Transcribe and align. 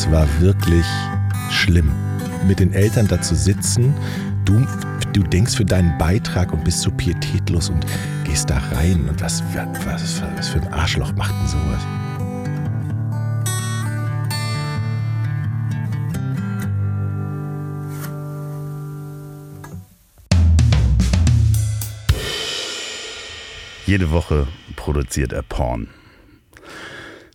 das 0.00 0.10
war 0.10 0.40
wirklich 0.40 0.86
schlimm. 1.50 1.92
Mit 2.48 2.58
den 2.58 2.72
Eltern 2.72 3.06
da 3.06 3.20
zu 3.20 3.34
sitzen, 3.34 3.92
du, 4.46 4.66
du 5.12 5.22
denkst 5.22 5.54
für 5.54 5.64
deinen 5.66 5.98
Beitrag 5.98 6.54
und 6.54 6.64
bist 6.64 6.80
so 6.80 6.90
pietätlos 6.90 7.68
und 7.68 7.84
gehst 8.24 8.48
da 8.48 8.56
rein 8.72 9.06
und 9.10 9.20
was, 9.20 9.42
was, 9.84 10.22
was 10.36 10.48
für 10.48 10.62
ein 10.62 10.72
Arschloch 10.72 11.12
macht 11.16 11.34
denn 11.34 11.48
sowas? 11.48 11.82
Jede 23.84 24.10
Woche 24.10 24.46
produziert 24.76 25.34
er 25.34 25.42
Porn. 25.42 25.88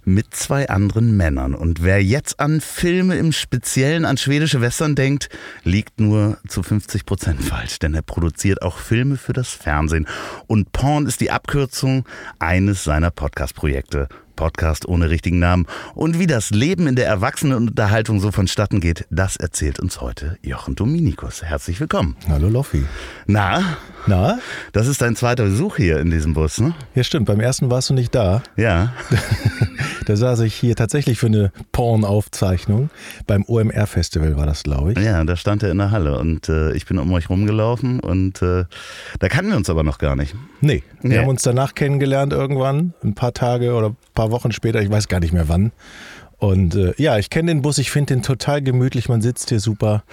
Mit 0.08 0.36
zwei 0.36 0.70
anderen 0.70 1.18
Männern. 1.18 1.56
Und 1.56 1.84
wer 1.84 2.04
jetzt 2.04 2.40
an 2.40 2.62
Filme 2.62 3.16
im 3.16 3.32
Speziellen, 3.32 4.05
an 4.05 4.18
schwedische 4.18 4.62
Western 4.62 4.94
denkt, 4.95 5.30
liegt 5.64 6.00
nur 6.00 6.38
zu 6.48 6.62
50 6.62 7.05
Prozent 7.05 7.44
falsch. 7.44 7.80
Denn 7.80 7.95
er 7.95 8.04
produziert 8.04 8.62
auch 8.62 8.78
Filme 8.78 9.18
für 9.18 9.34
das 9.34 9.50
Fernsehen. 9.50 10.08
Und 10.45 10.72
Porn 10.72 11.08
ist 11.08 11.22
die 11.22 11.31
Abkürzung 11.31 12.05
eines 12.38 12.84
seiner 12.84 13.09
Podcast-Projekte. 13.09 14.08
Podcast 14.35 14.88
ohne 14.88 15.09
richtigen 15.09 15.39
Namen. 15.39 15.66
Und 15.94 16.20
wie 16.20 16.27
das 16.27 16.49
Leben 16.52 16.88
in 16.88 16.95
der 16.95 17.07
Erwachsenenunterhaltung 17.07 18.20
so 18.20 18.31
vonstatten 18.31 18.80
geht, 18.80 19.05
das 19.09 19.35
erzählt 19.35 19.80
uns 19.80 20.02
heute 20.02 20.38
Jochen 20.41 20.75
Dominikus. 20.75 21.44
Herzlich 21.44 21.80
willkommen. 21.80 22.16
Hallo 22.30 22.49
Loffi. 22.49 22.84
Na? 23.27 23.77
Na? 24.08 24.39
Das 24.73 24.88
ist 24.88 25.02
dein 25.02 25.16
zweiter 25.16 25.45
Besuch 25.45 25.77
hier 25.77 25.99
in 25.99 26.11
diesem 26.11 26.34
Bus, 26.34 26.59
ne? 26.59 26.73
Ja, 26.94 27.03
stimmt. 27.03 27.25
Beim 27.25 27.39
ersten 27.39 27.71
warst 27.71 27.89
du 27.89 27.94
nicht 27.94 28.13
da. 28.13 28.44
Ja. 28.55 28.94
da 30.05 30.16
saß 30.16 30.41
ich 30.41 30.53
hier 30.53 30.75
tatsächlich 30.75 31.17
für 31.17 31.25
eine 31.27 31.52
Porn-Aufzeichnung. 31.72 32.89
Beim 33.25 33.44
OMR-Festival 33.47 34.38
war 34.38 34.45
das, 34.45 34.64
glaube 34.64 34.92
ich. 34.94 34.99
Ja, 34.99 35.23
da 35.23 35.36
stand 35.36 35.64
er 35.64 35.72
in 35.72 35.77
der 35.80 35.92
Halle 35.92 36.20
und 36.20 36.49
äh, 36.49 36.73
ich 36.73 36.86
bin 36.86 36.99
um 36.99 37.11
euch 37.14 37.30
rumgelaufen 37.30 37.99
und 37.99 38.42
äh, 38.42 38.66
da 39.20 39.27
kannten 39.30 39.52
wir 39.52 39.58
uns 39.58 39.70
aber 39.70 39.83
noch 39.83 39.97
gar 39.97 40.16
nicht. 40.16 40.36
Nee, 40.61 40.83
wir 41.02 41.09
Nee. 41.09 41.17
haben 41.20 41.27
uns 41.30 41.42
danach 41.42 41.73
kennengelernt 41.73 42.33
irgendwann, 42.33 42.94
ein 43.03 43.16
paar 43.16 43.33
Tage 43.33 43.73
oder 43.73 43.89
ein 43.89 43.97
paar 44.14 44.25
Wochen 44.31 44.52
später, 44.52 44.81
ich 44.81 44.90
weiß 44.90 45.08
gar 45.08 45.20
nicht 45.20 45.34
mehr 45.34 45.50
wann. 45.50 45.72
Und 46.38 46.76
äh, 46.76 46.94
ja, 46.98 47.18
ich 47.18 47.30
kenne 47.30 47.52
den 47.52 47.62
Bus, 47.62 47.78
ich 47.78 47.92
finde 47.92 48.14
den 48.16 48.23
total 48.23 48.62
gemütlich, 48.62 49.09
man 49.09 49.22
sitzt 49.22 49.50
hier 49.50 49.59
super. 49.59 50.04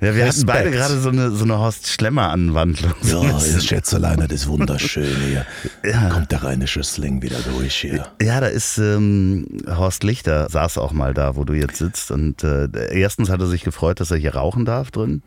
Ja, 0.00 0.14
wir 0.14 0.26
hatten 0.26 0.34
Respekt. 0.34 0.46
beide 0.46 0.70
gerade 0.70 1.00
so 1.00 1.08
eine, 1.08 1.30
so 1.30 1.44
eine 1.44 1.58
Horst 1.58 1.86
Schlemmer-Anwandlung. 1.88 2.92
So 3.00 3.20
ein 3.20 3.34
bisschen. 3.34 3.62
Schätzelein, 3.62 4.18
das 4.20 4.30
ist 4.30 4.48
wunderschön 4.48 5.16
hier. 5.26 5.46
Ja. 5.84 6.10
Kommt 6.10 6.32
der 6.32 6.42
rheinische 6.42 6.82
Sling 6.82 7.22
wieder 7.22 7.38
durch 7.38 7.76
hier. 7.76 8.06
Ja, 8.20 8.40
da 8.40 8.48
ist 8.48 8.76
ähm, 8.76 9.46
Horst 9.68 10.02
Lichter, 10.02 10.48
saß 10.50 10.78
auch 10.78 10.92
mal 10.92 11.14
da, 11.14 11.36
wo 11.36 11.44
du 11.44 11.54
jetzt 11.54 11.76
sitzt. 11.76 12.10
Und 12.10 12.42
äh, 12.44 12.68
erstens 12.92 13.30
hat 13.30 13.40
er 13.40 13.46
sich 13.46 13.62
gefreut, 13.62 14.00
dass 14.00 14.10
er 14.10 14.16
hier 14.18 14.34
rauchen 14.34 14.64
darf 14.64 14.90
drin. 14.90 15.22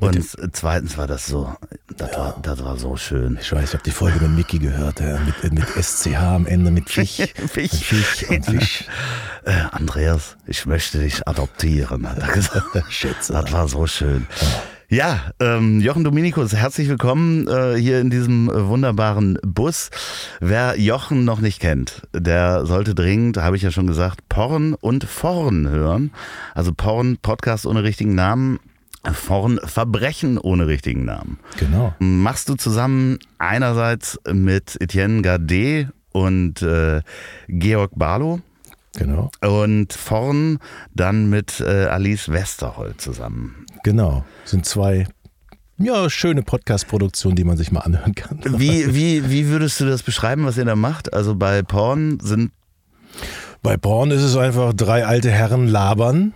Und 0.00 0.24
zweitens 0.52 0.96
war 0.96 1.06
das 1.08 1.26
so, 1.26 1.52
das, 1.96 2.16
war, 2.16 2.38
das 2.42 2.64
war 2.64 2.76
so 2.76 2.96
schön. 2.96 3.38
Ich 3.40 3.50
weiß, 3.50 3.70
ich 3.70 3.74
habe 3.74 3.82
die 3.84 3.90
Folge 3.90 4.20
mit 4.20 4.30
Mickey 4.30 4.58
gehört, 4.58 5.00
ja, 5.00 5.18
mit, 5.18 5.52
mit 5.52 5.66
SCH 5.68 6.14
am 6.16 6.46
Ende, 6.46 6.70
mit 6.70 6.88
Fisch. 6.88 7.16
Fisch. 7.34 7.72
Und 7.72 7.82
Fisch 7.82 8.30
und 8.30 8.46
Fisch. 8.46 8.84
Äh, 9.44 9.62
Andreas, 9.72 10.36
ich 10.46 10.66
möchte 10.66 11.00
dich 11.00 11.26
adoptieren, 11.26 12.08
hat 12.08 12.18
er 12.18 12.28
gesagt. 12.28 12.66
Schätze. 12.90 13.32
Das 13.32 13.52
war 13.52 13.66
so 13.66 13.86
schön. 13.86 14.26
Ja, 14.90 15.32
ähm, 15.38 15.80
Jochen 15.80 16.04
Dominikus, 16.04 16.54
herzlich 16.54 16.88
willkommen 16.88 17.46
äh, 17.46 17.74
hier 17.74 18.00
in 18.00 18.08
diesem 18.08 18.48
äh, 18.48 18.68
wunderbaren 18.68 19.38
Bus. 19.42 19.90
Wer 20.40 20.80
Jochen 20.80 21.24
noch 21.26 21.40
nicht 21.40 21.60
kennt, 21.60 22.02
der 22.14 22.64
sollte 22.64 22.94
dringend, 22.94 23.36
habe 23.36 23.56
ich 23.56 23.62
ja 23.62 23.70
schon 23.70 23.86
gesagt, 23.86 24.28
Porn 24.30 24.72
und 24.72 25.04
Forn 25.04 25.68
hören. 25.68 26.12
Also 26.54 26.72
Porn, 26.72 27.18
Podcast 27.20 27.66
ohne 27.66 27.82
richtigen 27.82 28.14
Namen. 28.14 28.60
Forn, 29.12 29.58
Verbrechen 29.64 30.38
ohne 30.38 30.66
richtigen 30.66 31.04
Namen. 31.04 31.38
Genau. 31.58 31.94
Machst 31.98 32.48
du 32.48 32.54
zusammen 32.56 33.18
einerseits 33.38 34.18
mit 34.30 34.76
Etienne 34.80 35.22
Gardet 35.22 35.88
und 36.12 36.62
äh, 36.62 37.02
Georg 37.48 37.92
Barlow 37.94 38.40
Genau. 38.96 39.30
und 39.42 39.92
vorn 39.92 40.58
dann 40.94 41.30
mit 41.30 41.60
äh, 41.60 41.84
Alice 41.86 42.30
Westerholt 42.30 43.00
zusammen. 43.00 43.66
Genau. 43.84 44.24
Sind 44.44 44.66
zwei 44.66 45.06
ja, 45.80 46.10
schöne 46.10 46.42
Podcast-Produktionen, 46.42 47.36
die 47.36 47.44
man 47.44 47.56
sich 47.56 47.70
mal 47.70 47.80
anhören 47.80 48.16
kann. 48.16 48.40
Wie, 48.44 48.92
wie, 48.96 49.30
wie 49.30 49.46
würdest 49.46 49.78
du 49.78 49.84
das 49.86 50.02
beschreiben, 50.02 50.44
was 50.44 50.58
ihr 50.58 50.64
da 50.64 50.74
macht? 50.74 51.12
Also 51.14 51.36
bei 51.36 51.62
Porn 51.62 52.18
sind 52.20 52.50
Bei 53.62 53.76
Porn 53.76 54.10
ist 54.10 54.22
es 54.22 54.36
einfach 54.36 54.72
drei 54.72 55.06
alte 55.06 55.30
Herren 55.30 55.68
labern. 55.68 56.32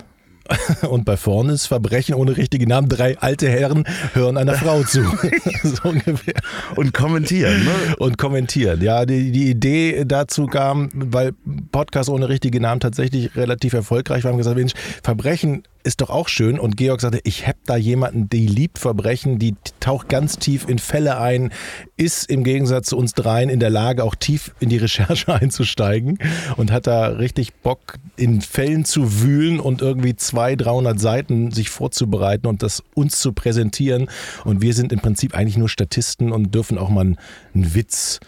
Und 0.88 1.04
bei 1.04 1.16
Porn 1.16 1.48
ist 1.48 1.66
Verbrechen 1.66 2.14
ohne 2.14 2.36
richtigen 2.36 2.68
Namen. 2.68 2.88
Drei 2.88 3.18
alte 3.18 3.48
Herren 3.48 3.84
hören 4.14 4.36
einer 4.36 4.54
Frau 4.54 4.82
zu. 4.82 5.02
so 5.62 5.88
ungefähr. 5.88 6.34
und 6.76 6.92
kommentieren. 6.92 7.64
Ne? 7.64 7.96
Und 7.98 8.18
kommentieren. 8.18 8.80
Ja, 8.82 9.06
die, 9.06 9.32
die 9.32 9.50
Idee 9.50 10.04
dazu 10.06 10.46
kam, 10.46 10.90
weil 10.94 11.32
Podcast 11.70 12.08
ohne 12.08 12.28
richtige 12.28 12.60
Namen 12.60 12.80
tatsächlich 12.80 13.34
relativ 13.36 13.72
erfolgreich 13.72 14.24
war. 14.24 14.30
Wir 14.30 14.32
haben 14.32 14.38
gesagt, 14.38 14.56
Mensch, 14.56 14.72
Verbrechen 15.02 15.62
ist 15.84 16.00
doch 16.00 16.10
auch 16.10 16.28
schön. 16.28 16.58
Und 16.58 16.76
Georg 16.76 17.00
sagte, 17.00 17.20
ich 17.24 17.46
habe 17.46 17.58
da 17.66 17.76
jemanden, 17.76 18.28
die 18.28 18.46
liebt 18.46 18.78
Verbrechen, 18.78 19.38
die 19.38 19.54
taucht 19.80 20.08
ganz 20.08 20.38
tief 20.38 20.68
in 20.68 20.78
Fälle 20.78 21.18
ein, 21.18 21.52
ist 21.96 22.28
im 22.30 22.44
Gegensatz 22.44 22.88
zu 22.88 22.96
uns 22.96 23.14
dreien 23.14 23.48
in 23.48 23.60
der 23.60 23.70
Lage, 23.70 24.04
auch 24.04 24.14
tief 24.14 24.54
in 24.60 24.68
die 24.68 24.76
Recherche 24.76 25.34
einzusteigen 25.40 26.18
und 26.56 26.70
hat 26.70 26.86
da 26.86 27.08
richtig 27.08 27.54
Bock, 27.54 27.98
in 28.16 28.40
Fällen 28.40 28.84
zu 28.84 29.22
wühlen 29.22 29.60
und 29.60 29.82
irgendwie 29.82 30.14
200, 30.16 30.66
300 30.66 31.00
Seiten 31.00 31.50
sich 31.50 31.70
vorzubereiten 31.70 32.46
und 32.46 32.62
das 32.62 32.82
uns 32.94 33.20
zu 33.20 33.32
präsentieren. 33.32 34.08
Und 34.44 34.62
wir 34.62 34.74
sind 34.74 34.92
im 34.92 35.00
Prinzip 35.00 35.34
eigentlich 35.34 35.56
nur 35.56 35.68
Statisten 35.68 36.32
und 36.32 36.54
dürfen 36.54 36.78
auch 36.78 36.88
mal 36.88 37.02
einen, 37.02 37.16
einen 37.54 37.74
Witz 37.74 38.20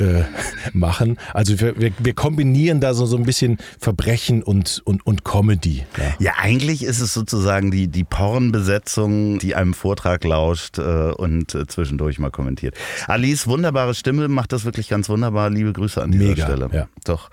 äh, 0.00 0.24
machen. 0.72 1.18
Also 1.34 1.60
wir, 1.60 1.78
wir, 1.78 1.92
wir 1.98 2.14
kombinieren 2.14 2.80
da 2.80 2.94
so, 2.94 3.06
so 3.06 3.16
ein 3.16 3.24
bisschen 3.24 3.58
Verbrechen 3.78 4.42
und, 4.42 4.82
und, 4.84 5.04
und 5.06 5.24
Comedy. 5.24 5.84
Ja. 5.96 6.14
Ja, 6.18 6.32
eigentlich 6.38 6.82
ist 6.82 7.00
es 7.00 7.14
sozusagen 7.14 7.70
die, 7.70 7.88
die 7.88 8.04
Pornbesetzung, 8.04 9.38
die 9.38 9.54
einem 9.54 9.74
Vortrag 9.74 10.24
lauscht 10.24 10.78
äh, 10.78 11.12
und 11.12 11.54
äh, 11.54 11.66
zwischendurch 11.66 12.18
mal 12.18 12.30
kommentiert. 12.30 12.74
Alice, 13.06 13.46
wunderbare 13.46 13.94
Stimme, 13.94 14.28
macht 14.28 14.52
das 14.52 14.64
wirklich 14.64 14.88
ganz 14.88 15.08
wunderbar. 15.08 15.50
Liebe 15.50 15.72
Grüße 15.72 16.02
an 16.02 16.12
dieser 16.12 16.24
Mega, 16.24 16.44
Stelle. 16.44 16.68
ja. 16.72 16.88
Doch. 17.04 17.30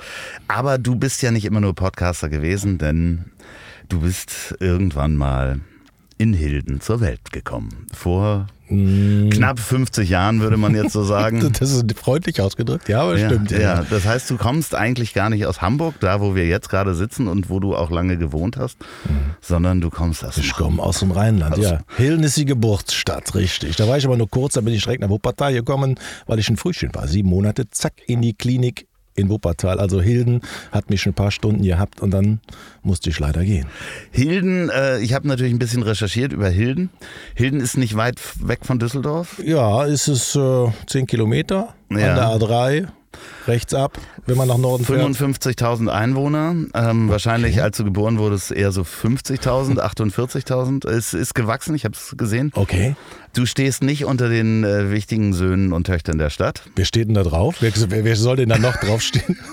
Aber 0.47 0.78
du 0.78 0.95
bist 0.95 1.22
ja 1.22 1.31
nicht 1.31 1.45
immer 1.45 1.61
nur 1.61 1.75
Podcaster 1.75 2.29
gewesen, 2.29 2.78
denn 2.78 3.25
du 3.89 4.01
bist 4.01 4.55
irgendwann 4.59 5.16
mal 5.16 5.59
in 6.17 6.33
Hilden 6.33 6.81
zur 6.81 7.00
Welt 7.01 7.31
gekommen. 7.31 7.88
Vor 7.94 8.47
Mm. 8.69 9.29
knapp 9.29 9.59
50 9.61 10.09
Jahren, 10.09 10.41
würde 10.41 10.57
man 10.57 10.75
jetzt 10.75 10.91
so 10.91 11.01
sagen. 11.03 11.39
Das 11.57 11.72
ist 11.72 11.85
freundlich 11.97 12.41
ausgedrückt, 12.41 12.89
ja, 12.89 13.01
aber 13.01 13.17
Ja, 13.17 13.29
stimmt. 13.29 13.51
ja, 13.51 13.85
das 13.89 14.05
heißt, 14.05 14.29
du 14.29 14.35
kommst 14.35 14.75
eigentlich 14.75 15.13
gar 15.13 15.29
nicht 15.29 15.45
aus 15.45 15.61
Hamburg, 15.61 15.95
da 16.01 16.19
wo 16.19 16.35
wir 16.35 16.45
jetzt 16.47 16.67
gerade 16.69 16.94
sitzen 16.94 17.28
und 17.29 17.50
wo 17.50 17.61
du 17.61 17.78
auch 17.78 17.89
lange 17.89 18.17
gewohnt 18.17 18.57
hast, 18.57 18.78
sondern 19.39 19.79
du 19.79 19.89
kommst 19.89 20.25
aus 20.25 20.38
Ich 20.38 20.51
komme 20.53 20.83
aus 20.83 21.00
dem 21.00 21.11
Rheinland, 21.11 21.57
ja. 21.59 21.79
Hilden 21.95 22.23
ist 22.25 22.35
die 22.35 22.44
Geburtsstadt, 22.44 23.35
richtig. 23.35 23.78
Da 23.78 23.88
war 23.88 23.97
ich 23.97 24.05
aber 24.05 24.17
nur 24.17 24.29
kurz, 24.29 24.55
dann 24.55 24.66
bin 24.66 24.73
ich 24.73 24.84
direkt 24.84 25.01
nach 25.01 25.09
Wuppertal 25.09 25.53
gekommen, 25.53 25.95
weil 26.25 26.39
ich 26.39 26.49
ein 26.49 26.57
Frühchen 26.57 26.94
war. 26.94 27.07
Sieben 27.07 27.29
Monate, 27.29 27.69
zack, 27.69 27.94
in 28.05 28.22
die 28.22 28.34
Klinik 28.34 28.87
in 29.17 29.29
Wuppertal. 29.29 29.79
Also 29.79 30.00
Hilden 30.01 30.41
hat 30.72 30.89
mich 30.89 31.01
schon 31.01 31.11
ein 31.11 31.16
paar 31.16 31.31
Stunden 31.31 31.63
gehabt 31.63 32.00
und 32.01 32.11
dann 32.11 32.39
musste 32.83 33.09
ich 33.09 33.19
leider 33.19 33.44
gehen. 33.44 33.66
Hilden, 34.11 34.69
äh, 34.69 35.00
ich 35.00 35.13
habe 35.13 35.28
natürlich 35.28 35.51
ein 35.53 35.59
bisschen 35.59 35.83
recherchiert 35.83 36.31
über 36.31 36.47
Hilden. 36.50 36.89
Hilden 37.35 37.59
ist 37.59 37.78
nicht 37.78 37.97
weit 37.97 38.19
weg 38.39 38.59
von 38.63 38.79
Düsseldorf. 38.79 39.41
Ja, 39.44 39.83
ist 39.85 40.07
es 40.07 40.35
äh, 40.35 40.67
zehn 40.85 41.07
Kilometer 41.07 41.73
Ja. 41.91 41.97
an 42.13 42.39
der 42.39 42.47
A3, 42.47 42.88
rechts 43.48 43.74
ab, 43.74 43.98
wenn 44.26 44.38
man 44.38 44.48
nach 44.48 44.58
Norden 44.58 44.86
fährt. 44.86 45.02
55.000 45.02 45.88
Einwohner. 45.90 46.56
Ähm, 46.74 47.09
Wahrscheinlich, 47.09 47.62
als 47.62 47.78
du 47.78 47.84
geboren 47.84 48.18
wurdest, 48.18 48.52
eher 48.52 48.72
so 48.72 48.82
50.000, 48.82 49.79
48.000. 49.79 50.88
Es 50.88 51.14
ist 51.14 51.34
gewachsen, 51.35 51.76
ich 51.76 51.85
habe 51.85 51.96
es 51.96 52.16
gesehen. 52.18 52.52
Okay. 52.53 52.96
Du 53.34 53.46
stehst 53.46 53.84
nicht 53.84 54.06
unter 54.06 54.29
den 54.29 54.64
äh, 54.64 54.91
wichtigen 54.91 55.34
Söhnen 55.34 55.72
und 55.72 55.85
Töchtern 55.85 56.18
der 56.18 56.29
Stadt. 56.29 56.64
Wer 56.76 56.85
steht 56.85 57.08
denn 57.08 57.14
da 57.14 57.24
drauf? 57.24 57.58
Wer, 57.59 57.72
wer, 57.90 58.03
wer 58.03 58.16
soll 58.16 58.38
denn 58.38 58.50
da 58.50 58.58
noch 58.58 58.78
draufstehen? 58.78 59.38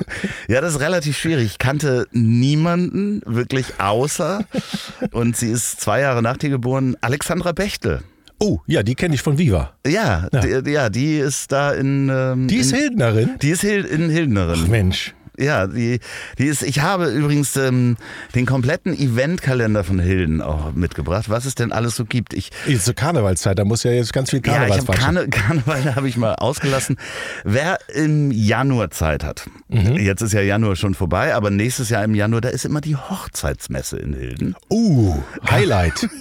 Ja, 0.49 0.61
das 0.61 0.75
ist 0.75 0.81
relativ 0.81 1.17
schwierig. 1.17 1.47
Ich 1.47 1.59
kannte 1.59 2.07
niemanden 2.13 3.23
wirklich 3.25 3.81
außer, 3.81 4.45
und 5.13 5.37
sie 5.37 5.51
ist 5.51 5.81
zwei 5.81 6.01
Jahre 6.01 6.23
nach 6.23 6.37
dir 6.37 6.51
geboren, 6.51 6.97
Alexandra 7.01 7.53
Bechtel. 7.53 8.03
Oh, 8.39 8.59
ja, 8.67 8.83
die 8.83 8.95
kenne 8.95 9.15
ich 9.15 9.23
von 9.23 9.39
Viva. 9.39 9.73
Ja, 9.87 10.29
Ja. 10.33 10.41
Die, 10.61 10.71
ja, 10.71 10.91
die 10.91 11.19
ist 11.19 11.53
da 11.53 11.73
in. 11.73 12.09
Ähm, 12.13 12.49
Die 12.49 12.57
ist 12.57 12.73
in, 12.73 12.79
Hildnerin. 12.79 13.31
Die 13.41 13.51
ist 13.51 13.61
Hil 13.63 13.85
in 13.85 14.11
Hildnerin. 14.11 14.61
Ach 14.65 14.69
Mensch. 14.69 15.15
Ja, 15.37 15.67
die, 15.67 15.99
die 16.39 16.45
ist, 16.45 16.63
ich 16.63 16.79
habe 16.81 17.07
übrigens 17.07 17.57
ähm, 17.57 17.97
den 18.37 18.47
kompletten 18.47 18.95
Eventkalender 18.95 19.83
von 19.83 19.99
Hilden 19.99 20.41
auch 20.41 20.73
mitgebracht, 20.75 21.29
was 21.29 21.45
es 21.45 21.57
denn 21.57 21.73
alles 21.73 21.97
so 21.97 22.05
gibt. 22.05 22.35
Ich, 22.35 22.51
Jetzt 22.69 22.85
zur 22.85 22.95
Karnevalszeit, 22.95 23.59
da 23.59 23.65
muss 23.65 23.83
ja 23.83 23.91
jetzt 23.91 24.13
ganz 24.13 24.31
viel 24.31 24.41
ja, 24.47 24.65
ich 24.67 24.87
Karneval 24.87 24.97
Karne, 24.97 25.29
Karneval 25.29 25.97
habe 25.97 26.09
ich 26.09 26.17
mal 26.17 26.37
ausgelassen. 26.37 26.99
Wer 27.43 27.79
im 27.93 28.31
Januar 28.31 28.91
Zeit 28.93 29.25
hat, 29.25 29.47
Mhm. 29.69 29.97
jetzt 29.97 30.23
ist 30.23 30.35
ja 30.35 30.41
Januar 30.41 30.77
schon 30.77 30.95
vorbei, 30.95 31.35
aber 31.35 31.51
nächstes 31.51 31.89
Jahr 31.89 32.05
im 32.05 32.15
Januar, 32.15 32.41
da 32.41 32.51
ist 32.51 32.65
immer 32.65 32.81
die 32.81 32.95
Hochzeitsmesse 32.95 33.97
in 33.97 34.13
Hilden. 34.15 34.55
Uh, 34.71 35.17
Highlight. 35.51 36.09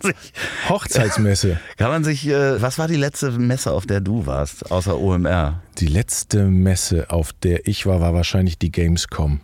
Sich, 0.00 0.14
Hochzeitsmesse. 0.68 1.58
kann 1.76 1.90
man 1.90 2.04
sich 2.04 2.26
äh, 2.26 2.60
was 2.60 2.78
war 2.78 2.88
die 2.88 2.96
letzte 2.96 3.30
Messe, 3.32 3.72
auf 3.72 3.86
der 3.86 4.00
du 4.00 4.26
warst, 4.26 4.70
außer 4.70 4.98
OMR? 4.98 5.62
Die 5.78 5.86
letzte 5.86 6.44
Messe, 6.44 7.10
auf 7.10 7.32
der 7.32 7.66
ich 7.66 7.86
war, 7.86 8.00
war 8.00 8.14
wahrscheinlich 8.14 8.58
die 8.58 8.72
Gamescom. 8.72 9.40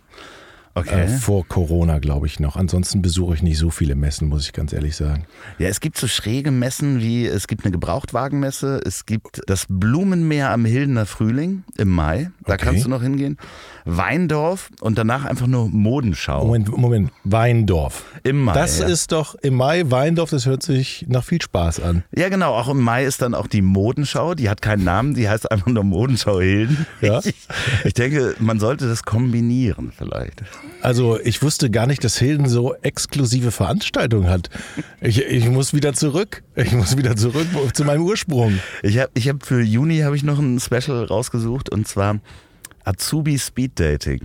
Okay. 0.77 1.03
Äh, 1.05 1.07
vor 1.07 1.47
Corona, 1.47 1.99
glaube 1.99 2.27
ich 2.27 2.41
noch. 2.41 2.57
Ansonsten 2.57 3.01
besuche 3.01 3.33
ich 3.35 3.41
nicht 3.41 3.57
so 3.57 3.69
viele 3.69 3.95
Messen, 3.95 4.27
muss 4.27 4.45
ich 4.45 4.51
ganz 4.51 4.73
ehrlich 4.73 4.97
sagen. 4.97 5.25
Ja, 5.57 5.69
es 5.69 5.79
gibt 5.79 5.97
so 5.97 6.05
schräge 6.07 6.51
Messen 6.51 6.99
wie, 6.99 7.25
es 7.25 7.47
gibt 7.47 7.63
eine 7.63 7.71
Gebrauchtwagenmesse, 7.71 8.81
es 8.85 9.05
gibt 9.05 9.41
das 9.47 9.65
Blumenmeer 9.69 10.51
am 10.51 10.65
Hildener 10.65 11.05
Frühling 11.05 11.63
im 11.77 11.89
Mai, 11.89 12.29
da 12.45 12.53
Okay. 12.55 12.65
kannst 12.65 12.83
du 12.85 12.89
noch 12.89 13.01
hingehen. 13.01 13.37
Weindorf 13.85 14.69
und 14.81 14.97
danach 14.97 15.23
einfach 15.25 15.47
nur 15.47 15.69
Modenschau 15.69 16.43
Moment, 16.45 16.75
Moment. 16.77 17.11
Weindorf. 17.23 18.03
im 18.23 18.41
Mai. 18.43 18.53
Das 18.53 18.79
ja. 18.79 18.87
ist 18.87 19.11
doch 19.11 19.35
im 19.35 19.55
Mai 19.55 19.83
Weindorf, 19.89 20.31
das 20.31 20.45
hört 20.45 20.63
sich 20.63 21.05
nach 21.07 21.23
viel 21.23 21.41
Spaß 21.41 21.79
an. 21.79 22.03
Ja, 22.13 22.27
genau. 22.29 22.53
Auch 22.53 22.67
im 22.67 22.81
Mai 22.81 23.05
ist 23.05 23.21
dann 23.21 23.33
auch 23.33 23.47
die 23.47 23.61
Modenschau. 23.61 24.33
Die 24.35 24.49
hat 24.49 24.61
keinen 24.61 24.83
Namen, 24.83 25.13
die 25.13 25.29
heißt 25.29 25.49
einfach 25.51 25.67
nur 25.67 25.83
Modenschau 25.83 26.39
Hilden. 26.41 26.85
Ja. 27.01 27.19
Ich, 27.23 27.35
ich 27.85 27.93
denke, 27.93 28.35
man 28.39 28.59
sollte 28.59 28.87
das 28.87 29.03
kombinieren 29.03 29.91
vielleicht. 29.95 30.43
Also 30.81 31.19
ich 31.19 31.41
wusste 31.41 31.71
gar 31.71 31.87
nicht, 31.87 32.03
dass 32.03 32.17
Hilden 32.17 32.47
so 32.47 32.75
exklusive 32.75 33.51
Veranstaltungen 33.51 34.29
hat. 34.29 34.49
Ich, 35.01 35.19
ich 35.19 35.49
muss 35.49 35.73
wieder 35.73 35.93
zurück. 35.93 36.43
Ich 36.55 36.73
muss 36.73 36.95
wieder 36.97 37.15
zurück 37.15 37.47
zu 37.73 37.83
meinem 37.83 38.03
Ursprung. 38.03 38.59
Ich 38.83 38.99
habe 38.99 39.09
ich 39.13 39.27
hab 39.27 39.45
für 39.45 39.61
Juni 39.61 39.99
habe 39.99 40.15
ich 40.15 40.23
noch 40.23 40.39
ein 40.39 40.59
Special 40.59 41.05
rausgesucht 41.05 41.69
und 41.69 41.87
zwar 41.87 42.19
Azubi 42.83 43.39
Speed 43.39 43.79
Dating. 43.79 44.21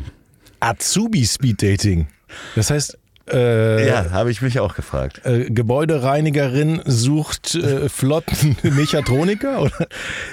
Azubi 0.60 1.24
Speed 1.24 1.62
Dating. 1.62 2.08
Das 2.54 2.70
heißt, 2.70 2.98
äh, 3.32 3.86
Ja, 3.88 4.10
habe 4.10 4.30
ich 4.30 4.42
mich 4.42 4.60
auch 4.60 4.74
gefragt. 4.74 5.20
äh, 5.24 5.50
Gebäudereinigerin 5.50 6.82
sucht 6.84 7.54
äh, 7.54 7.88
flotten 7.88 8.56
Mechatroniker? 8.62 9.62
Oder? 9.62 9.86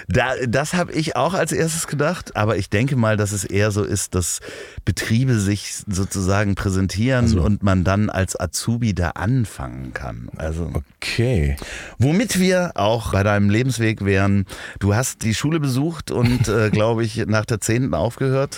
Da, 0.08 0.32
das 0.48 0.74
habe 0.74 0.92
ich 0.94 1.16
auch 1.16 1.34
als 1.34 1.52
erstes 1.52 1.88
gedacht, 1.88 2.36
aber 2.36 2.58
ich 2.58 2.70
denke 2.70 2.96
mal, 2.96 3.18
dass 3.18 3.32
es 3.32 3.44
eher 3.44 3.72
so 3.72 3.84
ist, 3.84 4.16
dass 4.16 4.40
Betriebe 4.86 5.40
sich 5.40 5.74
sozusagen 5.88 6.56
präsentieren 6.56 7.26
Also- 7.26 7.42
und 7.42 7.64
man 7.64 7.84
dann 7.84 8.10
als 8.10 8.40
Azubi 8.40 8.94
da 8.94 9.12
anfangen 9.12 9.94
kann. 9.94 10.30
Also 10.38 10.72
Okay. 11.02 11.56
Womit 11.98 12.40
wir 12.40 12.72
auch 12.76 13.12
bei 13.14 13.24
deinem 13.24 13.50
Lebensweg 13.50 14.04
wären, 14.06 14.46
du 14.80 14.96
hast 14.96 15.24
die 15.24 15.34
Schule 15.34 15.60
besucht 15.60 16.12
und, 16.12 16.48
äh, 16.48 16.70
glaube 16.72 17.04
ich, 17.04 17.18
nach 17.28 17.46
der 17.46 17.62
10. 17.62 17.94
aufgehört. 17.94 18.58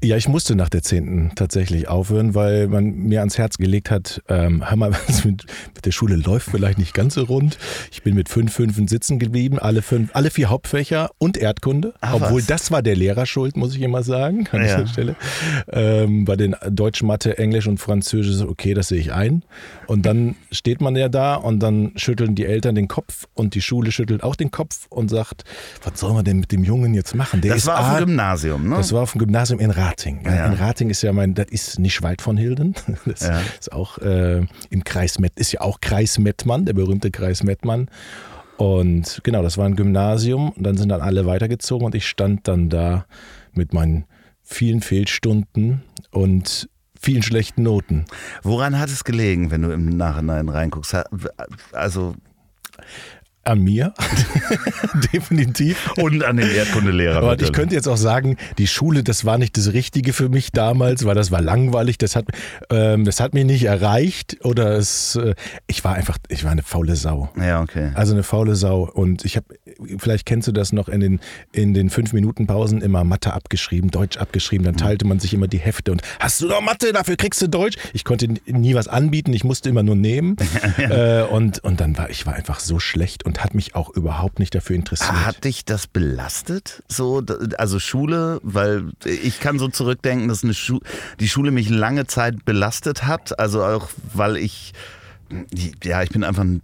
Ja, 0.00 0.16
ich 0.16 0.28
musste 0.28 0.54
nach 0.54 0.68
der 0.68 0.82
10. 0.84 1.32
tatsächlich 1.34 1.88
aufhören, 1.88 2.36
weil 2.36 2.68
man 2.68 2.84
mir 2.84 3.18
ans 3.18 3.36
Herz 3.36 3.58
gelegt 3.58 3.90
hat, 3.90 4.22
ähm, 4.28 4.62
hör 4.68 4.76
mal, 4.76 4.90
mit, 5.24 5.44
mit 5.74 5.84
der 5.86 5.90
Schule 5.90 6.14
läuft 6.14 6.48
vielleicht 6.48 6.78
nicht 6.78 6.94
ganz 6.94 7.14
so 7.14 7.24
rund. 7.24 7.58
Ich 7.90 8.04
bin 8.04 8.14
mit 8.14 8.28
fünf 8.28 8.52
Fünfen 8.52 8.86
sitzen 8.86 9.18
geblieben, 9.18 9.58
alle 9.58 9.82
fünf, 9.82 10.10
alle 10.14 10.30
vier 10.30 10.50
Hauptfächer 10.50 11.10
und 11.18 11.36
Erdkunde. 11.36 11.94
Ach, 12.00 12.14
obwohl 12.14 12.42
was? 12.42 12.46
das 12.46 12.70
war 12.70 12.80
der 12.82 12.94
Lehrer 12.94 13.26
schuld, 13.26 13.56
muss 13.56 13.74
ich 13.74 13.82
immer 13.82 14.04
sagen, 14.04 14.46
an 14.52 14.60
Ja. 14.60 14.76
dieser 14.76 14.86
Stelle. 14.86 15.16
Ähm, 15.68 16.24
bei 16.24 16.36
den 16.36 16.54
Deutsch, 16.70 17.02
Mathe, 17.02 17.36
Englisch 17.36 17.66
und 17.66 17.78
Französisch, 17.78 18.46
okay, 18.46 18.74
das 18.74 18.86
sehe 18.88 19.00
ich 19.00 19.12
ein. 19.12 19.42
Und 19.88 20.06
dann 20.06 20.36
steht 20.52 20.80
man 20.80 20.94
ja 20.94 21.08
da 21.08 21.34
und 21.34 21.58
dann 21.58 21.90
schütteln 21.96 22.36
die 22.36 22.44
Eltern 22.46 22.76
den 22.76 22.86
Kopf 22.86 23.26
und 23.34 23.56
die 23.56 23.62
Schule 23.62 23.90
schüttelt 23.90 24.22
auch 24.22 24.36
den 24.36 24.52
Kopf 24.52 24.86
und 24.90 25.08
sagt, 25.08 25.42
was 25.82 25.98
soll 25.98 26.12
man 26.14 26.24
denn 26.24 26.38
mit 26.38 26.52
dem 26.52 26.62
Jungen 26.62 26.94
jetzt 26.94 27.16
machen? 27.16 27.40
Der 27.40 27.54
Das 27.54 27.66
war 27.66 27.80
auf 27.80 27.96
dem 27.98 28.06
Gymnasium, 28.06 28.68
ne? 28.68 28.76
das 28.76 28.92
war 28.92 29.02
auf 29.02 29.10
dem 29.10 29.18
Gymnasium 29.18 29.58
in 29.58 29.72
Rating. 29.88 30.20
Ja. 30.24 30.46
In 30.46 30.54
Rating 30.54 30.90
ist 30.90 31.02
ja 31.02 31.12
mein, 31.12 31.34
das 31.34 31.46
ist 31.50 31.78
nicht 31.78 32.02
weit 32.02 32.22
von 32.22 32.36
Hilden. 32.36 32.74
Das 33.06 33.20
Ja. 33.20 33.40
ist 33.58 33.72
auch 33.72 33.98
äh, 33.98 34.46
im 34.70 34.84
Kreis 34.84 35.18
Met, 35.18 35.32
ist 35.38 35.52
ja 35.52 35.60
auch 35.60 35.80
Kreis 35.80 36.18
Mettmann, 36.18 36.64
der 36.64 36.72
berühmte 36.74 37.10
Kreis 37.10 37.42
Mettmann. 37.42 37.88
Und 38.56 39.20
genau, 39.22 39.42
das 39.42 39.56
war 39.56 39.66
ein 39.66 39.76
Gymnasium 39.76 40.50
und 40.50 40.62
dann 40.64 40.76
sind 40.76 40.88
dann 40.88 41.00
alle 41.00 41.26
weitergezogen 41.26 41.86
und 41.86 41.94
ich 41.94 42.06
stand 42.08 42.48
dann 42.48 42.68
da 42.68 43.06
mit 43.52 43.72
meinen 43.72 44.04
vielen 44.42 44.80
Fehlstunden 44.80 45.82
und 46.10 46.68
vielen 47.00 47.22
schlechten 47.22 47.62
Noten. 47.62 48.06
Woran 48.42 48.78
hat 48.78 48.88
es 48.88 49.04
gelegen, 49.04 49.50
wenn 49.52 49.62
du 49.62 49.70
im 49.70 49.96
Nachhinein 49.96 50.48
reinguckst? 50.48 50.96
Also 51.72 52.14
An 53.48 53.64
mir, 53.64 53.94
definitiv. 55.14 55.90
und 55.96 56.22
an 56.22 56.36
den 56.36 56.50
Erdkundelehrer. 56.50 57.16
Aber 57.16 57.40
ich 57.40 57.50
könnte 57.52 57.74
jetzt 57.74 57.88
auch 57.88 57.96
sagen, 57.96 58.36
die 58.58 58.66
Schule, 58.66 59.02
das 59.02 59.24
war 59.24 59.38
nicht 59.38 59.56
das 59.56 59.72
Richtige 59.72 60.12
für 60.12 60.28
mich 60.28 60.52
damals, 60.52 61.06
weil 61.06 61.14
das 61.14 61.30
war 61.30 61.40
langweilig, 61.40 61.96
das 61.96 62.14
hat, 62.14 62.26
ähm, 62.68 63.06
das 63.06 63.20
hat 63.20 63.32
mich 63.32 63.46
nicht 63.46 63.64
erreicht 63.64 64.36
oder 64.44 64.76
es, 64.76 65.16
äh, 65.16 65.34
ich 65.66 65.82
war 65.82 65.94
einfach, 65.94 66.18
ich 66.28 66.44
war 66.44 66.50
eine 66.50 66.62
faule 66.62 66.94
Sau. 66.94 67.30
Ja, 67.40 67.62
okay. 67.62 67.90
Also 67.94 68.12
eine 68.12 68.22
faule 68.22 68.54
Sau. 68.54 68.82
Und 68.82 69.24
ich 69.24 69.36
habe, 69.36 69.46
vielleicht 69.96 70.26
kennst 70.26 70.46
du 70.46 70.52
das 70.52 70.72
noch 70.72 70.90
in 70.90 71.00
den, 71.00 71.20
in 71.50 71.72
den 71.72 71.88
fünf 71.88 72.12
Minuten 72.12 72.46
Pausen 72.46 72.82
immer 72.82 73.02
Mathe 73.02 73.32
abgeschrieben, 73.32 73.90
Deutsch 73.90 74.18
abgeschrieben. 74.18 74.66
Dann 74.66 74.76
teilte 74.76 75.06
man 75.06 75.20
sich 75.20 75.32
immer 75.32 75.48
die 75.48 75.58
Hefte 75.58 75.90
und 75.90 76.02
hast 76.20 76.42
du 76.42 76.48
noch 76.48 76.60
Mathe, 76.60 76.92
dafür 76.92 77.16
kriegst 77.16 77.40
du 77.40 77.48
Deutsch. 77.48 77.78
Ich 77.94 78.04
konnte 78.04 78.28
nie 78.44 78.74
was 78.74 78.88
anbieten, 78.88 79.32
ich 79.32 79.44
musste 79.44 79.70
immer 79.70 79.82
nur 79.82 79.96
nehmen. 79.96 80.36
äh, 80.76 81.22
und, 81.22 81.64
und 81.64 81.80
dann 81.80 81.96
war 81.96 82.10
ich 82.10 82.26
war 82.26 82.34
einfach 82.34 82.60
so 82.60 82.78
schlecht 82.78 83.24
und 83.24 83.37
hat 83.38 83.54
mich 83.54 83.74
auch 83.74 83.90
überhaupt 83.90 84.38
nicht 84.38 84.54
dafür 84.54 84.76
interessiert. 84.76 85.26
Hat 85.26 85.44
dich 85.44 85.64
das 85.64 85.86
belastet? 85.86 86.82
So, 86.88 87.22
also 87.56 87.78
Schule, 87.78 88.40
weil 88.42 88.90
ich 89.04 89.40
kann 89.40 89.58
so 89.58 89.68
zurückdenken, 89.68 90.28
dass 90.28 90.44
eine 90.44 90.54
Schu 90.54 90.80
die 91.20 91.28
Schule 91.28 91.50
mich 91.50 91.68
lange 91.70 92.06
Zeit 92.06 92.44
belastet 92.44 93.04
hat. 93.06 93.38
Also 93.38 93.64
auch, 93.64 93.88
weil 94.14 94.36
ich 94.36 94.72
ja, 95.84 96.02
ich 96.02 96.10
bin 96.10 96.24
einfach 96.24 96.42
ein 96.44 96.62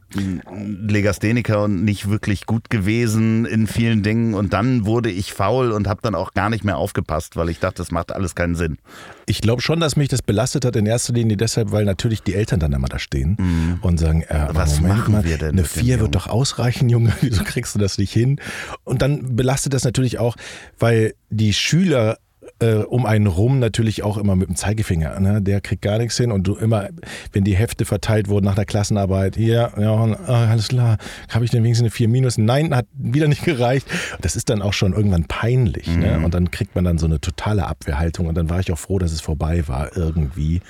Legastheniker 0.89 1.65
und 1.65 1.85
nicht 1.85 2.09
wirklich 2.09 2.47
gut 2.47 2.71
gewesen 2.71 3.45
in 3.47 3.67
vielen 3.67 4.03
Dingen. 4.03 4.35
Und 4.35 4.53
dann 4.53 4.87
wurde 4.87 5.11
ich 5.11 5.33
faul 5.33 5.73
und 5.73 5.89
habe 5.89 6.01
dann 6.03 6.15
auch 6.15 6.35
gar 6.35 6.51
nicht 6.51 6.65
mehr 6.65 6.77
aufgepasst, 6.79 7.37
weil 7.37 7.49
ich 7.49 7.59
dachte, 7.59 7.77
das 7.79 7.91
macht 7.91 8.13
alles 8.13 8.35
keinen 8.35 8.55
Sinn. 8.55 8.79
Ich 9.27 9.41
glaube 9.41 9.63
schon, 9.63 9.81
dass 9.81 9.97
mich 9.97 10.09
das 10.09 10.23
belastet 10.23 10.65
hat 10.65 10.77
in 10.77 10.87
erster 10.87 11.13
Linie 11.13 11.37
deshalb, 11.37 11.73
weil 11.73 11.85
natürlich 11.85 12.23
die 12.23 12.35
Eltern 12.35 12.61
dann 12.61 12.73
immer 12.73 12.89
da 12.89 12.99
stehen 12.99 13.79
und 13.81 13.99
sagen, 13.99 14.23
äh, 14.23 14.45
Mhm. 14.45 14.49
Was 14.55 14.81
Moment 14.81 14.99
machen 14.99 15.13
mal, 15.13 15.25
wir 15.25 15.39
denn 15.39 15.51
eine 15.51 15.63
mit 15.63 15.71
dem 15.71 15.81
vier 15.81 15.83
Jungen? 15.95 16.01
wird 16.03 16.15
doch 16.15 16.27
ausreichen, 16.27 16.89
Junge, 16.91 17.13
wieso 17.21 17.45
kriegst 17.45 17.75
du 17.75 17.79
das 17.79 17.99
nicht 17.99 18.13
hin? 18.13 18.41
Und 18.85 19.03
dann 19.03 19.37
belastet 19.37 19.75
das 19.75 19.85
natürlich 19.85 20.19
auch, 20.19 20.37
weil 20.79 21.15
die 21.31 21.53
Schüler 21.55 22.19
äh, 22.61 22.77
um 22.77 23.07
einen 23.07 23.27
rum 23.27 23.59
natürlich 23.59 24.03
auch 24.03 24.17
immer 24.17 24.37
mit 24.37 24.49
dem 24.49 24.57
Zeigefinger. 24.57 25.19
Ne? 25.21 25.43
Der 25.43 25.61
kriegt 25.61 25.83
gar 25.83 25.99
nichts 25.99 26.17
hin 26.17 26.33
und 26.33 26.47
du 26.47 26.57
immer, 26.57 26.89
wenn 27.33 27.45
die 27.45 27.57
Hefte 27.57 27.85
verteilt 27.85 28.29
wurden 28.29 28.45
nach 28.45 28.55
der 28.55 28.65
Klassenarbeit, 28.65 29.37
hier, 29.37 29.73
ja, 29.77 29.95
ah, 29.95 30.51
alles 30.51 30.69
klar, 30.69 30.99
habe 31.29 31.45
ich 31.45 31.51
denn 31.51 31.63
wenigstens 31.63 31.85
eine 31.85 31.91
4 31.91 32.09
minus? 32.09 32.39
Nein, 32.39 32.75
hat 32.75 32.87
wieder 32.95 33.29
nicht 33.29 33.45
gereicht. 33.45 33.87
Das 34.21 34.37
ist 34.37 34.51
dann 34.51 34.63
auch 34.63 34.73
schon 34.73 34.93
irgendwann 34.93 35.25
peinlich. 35.25 35.87
Ne? 35.89 36.19
Mhm. 36.19 36.25
Und 36.25 36.35
dann 36.35 36.51
kriegt 36.51 36.75
man 36.75 36.85
dann 36.85 36.99
so 36.99 37.07
eine 37.07 37.21
totale 37.21 37.67
Abwehrhaltung 37.67 38.27
und 38.27 38.35
dann 38.35 38.51
war 38.51 38.61
ich 38.61 38.73
auch 38.73 38.79
froh, 38.79 38.99
dass 38.99 39.13
es 39.13 39.21
vorbei 39.21 39.67
war 39.69 39.97
irgendwie. 39.97 40.61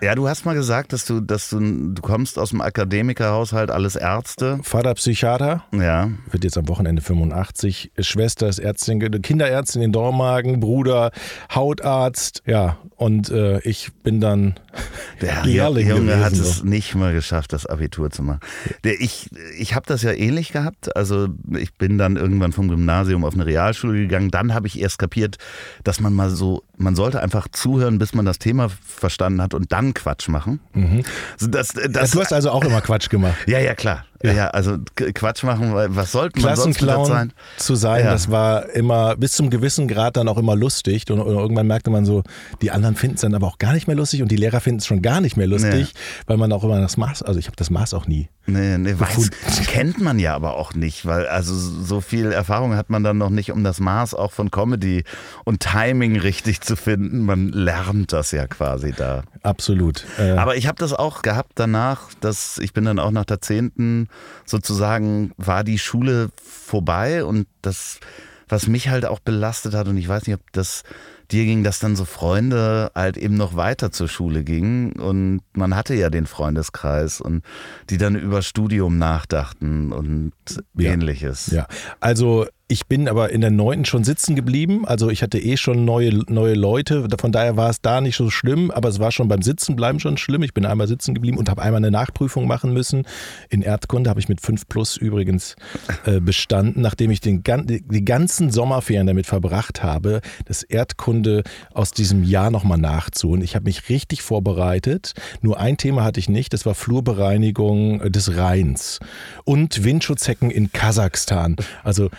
Ja, 0.00 0.14
du 0.14 0.28
hast 0.28 0.44
mal 0.44 0.54
gesagt, 0.54 0.92
dass 0.92 1.04
du, 1.06 1.20
dass 1.20 1.50
du, 1.50 1.58
du 1.58 2.00
kommst 2.02 2.38
aus 2.38 2.50
dem 2.50 2.60
Akademikerhaushalt, 2.60 3.70
alles 3.70 3.96
Ärzte. 3.96 4.60
Vater 4.62 4.94
Psychiater, 4.94 5.64
Ja. 5.72 6.10
wird 6.30 6.44
jetzt 6.44 6.56
am 6.56 6.68
Wochenende 6.68 7.02
85. 7.02 7.90
Schwester 7.98 8.48
ist 8.48 8.60
Ärztin, 8.60 9.00
Kinderärztin 9.22 9.82
in 9.82 9.90
Dormagen, 9.92 10.60
Bruder 10.60 11.10
Hautarzt. 11.52 12.42
Ja, 12.46 12.78
und 12.98 13.30
äh, 13.30 13.60
ich 13.60 13.92
bin 14.02 14.20
dann 14.20 14.54
Der 15.20 15.44
Lehrling 15.44 15.88
Junge 15.88 16.18
hat 16.18 16.32
gewesen, 16.32 16.42
es 16.42 16.56
so. 16.58 16.64
nicht 16.64 16.94
mal 16.96 17.12
geschafft, 17.12 17.52
das 17.52 17.64
Abitur 17.64 18.10
zu 18.10 18.24
machen. 18.24 18.40
Der, 18.82 19.00
ich 19.00 19.30
ich 19.56 19.74
habe 19.74 19.86
das 19.86 20.02
ja 20.02 20.12
ähnlich 20.12 20.52
gehabt. 20.52 20.94
Also 20.96 21.28
ich 21.56 21.72
bin 21.74 21.96
dann 21.96 22.16
irgendwann 22.16 22.52
vom 22.52 22.68
Gymnasium 22.68 23.24
auf 23.24 23.34
eine 23.34 23.46
Realschule 23.46 24.00
gegangen. 24.00 24.30
Dann 24.30 24.52
habe 24.52 24.66
ich 24.66 24.80
erst 24.80 24.98
kapiert, 24.98 25.38
dass 25.84 26.00
man 26.00 26.12
mal 26.12 26.30
so, 26.30 26.64
man 26.76 26.96
sollte 26.96 27.20
einfach 27.22 27.46
zuhören, 27.52 27.98
bis 27.98 28.14
man 28.14 28.24
das 28.24 28.40
Thema 28.40 28.68
verstanden 28.84 29.42
hat 29.42 29.54
und 29.54 29.70
dann 29.72 29.94
Quatsch 29.94 30.28
machen. 30.28 30.58
Mhm. 30.74 31.04
Das, 31.48 31.74
Ja, 31.74 31.88
das, 31.88 32.10
du 32.10 32.20
hast 32.20 32.32
also 32.32 32.50
auch 32.50 32.64
immer 32.64 32.80
Quatsch 32.80 33.08
gemacht. 33.10 33.36
ja, 33.46 33.60
ja, 33.60 33.74
klar. 33.74 34.04
Ja, 34.22 34.48
also 34.48 34.78
K- 34.96 35.12
Quatsch 35.12 35.44
machen, 35.44 35.74
weil 35.74 35.94
was 35.94 36.10
sollte 36.12 36.40
man 36.40 36.56
sonst 36.56 36.80
sein? 36.80 37.32
zu 37.56 37.74
sein, 37.76 38.04
Ja. 38.04 38.10
das 38.10 38.30
war 38.30 38.68
immer 38.70 39.14
bis 39.16 39.32
zum 39.32 39.48
gewissen 39.48 39.86
Grad 39.86 40.16
dann 40.16 40.26
auch 40.28 40.38
immer 40.38 40.56
lustig. 40.56 41.08
Und, 41.10 41.20
und 41.20 41.34
irgendwann 41.36 41.66
merkte 41.68 41.90
man 41.90 42.04
so, 42.04 42.22
die 42.60 42.70
anderen 42.72 42.96
finden 42.96 43.14
es 43.14 43.20
dann 43.20 43.34
aber 43.34 43.46
auch 43.46 43.58
gar 43.58 43.72
nicht 43.74 43.86
mehr 43.86 43.94
lustig 43.96 44.20
und 44.22 44.30
die 44.32 44.36
Lehrer 44.36 44.60
finden 44.60 44.80
es 44.80 44.86
schon 44.86 45.02
gar 45.02 45.20
nicht 45.20 45.36
mehr 45.36 45.46
lustig, 45.46 45.94
weil 46.26 46.36
man 46.36 46.52
auch 46.52 46.64
immer 46.64 46.80
das 46.80 46.96
Maß, 46.96 47.22
also 47.22 47.38
ich 47.38 47.46
habe 47.46 47.56
das 47.56 47.70
Maß 47.70 47.94
auch 47.94 48.06
nie. 48.06 48.28
Nee, 48.46 48.78
nee, 48.78 48.94
weiß, 48.98 49.08
Gefunden. 49.30 49.66
kennt 49.66 50.00
man 50.00 50.18
ja 50.18 50.34
aber 50.34 50.56
auch 50.56 50.72
nicht, 50.74 51.04
weil 51.04 51.26
also 51.26 51.54
so 51.54 52.00
viel 52.00 52.32
Erfahrung 52.32 52.74
hat 52.76 52.88
man 52.88 53.04
dann 53.04 53.18
noch 53.18 53.28
nicht, 53.30 53.52
um 53.52 53.62
das 53.62 53.78
Maß 53.78 54.14
auch 54.14 54.32
von 54.32 54.50
Comedy 54.50 55.04
und 55.44 55.60
Timing 55.60 56.18
richtig 56.18 56.62
zu 56.62 56.74
finden. 56.74 57.20
Man 57.26 57.48
lernt 57.50 58.12
das 58.14 58.30
ja 58.30 58.46
quasi 58.46 58.92
da. 58.96 59.22
Absolut. 59.42 60.06
Äh, 60.18 60.30
Aber 60.30 60.56
ich 60.56 60.66
habe 60.66 60.78
das 60.78 60.94
auch 60.94 61.20
gehabt 61.22 61.52
danach, 61.56 62.08
dass 62.20 62.56
ich 62.58 62.72
bin 62.72 62.84
dann 62.84 62.98
auch 62.98 63.10
nach 63.10 63.26
der 63.26 63.42
zehnten 63.42 64.07
sozusagen 64.44 65.32
war 65.36 65.64
die 65.64 65.78
Schule 65.78 66.30
vorbei 66.42 67.24
und 67.24 67.46
das, 67.62 68.00
was 68.48 68.66
mich 68.66 68.88
halt 68.88 69.04
auch 69.06 69.20
belastet 69.20 69.74
hat 69.74 69.88
und 69.88 69.96
ich 69.96 70.08
weiß 70.08 70.26
nicht, 70.26 70.36
ob 70.36 70.52
das 70.52 70.82
dir 71.30 71.44
ging, 71.44 71.62
dass 71.62 71.78
dann 71.78 71.94
so 71.94 72.06
Freunde 72.06 72.90
halt 72.94 73.18
eben 73.18 73.36
noch 73.36 73.54
weiter 73.54 73.92
zur 73.92 74.08
Schule 74.08 74.44
gingen 74.44 74.92
und 74.92 75.42
man 75.52 75.76
hatte 75.76 75.94
ja 75.94 76.08
den 76.08 76.26
Freundeskreis 76.26 77.20
und 77.20 77.44
die 77.90 77.98
dann 77.98 78.16
über 78.16 78.40
Studium 78.42 78.96
nachdachten 78.98 79.92
und 79.92 80.32
Ja. 80.76 80.90
ähnliches. 80.92 81.48
Ja, 81.48 81.66
also 82.00 82.46
ich 82.70 82.86
bin 82.86 83.08
aber 83.08 83.30
in 83.30 83.40
der 83.40 83.50
neunten 83.50 83.86
schon 83.86 84.04
sitzen 84.04 84.36
geblieben. 84.36 84.86
Also 84.86 85.08
ich 85.08 85.22
hatte 85.22 85.38
eh 85.38 85.56
schon 85.56 85.86
neue, 85.86 86.10
neue 86.28 86.52
Leute. 86.52 87.08
Von 87.18 87.32
daher 87.32 87.56
war 87.56 87.70
es 87.70 87.80
da 87.80 88.02
nicht 88.02 88.16
so 88.16 88.28
schlimm, 88.28 88.70
aber 88.70 88.90
es 88.90 88.98
war 88.98 89.10
schon 89.10 89.26
beim 89.26 89.40
Sitzenbleiben 89.40 90.00
schon 90.00 90.18
schlimm. 90.18 90.42
Ich 90.42 90.52
bin 90.52 90.66
einmal 90.66 90.86
sitzen 90.86 91.14
geblieben 91.14 91.38
und 91.38 91.48
habe 91.48 91.62
einmal 91.62 91.78
eine 91.78 91.90
Nachprüfung 91.90 92.46
machen 92.46 92.74
müssen. 92.74 93.06
In 93.48 93.62
Erdkunde 93.62 94.10
habe 94.10 94.20
ich 94.20 94.28
mit 94.28 94.42
5 94.42 94.68
plus 94.68 94.98
übrigens 94.98 95.56
äh, 96.04 96.20
bestanden, 96.20 96.82
nachdem 96.82 97.10
ich 97.10 97.20
den, 97.20 97.42
die 97.42 98.04
ganzen 98.04 98.50
Sommerferien 98.50 99.06
damit 99.06 99.24
verbracht 99.24 99.82
habe, 99.82 100.20
das 100.44 100.62
Erdkunde 100.62 101.44
aus 101.72 101.92
diesem 101.92 102.22
Jahr 102.22 102.50
nochmal 102.50 102.78
nachzuholen. 102.78 103.42
Ich 103.42 103.54
habe 103.54 103.64
mich 103.64 103.88
richtig 103.88 104.20
vorbereitet. 104.20 105.14
Nur 105.40 105.58
ein 105.58 105.78
Thema 105.78 106.04
hatte 106.04 106.20
ich 106.20 106.28
nicht, 106.28 106.52
das 106.52 106.66
war 106.66 106.74
Flurbereinigung 106.74 108.02
äh, 108.02 108.10
des 108.10 108.36
Rheins 108.36 109.00
und 109.44 109.84
Windschutzhecken 109.84 110.50
in 110.50 110.70
Kasachstan. 110.70 111.56
Also 111.82 112.10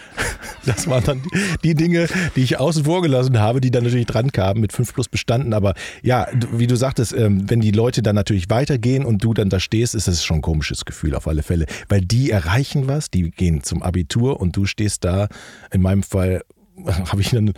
das 0.66 0.88
waren 0.88 1.04
dann 1.04 1.22
die 1.64 1.76
Dinge, 1.76 2.08
die 2.36 2.42
ich 2.42 2.60
außen 2.60 2.86
vor 2.86 3.02
gelassen 3.02 3.40
habe, 3.40 3.62
die 3.62 3.72
dann 3.72 3.84
natürlich 3.84 4.06
dran 4.06 4.32
kamen, 4.32 4.62
mit 4.62 4.74
5 4.74 4.94
plus 4.94 5.10
bestanden. 5.10 5.54
Aber 5.54 5.74
ja, 6.02 6.28
wie 6.52 6.68
du 6.68 6.76
sagtest, 6.76 7.14
ähm, 7.14 7.50
wenn 7.50 7.62
die 7.62 7.72
Leute 7.72 8.02
dann 8.02 8.16
natürlich 8.16 8.50
weitergehen 8.50 9.06
und 9.06 9.24
du 9.24 9.34
dann 9.34 9.50
da 9.50 9.60
stehst, 9.60 9.96
ist 9.96 10.08
es 10.08 10.24
schon 10.24 10.38
ein 10.38 10.42
komisches 10.42 10.86
Gefühl 10.86 11.16
auf 11.16 11.28
alle 11.28 11.44
Fälle. 11.44 11.66
Weil 11.88 12.02
die 12.02 12.32
erreichen 12.32 12.88
was, 12.88 13.10
die 13.10 13.32
gehen 13.32 13.64
zum 13.64 13.82
Abitur 13.82 14.40
und 14.40 14.56
du 14.56 14.66
stehst 14.66 15.04
da, 15.04 15.28
in 15.72 15.82
meinem 15.82 16.04
Fall 16.04 16.44
habe 16.86 17.22
ich 17.22 17.36
eine, 17.36 17.54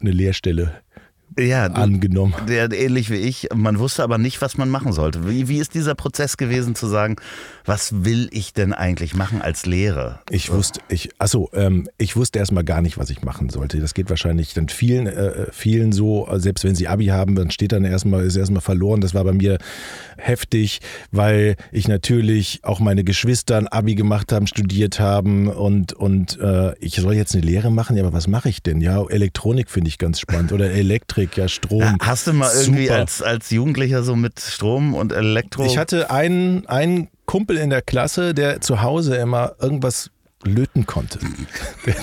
eine 0.00 0.10
Lehrstelle 0.10 0.72
Ja, 1.38 1.66
angenommen. 1.66 2.34
der, 2.48 2.70
ähnlich 2.72 3.10
wie 3.10 3.16
ich. 3.16 3.48
Man 3.54 3.78
wusste 3.78 4.02
aber 4.02 4.18
nicht, 4.18 4.40
was 4.40 4.56
man 4.56 4.68
machen 4.68 4.92
sollte. 4.92 5.28
Wie, 5.28 5.48
wie 5.48 5.58
ist 5.58 5.74
dieser 5.74 5.94
Prozess 5.94 6.36
gewesen 6.36 6.74
zu 6.74 6.86
sagen, 6.86 7.16
was 7.64 8.04
will 8.04 8.28
ich 8.30 8.52
denn 8.52 8.72
eigentlich 8.72 9.14
machen 9.14 9.42
als 9.42 9.66
Lehrer? 9.66 10.20
Ich 10.30 10.52
wusste, 10.52 10.80
ich, 10.88 11.10
achso, 11.18 11.50
ähm, 11.54 11.88
ich 11.98 12.16
wusste 12.16 12.38
erstmal 12.38 12.64
gar 12.64 12.82
nicht, 12.82 12.98
was 12.98 13.10
ich 13.10 13.22
machen 13.22 13.48
sollte. 13.48 13.80
Das 13.80 13.94
geht 13.94 14.10
wahrscheinlich 14.10 14.54
dann 14.54 14.68
vielen, 14.68 15.06
äh, 15.06 15.46
vielen 15.50 15.92
so, 15.92 16.28
selbst 16.34 16.64
wenn 16.64 16.74
sie 16.74 16.88
Abi 16.88 17.06
haben, 17.06 17.34
dann 17.34 17.50
steht 17.50 17.72
dann 17.72 17.84
erstmal, 17.84 18.24
ist 18.24 18.36
erstmal 18.36 18.60
verloren. 18.60 19.00
Das 19.00 19.14
war 19.14 19.24
bei 19.24 19.32
mir 19.32 19.58
heftig, 20.16 20.80
weil 21.10 21.56
ich 21.72 21.88
natürlich 21.88 22.60
auch 22.62 22.80
meine 22.80 23.04
Geschwister 23.04 23.56
ein 23.56 23.68
Abi 23.68 23.94
gemacht 23.94 24.32
haben, 24.32 24.46
studiert 24.46 25.00
haben 25.00 25.48
und, 25.48 25.92
und 25.92 26.38
äh, 26.40 26.74
ich 26.78 26.96
soll 26.96 27.14
jetzt 27.14 27.34
eine 27.34 27.44
Lehre 27.44 27.70
machen, 27.70 27.96
ja, 27.96 28.02
aber 28.04 28.12
was 28.12 28.28
mache 28.28 28.48
ich 28.48 28.62
denn? 28.62 28.80
Ja, 28.80 29.04
Elektronik 29.08 29.70
finde 29.70 29.88
ich 29.88 29.98
ganz 29.98 30.20
spannend 30.20 30.52
oder 30.52 30.70
Elektrik, 30.70 31.23
ja, 31.34 31.48
Strom. 31.48 31.96
Hast 32.00 32.26
du 32.26 32.32
mal 32.32 32.50
irgendwie 32.54 32.86
Super. 32.86 32.98
als, 32.98 33.22
als 33.22 33.50
Jugendlicher 33.50 34.02
so 34.02 34.16
mit 34.16 34.40
Strom 34.40 34.94
und 34.94 35.12
Elektro? 35.12 35.64
Ich 35.64 35.78
hatte 35.78 36.10
einen, 36.10 36.66
einen 36.66 37.08
Kumpel 37.26 37.56
in 37.56 37.70
der 37.70 37.82
Klasse, 37.82 38.34
der 38.34 38.60
zu 38.60 38.82
Hause 38.82 39.16
immer 39.16 39.54
irgendwas 39.60 40.10
löten 40.44 40.86
konnte. 40.86 41.18
Der, 41.86 41.94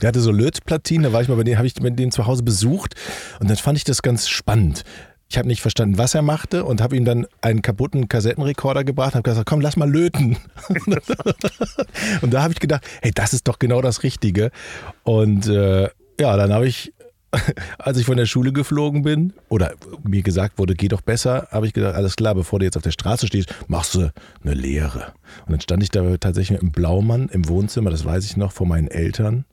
der 0.00 0.08
hatte 0.08 0.20
so 0.20 0.30
Lötplatinen, 0.30 1.04
da 1.04 1.12
war 1.12 1.22
ich 1.22 1.28
mal 1.28 1.36
bei 1.36 1.44
dem, 1.44 1.56
habe 1.56 1.66
ich 1.66 1.80
mit 1.80 1.98
dem 1.98 2.10
zu 2.10 2.26
Hause 2.26 2.42
besucht 2.42 2.94
und 3.40 3.48
dann 3.48 3.56
fand 3.56 3.78
ich 3.78 3.84
das 3.84 4.02
ganz 4.02 4.28
spannend. 4.28 4.84
Ich 5.28 5.38
habe 5.38 5.48
nicht 5.48 5.62
verstanden, 5.62 5.96
was 5.96 6.14
er 6.14 6.20
machte 6.20 6.64
und 6.64 6.82
habe 6.82 6.94
ihm 6.94 7.06
dann 7.06 7.26
einen 7.40 7.62
kaputten 7.62 8.08
Kassettenrekorder 8.08 8.84
gebracht 8.84 9.14
und 9.14 9.20
habe 9.20 9.30
gesagt, 9.30 9.48
komm, 9.48 9.62
lass 9.62 9.76
mal 9.76 9.90
löten. 9.90 10.36
und 12.20 12.34
da 12.34 12.42
habe 12.42 12.52
ich 12.52 12.60
gedacht, 12.60 12.86
hey, 13.00 13.12
das 13.14 13.32
ist 13.32 13.48
doch 13.48 13.58
genau 13.58 13.80
das 13.80 14.02
Richtige. 14.02 14.50
Und 15.04 15.46
äh, 15.46 15.88
ja, 16.20 16.36
dann 16.36 16.52
habe 16.52 16.68
ich 16.68 16.92
als 17.78 17.98
ich 17.98 18.06
von 18.06 18.16
der 18.16 18.26
Schule 18.26 18.52
geflogen 18.52 19.02
bin 19.02 19.32
oder 19.48 19.74
mir 20.04 20.22
gesagt 20.22 20.58
wurde, 20.58 20.74
geh 20.74 20.88
doch 20.88 21.00
besser, 21.00 21.48
habe 21.50 21.66
ich 21.66 21.72
gedacht, 21.72 21.94
alles 21.94 22.16
klar, 22.16 22.34
bevor 22.34 22.58
du 22.58 22.64
jetzt 22.64 22.76
auf 22.76 22.82
der 22.82 22.90
Straße 22.90 23.26
stehst, 23.26 23.54
machst 23.68 23.94
du 23.94 24.12
eine 24.44 24.54
Lehre. 24.54 25.12
Und 25.46 25.52
dann 25.52 25.60
stand 25.60 25.82
ich 25.82 25.90
da 25.90 26.16
tatsächlich 26.18 26.52
mit 26.52 26.62
einem 26.62 26.72
Blaumann 26.72 27.28
im 27.28 27.48
Wohnzimmer, 27.48 27.90
das 27.90 28.04
weiß 28.04 28.24
ich 28.24 28.36
noch, 28.36 28.52
vor 28.52 28.66
meinen 28.66 28.88
Eltern 28.88 29.44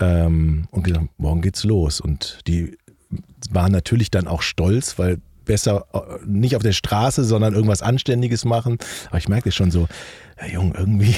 ähm, 0.00 0.66
und 0.70 0.82
gesagt, 0.82 1.08
morgen 1.18 1.42
geht's 1.42 1.64
los. 1.64 2.00
Und 2.00 2.40
die 2.46 2.76
waren 3.50 3.72
natürlich 3.72 4.10
dann 4.10 4.26
auch 4.26 4.42
stolz, 4.42 4.98
weil 4.98 5.18
besser 5.44 5.84
äh, 5.92 5.98
nicht 6.26 6.56
auf 6.56 6.62
der 6.62 6.72
Straße, 6.72 7.24
sondern 7.24 7.54
irgendwas 7.54 7.82
Anständiges 7.82 8.44
machen. 8.44 8.78
Aber 9.08 9.18
ich 9.18 9.28
merkte 9.28 9.52
schon 9.52 9.70
so, 9.70 9.88
ja, 10.40 10.46
Junge, 10.48 10.74
irgendwie, 10.76 11.14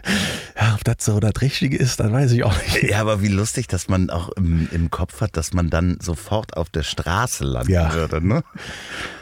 ja, 0.60 0.74
ob 0.74 0.84
das 0.84 0.96
so 1.00 1.18
das 1.20 1.32
Richtige 1.40 1.76
ist, 1.76 2.00
dann 2.00 2.12
weiß 2.12 2.32
ich 2.32 2.44
auch 2.44 2.54
nicht. 2.62 2.82
ja, 2.90 3.00
aber 3.00 3.22
wie 3.22 3.28
lustig, 3.28 3.68
dass 3.68 3.88
man 3.88 4.10
auch 4.10 4.28
im, 4.30 4.68
im 4.72 4.90
Kopf 4.90 5.20
hat, 5.20 5.36
dass 5.36 5.52
man 5.54 5.70
dann 5.70 5.98
sofort 6.02 6.56
auf 6.56 6.68
der 6.70 6.82
Straße 6.82 7.44
landen 7.44 7.72
Ja. 7.72 7.94
würde. 7.94 8.26
Ne? 8.26 8.42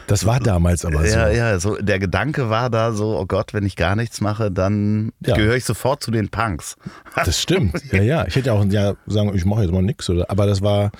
Das 0.07 0.25
war 0.25 0.39
damals 0.39 0.85
aber 0.85 1.05
so. 1.05 1.15
Ja, 1.17 1.29
ja, 1.29 1.59
so 1.59 1.77
der 1.77 1.97
Gedanke 1.99 2.49
war 2.49 2.69
da 2.69 2.91
so, 2.91 3.17
oh 3.17 3.25
Gott, 3.25 3.53
wenn 3.53 3.65
ich 3.65 3.75
gar 3.75 3.95
nichts 3.95 4.21
mache, 4.21 4.51
dann 4.51 5.11
Ja. 5.25 5.35
gehöre 5.35 5.55
ich 5.55 5.65
sofort 5.65 6.03
zu 6.03 6.11
den 6.11 6.29
Punks. 6.29 6.75
Das 7.15 7.41
stimmt. 7.41 7.81
Ja, 7.91 8.01
ja. 8.03 8.27
Ich 8.27 8.35
hätte 8.35 8.53
auch 8.53 8.63
ja 8.65 8.93
sagen, 9.07 9.33
ich 9.35 9.45
mache 9.45 9.61
jetzt 9.63 9.71
mal 9.71 9.81
nichts. 9.81 10.09
Aber 10.27 10.45
das 10.45 10.61
war 10.61 10.91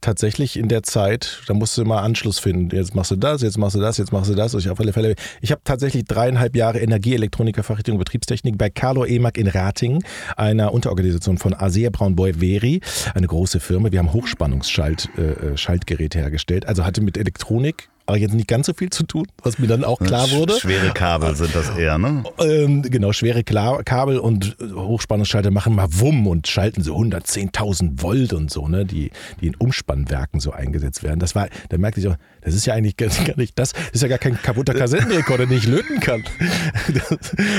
tatsächlich 0.00 0.56
in 0.56 0.68
der 0.68 0.82
Zeit, 0.82 1.40
da 1.46 1.54
musst 1.54 1.76
du 1.76 1.84
mal 1.84 2.00
Anschluss 2.02 2.38
finden. 2.38 2.74
Jetzt 2.74 2.94
machst 2.94 3.10
du 3.10 3.16
das, 3.16 3.42
jetzt 3.42 3.58
machst 3.58 3.76
du 3.76 3.80
das, 3.80 3.98
jetzt 3.98 4.12
machst 4.12 4.30
du 4.30 4.34
das. 4.34 4.54
Und 4.54 4.60
ich 4.60 4.70
auf 4.70 4.80
alle 4.80 4.92
Fälle. 4.92 5.14
Ich 5.40 5.50
habe 5.50 5.60
tatsächlich 5.64 6.04
dreieinhalb 6.04 6.54
Jahre 6.56 6.78
Energieelektroniker 6.80 7.62
Fachrichtung 7.62 7.98
Betriebstechnik 7.98 8.56
bei 8.58 8.70
Carlo 8.70 9.04
EMAG 9.04 9.36
in 9.38 9.46
Ratingen, 9.48 10.02
einer 10.36 10.72
Unterorganisation 10.72 11.38
von 11.38 11.54
Asea 11.54 11.90
Braunboy 11.90 12.34
Veri, 12.40 12.80
eine 13.14 13.26
große 13.26 13.60
Firma. 13.60 13.90
Wir 13.92 13.98
haben 14.00 14.12
Hochspannungsschaltgeräte 14.12 15.52
äh, 15.52 15.56
Schaltgeräte 15.56 16.18
hergestellt. 16.18 16.66
Also 16.66 16.84
hatte 16.84 17.00
mit 17.00 17.16
Elektronik 17.16 17.88
aber 18.06 18.16
jetzt 18.16 18.32
nicht 18.32 18.48
ganz 18.48 18.64
so 18.66 18.72
viel 18.72 18.88
zu 18.88 19.02
tun, 19.02 19.26
was 19.42 19.58
mir 19.58 19.66
dann 19.66 19.84
auch 19.84 19.98
klar 20.00 20.30
wurde. 20.30 20.54
Sch- 20.54 20.60
Schwere 20.62 20.94
Kabel 20.94 21.36
sind 21.36 21.54
das 21.54 21.68
eher, 21.76 21.98
ne? 21.98 22.24
Ähm, 22.40 22.80
genau, 22.80 23.12
schwere 23.12 23.44
Kla 23.44 23.82
Kabel 23.82 24.18
und 24.18 24.56
äh, 24.62 24.72
Hochspannungsschalter 24.72 25.50
machen 25.50 25.74
mal 25.74 25.88
Wumm 25.90 26.26
und 26.26 26.48
schalten 26.48 26.82
so 26.82 26.96
110.000 26.96 28.00
Volt 28.00 28.32
und 28.32 28.50
so, 28.50 28.66
ne, 28.66 28.86
die, 28.86 29.10
die 29.42 29.48
in 29.48 29.56
Umspannwerken 29.88 30.40
so 30.40 30.52
eingesetzt 30.52 31.02
werden. 31.02 31.18
Das 31.18 31.34
war, 31.34 31.48
da 31.68 31.78
merkte 31.78 32.00
ich 32.00 32.08
auch, 32.08 32.16
das 32.42 32.54
ist 32.54 32.66
ja 32.66 32.74
eigentlich 32.74 32.96
gar 32.96 33.08
nicht, 33.36 33.58
das 33.58 33.72
ist 33.92 34.02
ja 34.02 34.08
gar 34.08 34.18
kein 34.18 34.40
kaputter 34.40 34.74
Kassettenrekorder, 34.74 35.46
den 35.46 35.58
ich 35.58 35.66
löten 35.66 36.00
kann. 36.00 36.24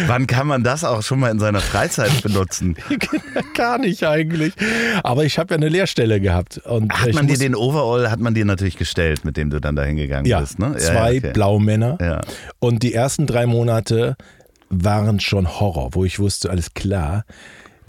Wann 0.07 0.27
kann 0.27 0.47
man 0.47 0.63
das 0.63 0.83
auch 0.83 1.01
schon 1.01 1.19
mal 1.19 1.31
in 1.31 1.39
seiner 1.39 1.59
Freizeit 1.59 2.21
benutzen? 2.21 2.75
gar 3.55 3.77
nicht 3.77 4.03
eigentlich. 4.03 4.53
Aber 5.03 5.25
ich 5.25 5.39
habe 5.39 5.53
ja 5.53 5.57
eine 5.57 5.69
Lehrstelle 5.69 6.21
gehabt. 6.21 6.59
Und 6.59 6.93
Hat 6.93 7.13
man 7.13 7.27
dir 7.27 7.37
den 7.37 7.55
Overall, 7.55 8.11
hat 8.11 8.19
man 8.19 8.33
dir 8.33 8.45
natürlich 8.45 8.77
gestellt, 8.77 9.25
mit 9.25 9.37
dem 9.37 9.49
du 9.49 9.59
dann 9.59 9.75
dahin 9.75 9.97
gegangen 9.97 10.25
ja, 10.25 10.39
bist, 10.39 10.59
ne? 10.59 10.73
Ja, 10.73 10.79
zwei 10.79 11.13
ja, 11.13 11.19
okay. 11.19 11.31
Blaumänner. 11.33 11.97
Ja. 11.99 12.21
Und 12.59 12.83
die 12.83 12.93
ersten 12.93 13.27
drei 13.27 13.45
Monate 13.45 14.15
waren 14.69 15.19
schon 15.19 15.59
Horror, 15.59 15.89
wo 15.93 16.05
ich 16.05 16.19
wusste, 16.19 16.51
alles 16.51 16.73
klar, 16.75 17.25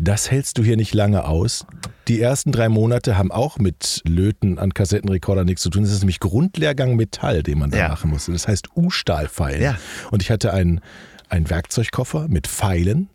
das 0.00 0.30
hältst 0.30 0.58
du 0.58 0.64
hier 0.64 0.76
nicht 0.76 0.94
lange 0.94 1.24
aus. 1.26 1.66
Die 2.08 2.20
ersten 2.20 2.50
drei 2.50 2.68
Monate 2.68 3.16
haben 3.16 3.30
auch 3.30 3.58
mit 3.58 4.02
Löten 4.06 4.58
an 4.58 4.74
Kassettenrekorder 4.74 5.44
nichts 5.44 5.62
zu 5.62 5.70
tun. 5.70 5.82
Das 5.82 5.92
ist 5.92 6.00
nämlich 6.00 6.18
Grundlehrgang 6.20 6.96
Metall, 6.96 7.42
den 7.42 7.58
man 7.58 7.70
da 7.70 7.78
Ja. 7.78 7.88
machen 7.88 8.10
musste. 8.10 8.32
Das 8.32 8.48
heißt 8.48 8.68
U-Stahlfeilen. 8.76 9.62
Ja. 9.62 9.76
Und 10.10 10.22
ich 10.22 10.30
hatte 10.30 10.52
einen, 10.52 10.80
einen 11.28 11.48
Werkzeugkoffer 11.48 12.26
mit 12.28 12.48
Pfeilen. 12.48 13.08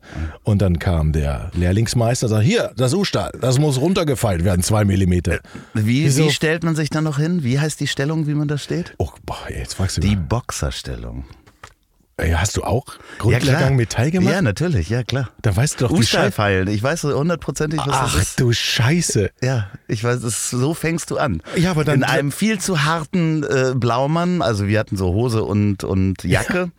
Und 0.44 0.62
dann 0.62 0.80
kam 0.80 1.12
der 1.12 1.52
Lehrlingsmeister 1.56 2.28
und 2.28 2.30
sagte, 2.30 2.46
hier, 2.46 2.72
das 2.78 2.94
U-Stahl, 2.94 3.32
das 3.42 3.60
muss 3.60 3.82
runtergefeilt 3.82 4.46
werden, 4.46 4.62
zwei 4.64 4.86
Millimeter. 4.86 5.40
Wie, 5.74 6.06
Wieso? 6.06 6.24
wie 6.26 6.32
stellt 6.32 6.64
man 6.64 6.76
sich 6.76 6.90
da 6.90 7.02
noch 7.02 7.18
hin? 7.18 7.44
Wie 7.44 7.60
heißt 7.60 7.80
die 7.82 7.88
Stellung, 7.88 8.28
wie 8.28 8.34
man 8.36 8.48
da 8.48 8.58
steht? 8.58 8.94
Oh, 8.98 9.10
boah, 9.26 9.36
jetzt 9.50 9.74
fragst 9.74 9.98
du 9.98 10.02
Die 10.02 10.16
mich. 10.16 10.26
Boxerstellung. 10.30 11.26
Ey, 12.18 12.32
hast 12.32 12.56
du 12.56 12.64
auch 12.64 12.86
Ja, 12.88 13.00
Grundlehrgang 13.18 13.60
klar. 13.60 13.72
Metall 13.72 14.10
gemacht? 14.12 14.34
Ja, 14.34 14.42
natürlich, 14.42 14.88
ja 14.90 15.04
klar. 15.04 15.30
Da 15.42 15.54
weißt 15.54 15.82
du 15.82 15.88
doch, 15.88 15.94
wie. 15.94 16.00
Ustahlfeilen, 16.00 16.70
ich 16.70 16.82
weiß 16.82 17.02
so 17.02 17.14
hundertprozentig, 17.18 17.80
was 17.82 17.88
Ach 17.94 18.14
das 18.14 18.22
ist. 18.22 18.40
du 18.40 18.54
Scheiße. 18.54 19.32
Ja, 19.42 19.70
ich 19.90 20.02
weiß, 20.02 20.24
es, 20.24 20.50
so 20.50 20.74
fängst 20.74 21.12
du 21.12 21.18
an. 21.18 21.42
Ja, 21.58 21.72
aber 21.72 21.84
dann- 21.84 21.96
In 21.96 22.04
einem 22.06 22.32
viel 22.32 22.58
zu 22.60 22.86
harten 22.86 23.44
äh, 23.44 23.74
Blaumann, 23.76 24.42
also 24.42 24.66
wir 24.68 24.80
hatten 24.80 24.96
so 24.96 25.08
Hose 25.14 25.44
und, 25.44 25.84
und 25.84 26.24
Jacke. 26.24 26.72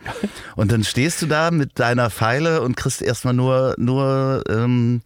Und 0.55 0.73
dann 0.73 0.85
stehst 0.85 1.21
du 1.21 1.26
da 1.26 1.50
mit 1.50 1.78
deiner 1.78 2.09
Pfeile 2.09 2.62
und 2.62 2.75
kriegst 2.78 3.02
erstmal 3.02 3.35
nur, 3.35 3.75
nur 3.76 4.43
ähm, 4.49 5.02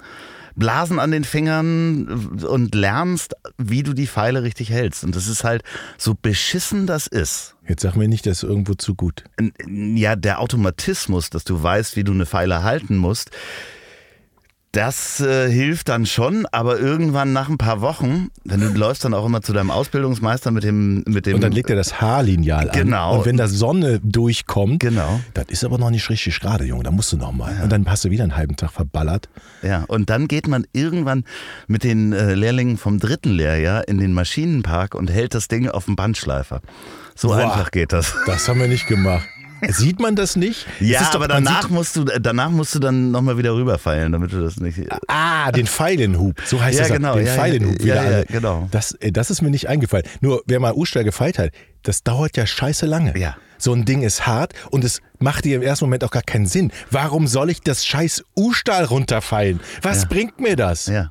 Blasen 0.56 0.98
an 0.98 1.10
den 1.10 1.24
Fingern 1.24 2.40
und 2.46 2.74
lernst, 2.74 3.34
wie 3.58 3.82
du 3.82 3.92
die 3.92 4.06
Pfeile 4.06 4.42
richtig 4.42 4.70
hältst. 4.70 5.04
Und 5.04 5.16
das 5.16 5.26
ist 5.26 5.44
halt 5.44 5.62
so 5.98 6.14
beschissen 6.20 6.86
das 6.86 7.06
ist. 7.06 7.54
Jetzt 7.68 7.82
sag 7.82 7.94
mir 7.94 8.08
nicht, 8.08 8.26
das 8.26 8.42
ist 8.42 8.48
irgendwo 8.48 8.74
zu 8.74 8.94
gut. 8.94 9.24
Ja, 9.66 10.16
der 10.16 10.40
Automatismus, 10.40 11.30
dass 11.30 11.44
du 11.44 11.62
weißt, 11.62 11.96
wie 11.96 12.04
du 12.04 12.12
eine 12.12 12.26
Pfeile 12.26 12.62
halten 12.62 12.96
musst, 12.96 13.30
das 14.72 15.18
äh, 15.20 15.50
hilft 15.50 15.88
dann 15.88 16.06
schon, 16.06 16.46
aber 16.52 16.78
irgendwann 16.78 17.32
nach 17.32 17.48
ein 17.48 17.58
paar 17.58 17.80
Wochen, 17.80 18.28
denn 18.44 18.60
du 18.60 18.68
läufst 18.68 19.04
dann 19.04 19.14
auch 19.14 19.26
immer 19.26 19.42
zu 19.42 19.52
deinem 19.52 19.72
Ausbildungsmeister 19.72 20.52
mit 20.52 20.62
dem, 20.62 21.02
mit 21.08 21.26
dem 21.26 21.34
Und 21.34 21.40
dann 21.40 21.50
legt 21.50 21.70
er 21.70 21.76
das 21.76 22.00
Haarlineal 22.00 22.70
an. 22.70 22.76
Genau. 22.78 23.18
Und 23.18 23.26
wenn 23.26 23.36
da 23.36 23.48
Sonne 23.48 23.98
durchkommt, 24.04 24.78
Genau. 24.80 25.18
das 25.34 25.46
ist 25.48 25.64
aber 25.64 25.78
noch 25.78 25.90
nicht 25.90 26.08
richtig 26.08 26.38
gerade, 26.38 26.64
Junge. 26.64 26.84
Da 26.84 26.92
musst 26.92 27.12
du 27.12 27.16
noch 27.16 27.32
mal. 27.32 27.58
Und 27.64 27.72
dann 27.72 27.84
hast 27.90 28.04
du 28.04 28.10
wieder 28.10 28.22
einen 28.22 28.36
halben 28.36 28.54
Tag 28.54 28.70
verballert. 28.70 29.28
Ja, 29.62 29.84
und 29.88 30.08
dann 30.08 30.28
geht 30.28 30.46
man 30.46 30.64
irgendwann 30.72 31.24
mit 31.66 31.82
den 31.82 32.12
äh, 32.12 32.34
Lehrlingen 32.34 32.76
vom 32.78 33.00
dritten 33.00 33.30
Lehrjahr 33.30 33.88
in 33.88 33.98
den 33.98 34.12
Maschinenpark 34.12 34.94
und 34.94 35.10
hält 35.10 35.34
das 35.34 35.48
Ding 35.48 35.68
auf 35.68 35.86
dem 35.86 35.96
Bandschleifer. 35.96 36.60
So 37.16 37.28
Boah. 37.28 37.38
einfach 37.38 37.72
geht 37.72 37.92
das. 37.92 38.14
Das 38.24 38.48
haben 38.48 38.60
wir 38.60 38.68
nicht 38.68 38.86
gemacht. 38.86 39.26
Sieht 39.68 40.00
man 40.00 40.16
das 40.16 40.36
nicht? 40.36 40.66
Ja, 40.80 41.00
doch- 41.00 41.14
aber 41.16 41.28
danach 41.28 41.68
musst 41.68 41.96
du, 41.96 42.04
danach 42.04 42.50
musst 42.50 42.74
du 42.74 42.78
dann 42.78 43.10
nochmal 43.10 43.36
wieder 43.38 43.54
rüberfeilen, 43.54 44.12
damit 44.12 44.32
du 44.32 44.40
das 44.40 44.56
nicht. 44.58 44.80
Ah, 45.08 45.52
den 45.52 45.66
Pfeilenhub. 45.68 46.40
So 46.44 46.60
heißt 46.62 46.78
Ja, 46.78 46.84
das. 46.88 46.92
genau, 46.96 47.14
Den 47.16 47.26
ja, 47.26 47.34
Pfeilenhub 47.34 47.78
ja, 47.80 47.84
wieder. 47.84 47.94
ja, 47.94 48.00
alle. 48.02 48.24
genau. 48.26 48.68
Das, 48.70 48.92
äh, 48.92 49.12
das 49.12 49.30
ist 49.30 49.42
mir 49.42 49.50
nicht 49.50 49.68
eingefallen. 49.68 50.04
Nur, 50.20 50.42
wer 50.46 50.60
mal 50.60 50.72
U-Stahl 50.74 51.04
gefeilt 51.04 51.38
hat, 51.38 51.50
das 51.82 52.02
dauert 52.02 52.36
ja 52.36 52.46
scheiße 52.46 52.86
lange. 52.86 53.16
Ja. 53.18 53.36
So 53.58 53.72
ein 53.74 53.84
Ding 53.84 54.02
ist 54.02 54.26
hart 54.26 54.54
und 54.70 54.84
es 54.84 55.00
macht 55.18 55.44
dir 55.44 55.56
im 55.56 55.62
ersten 55.62 55.84
Moment 55.84 56.02
auch 56.04 56.10
gar 56.10 56.22
keinen 56.22 56.46
Sinn. 56.46 56.72
Warum 56.90 57.26
soll 57.26 57.50
ich 57.50 57.60
das 57.60 57.84
scheiß 57.84 58.24
U-Stahl 58.38 58.84
runterfeilen? 58.84 59.60
Was 59.82 60.06
bringt 60.06 60.40
mir 60.40 60.56
das? 60.56 60.86
Ja. 60.86 61.10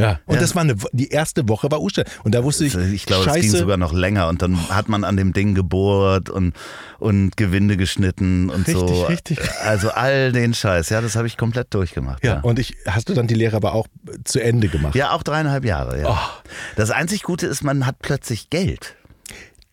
Ja. 0.00 0.20
Und 0.26 0.34
Ja. 0.36 0.40
das 0.40 0.54
war 0.54 0.62
eine, 0.62 0.74
die 0.92 1.08
erste 1.08 1.48
Woche 1.48 1.70
war 1.70 1.80
U-Stahl. 1.80 2.04
Und 2.24 2.34
da 2.34 2.42
wusste 2.44 2.64
ich, 2.64 2.74
Ich 2.74 3.06
glaube, 3.06 3.28
es 3.30 3.34
ging 3.40 3.50
sogar 3.50 3.76
noch 3.76 3.92
länger 3.92 4.28
und 4.28 4.42
dann 4.42 4.68
hat 4.70 4.88
man 4.88 5.04
an 5.04 5.16
dem 5.16 5.32
Ding 5.32 5.54
gebohrt 5.54 6.30
und, 6.30 6.54
und 6.98 7.36
Gewinde 7.36 7.76
geschnitten 7.76 8.50
und 8.50 8.66
so. 8.66 8.86
Richtig, 9.06 9.38
richtig. 9.38 9.50
Also 9.62 9.90
all 9.90 10.32
den 10.32 10.54
Scheiß, 10.54 10.88
ja, 10.88 11.00
das 11.00 11.16
habe 11.16 11.26
ich 11.26 11.36
komplett 11.36 11.72
durchgemacht. 11.74 12.24
ja. 12.24 12.36
Ja. 12.36 12.40
Und 12.40 12.58
ich, 12.58 12.76
hast 12.86 13.08
du 13.08 13.14
dann 13.14 13.26
die 13.26 13.34
Lehre 13.34 13.56
aber 13.56 13.74
auch 13.74 13.86
zu 14.24 14.40
Ende 14.40 14.68
gemacht? 14.68 14.94
Ja, 14.94 15.10
auch 15.12 15.22
dreieinhalb 15.22 15.64
Jahre, 15.64 16.00
ja. 16.00 16.08
Oh. 16.10 16.50
Das 16.76 16.90
einzig 16.90 17.22
Gute 17.22 17.46
ist, 17.46 17.62
man 17.62 17.86
hat 17.86 17.98
plötzlich 18.00 18.50
Geld. 18.50 18.94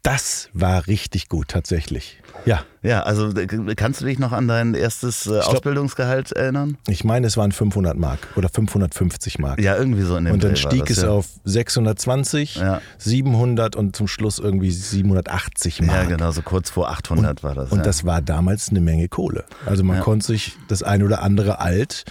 Das 0.03 0.49
war 0.53 0.87
richtig 0.87 1.27
gut, 1.27 1.49
tatsächlich. 1.49 2.19
Ja. 2.47 2.61
Ja, 2.81 3.01
also 3.03 3.29
äh, 3.35 3.75
kannst 3.75 4.01
du 4.01 4.05
dich 4.05 4.17
noch 4.19 4.31
an 4.31 4.47
dein 4.47 4.73
erstes 4.73 5.27
äh, 5.27 5.39
Ausbildungsgehalt 5.39 6.31
erinnern? 6.31 6.77
Ich 6.87 7.03
meine, 7.03 7.27
es 7.27 7.35
waren 7.35 7.51
500 7.51 7.97
Mark 7.97 8.19
oder 8.35 8.47
550 8.47 9.39
Mark. 9.39 9.59
Ja, 9.59 9.75
irgendwie 9.75 10.03
so 10.03 10.15
in 10.15 10.25
dem 10.25 10.33
Und 10.33 10.43
dann 10.43 10.51
Dreh 10.51 10.57
stieg 10.57 10.85
das, 10.85 10.97
es 10.97 11.03
ja. 11.03 11.09
auf 11.09 11.27
620, 11.43 12.55
Ja. 12.55 12.81
700 12.97 13.75
und 13.75 13.95
zum 13.95 14.07
Schluss 14.07 14.39
irgendwie 14.39 14.71
780 14.71 15.81
Mark. 15.81 16.03
Ja, 16.03 16.03
genau, 16.05 16.31
so 16.31 16.41
kurz 16.41 16.69
vor 16.69 16.89
800 16.89 17.43
war 17.43 17.55
das. 17.55 17.71
Und 17.71 17.79
ja. 17.79 17.83
das 17.83 18.05
war 18.05 18.21
damals 18.21 18.69
eine 18.69 18.79
Menge 18.79 19.09
Kohle. 19.09 19.43
Also 19.65 19.83
man 19.83 19.99
konnte 19.99 20.25
sich 20.25 20.53
das 20.69 20.83
ein 20.83 21.03
oder 21.03 21.21
andere 21.21 21.59
Alt 21.59 22.05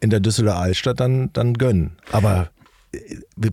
in 0.00 0.10
der 0.10 0.20
Düsseldorfer 0.20 0.60
Altstadt 0.60 0.98
dann, 0.98 1.30
dann 1.32 1.54
gönnen. 1.54 1.92
Aber 2.10 2.48
äh, 2.92 2.98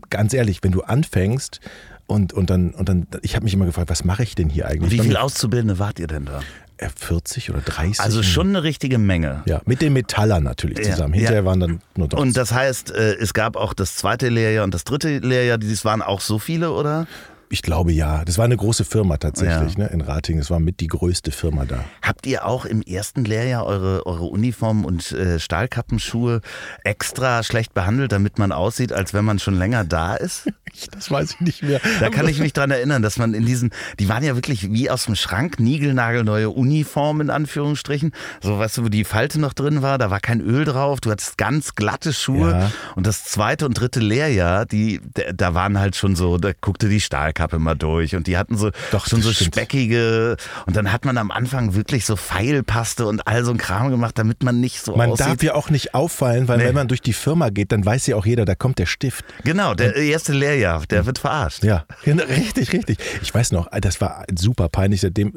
ganz 0.09 0.33
ehrlich, 0.33 0.63
wenn 0.63 0.71
du 0.71 0.81
anfängst 0.81 1.59
und, 2.07 2.33
und 2.33 2.49
dann, 2.49 2.71
und 2.71 2.89
dann, 2.89 3.07
ich 3.21 3.35
habe 3.35 3.43
mich 3.43 3.53
immer 3.53 3.65
gefragt, 3.65 3.89
was 3.89 4.03
mache 4.03 4.23
ich 4.23 4.33
denn 4.35 4.49
hier 4.49 4.67
eigentlich? 4.67 4.91
Wie 4.91 4.99
viele 4.99 5.21
Auszubildende 5.21 5.77
wart 5.79 5.99
ihr 5.99 6.07
denn 6.07 6.25
da? 6.25 6.41
äh, 6.77 6.89
40 6.95 7.49
oder 7.49 7.61
30? 7.61 7.99
Also 8.01 8.21
schon 8.23 8.49
eine 8.49 8.63
richtige 8.63 8.97
Menge. 8.97 9.41
Ja, 9.45 9.61
mit 9.65 9.81
den 9.81 9.93
Metallern 9.93 10.43
natürlich 10.43 10.77
Ja, 10.79 10.91
zusammen. 10.91 11.13
ja. 11.15 11.19
Hinterher 11.21 11.45
waren 11.45 11.59
dann 11.59 11.81
nur 11.95 12.07
doch. 12.07 12.19
Und 12.19 12.37
das 12.37 12.51
heißt, 12.53 12.91
äh, 12.91 13.15
es 13.15 13.33
gab 13.33 13.55
auch 13.55 13.73
das 13.73 13.95
zweite 13.95 14.29
Lehrjahr 14.29 14.63
und 14.63 14.73
das 14.73 14.83
dritte 14.83 15.17
Lehrjahr, 15.17 15.57
das 15.57 15.85
waren 15.85 16.01
auch 16.01 16.21
so 16.21 16.37
viele, 16.39 16.71
oder? 16.71 17.07
Ich 17.49 17.61
glaube 17.61 17.91
ja. 17.91 18.23
Das 18.25 18.37
war 18.37 18.45
eine 18.45 18.57
große 18.57 18.83
Firma 18.85 19.17
tatsächlich 19.17 19.73
Ja. 19.77 19.85
ne, 19.85 19.89
in 19.91 20.01
Ratingen. 20.01 20.41
Es 20.41 20.49
war 20.49 20.59
mit 20.59 20.79
die 20.79 20.87
größte 20.87 21.31
Firma 21.31 21.65
da. 21.65 21.83
Habt 22.01 22.25
ihr 22.27 22.45
auch 22.45 22.65
im 22.65 22.81
ersten 22.81 23.23
Lehrjahr 23.25 23.65
eure, 23.65 24.05
eure 24.05 24.25
Uniform 24.25 24.85
und 24.85 25.11
äh, 25.11 25.39
Stahlkappenschuhe 25.39 26.41
extra 26.83 27.43
schlecht 27.43 27.73
behandelt, 27.73 28.11
damit 28.11 28.39
man 28.39 28.51
aussieht, 28.51 28.91
als 28.91 29.13
wenn 29.13 29.25
man 29.25 29.39
schon 29.39 29.55
länger 29.57 29.83
da 29.85 30.15
ist? 30.15 30.49
Das 30.91 31.09
weiß 31.09 31.31
ich 31.31 31.39
nicht 31.41 31.63
mehr. 31.63 31.79
Da 32.01 32.09
kann 32.09 32.27
ich 32.27 32.39
mich 32.39 32.53
dran 32.53 32.69
erinnern, 32.69 33.01
dass 33.01 33.17
man 33.17 33.33
in 33.33 33.45
diesen, 33.47 33.71
die 33.99 34.09
waren 34.09 34.23
ja 34.23 34.35
wirklich 34.35 34.71
wie 34.71 34.91
aus 34.91 35.05
dem 35.05 35.15
Schrank, 35.15 35.59
niegelnagelneue 35.59 36.51
Uniform 36.51 37.19
in 37.21 37.29
Anführungsstrichen. 37.31 38.11
So, 38.43 38.59
weißt 38.59 38.77
du, 38.77 38.83
wo 38.83 38.89
die 38.89 39.03
Falte 39.03 39.39
noch 39.39 39.53
drin 39.53 39.81
war, 39.81 39.97
da 39.97 40.11
war 40.11 40.19
kein 40.19 40.39
Öl 40.39 40.65
drauf, 40.65 40.99
du 41.01 41.09
hattest 41.09 41.37
ganz 41.39 41.73
glatte 41.73 42.13
Schuhe. 42.13 42.51
Ja. 42.51 42.71
Und 42.95 43.07
das 43.07 43.23
zweite 43.23 43.65
und 43.65 43.73
dritte 43.79 44.01
Lehrjahr, 44.01 44.65
die, 44.67 45.01
da- 45.33 45.53
waren 45.55 45.79
halt 45.79 45.95
schon 45.95 46.15
so, 46.15 46.37
da 46.37 46.51
guckte 46.59 46.89
die 46.89 46.99
Stahlkappe 47.37 47.59
mal 47.59 47.75
durch 47.75 48.15
und 48.15 48.27
die 48.27 48.37
hatten 48.37 48.57
so 48.57 48.71
Doch, 48.91 49.07
schon 49.07 49.21
so 49.21 49.31
stimmt. 49.31 49.53
speckige 49.55 50.37
und 50.65 50.75
dann 50.75 50.91
hat 50.91 51.05
man 51.05 51.17
am 51.17 51.31
Anfang 51.31 51.75
wirklich 51.75 52.05
so 52.05 52.15
Pfeilpaste 52.15 53.05
und 53.05 53.27
all 53.27 53.43
so 53.45 53.51
ein 53.51 53.57
Kram 53.57 53.89
gemacht, 53.89 54.17
damit 54.17 54.43
man 54.43 54.59
nicht 54.59 54.83
so 54.83 54.95
Man 54.95 55.11
aussieht. 55.11 55.27
darf 55.27 55.43
ja 55.43 55.53
auch 55.55 55.69
nicht 55.69 55.93
auffallen, 55.93 56.47
weil 56.47 56.57
Nee. 56.57 56.65
wenn 56.65 56.75
man 56.75 56.87
durch 56.87 57.01
die 57.01 57.13
Firma 57.13 57.49
geht, 57.49 57.71
dann 57.71 57.85
weiß 57.85 58.07
ja 58.07 58.15
auch 58.15 58.25
jeder, 58.25 58.45
da 58.45 58.55
kommt 58.55 58.79
der 58.79 58.85
Stift. 58.87 59.23
Genau, 59.43 59.73
der 59.75 59.95
erste 59.95 60.33
Lehrjahr, 60.33 60.83
der 60.89 61.05
wird 61.05 61.19
verarscht. 61.19 61.63
Ja, 61.63 61.85
genau, 62.03 62.23
richtig, 62.23 62.73
richtig. 62.73 62.97
Ich 63.21 63.33
weiß 63.33 63.51
noch, 63.51 63.67
das 63.79 64.01
war 64.01 64.25
super 64.37 64.69
peinlich. 64.69 65.01
Seitdem, 65.01 65.33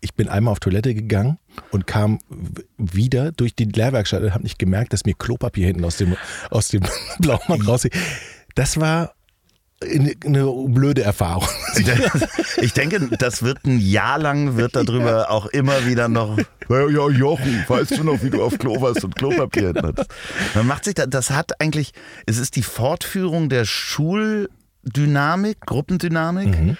ich 0.00 0.14
bin 0.14 0.28
einmal 0.28 0.52
auf 0.52 0.60
Toilette 0.60 0.94
gegangen 0.94 1.38
und 1.70 1.86
kam 1.86 2.18
wieder 2.78 3.32
durch 3.32 3.54
die 3.54 3.64
Lehrwerkstatt 3.64 4.22
und 4.22 4.32
habe 4.32 4.42
nicht 4.42 4.58
gemerkt, 4.58 4.92
dass 4.92 5.04
mir 5.04 5.14
Klopapier 5.14 5.66
hinten 5.66 5.84
aus 5.84 5.96
dem, 5.98 6.16
aus 6.50 6.68
dem 6.68 6.82
Blaumann 7.18 7.62
raus. 7.62 7.86
Das 8.54 8.80
war 8.80 9.12
eine, 9.82 10.14
blöde 10.68 11.02
Erfahrung. 11.02 11.48
Ich 12.62 12.72
denke, 12.72 13.00
das 13.18 13.42
wird 13.42 13.64
ein 13.66 13.78
Jahr 13.78 14.18
lang, 14.18 14.56
wird 14.56 14.74
darüber 14.74 15.30
auch 15.30 15.46
immer 15.46 15.86
wieder 15.86 16.08
noch. 16.08 16.38
Ja, 16.68 16.88
ja, 16.88 17.08
Jochen, 17.10 17.64
weißt 17.68 17.98
du 17.98 18.04
noch, 18.04 18.22
wie 18.22 18.30
du 18.30 18.42
auf 18.42 18.58
Klo 18.58 18.80
warst 18.80 19.04
und 19.04 19.14
Klopapier 19.14 19.74
hattest? 19.76 20.08
Man 20.54 20.66
macht 20.66 20.84
sich 20.84 20.94
da, 20.94 21.06
das 21.06 21.30
hat 21.30 21.60
eigentlich, 21.60 21.92
es 22.24 22.38
ist 22.38 22.56
die 22.56 22.62
Fortführung 22.62 23.48
der 23.48 23.64
Schuldynamik, 23.66 25.60
Gruppendynamik. 25.60 26.48
Mhm. 26.48 26.76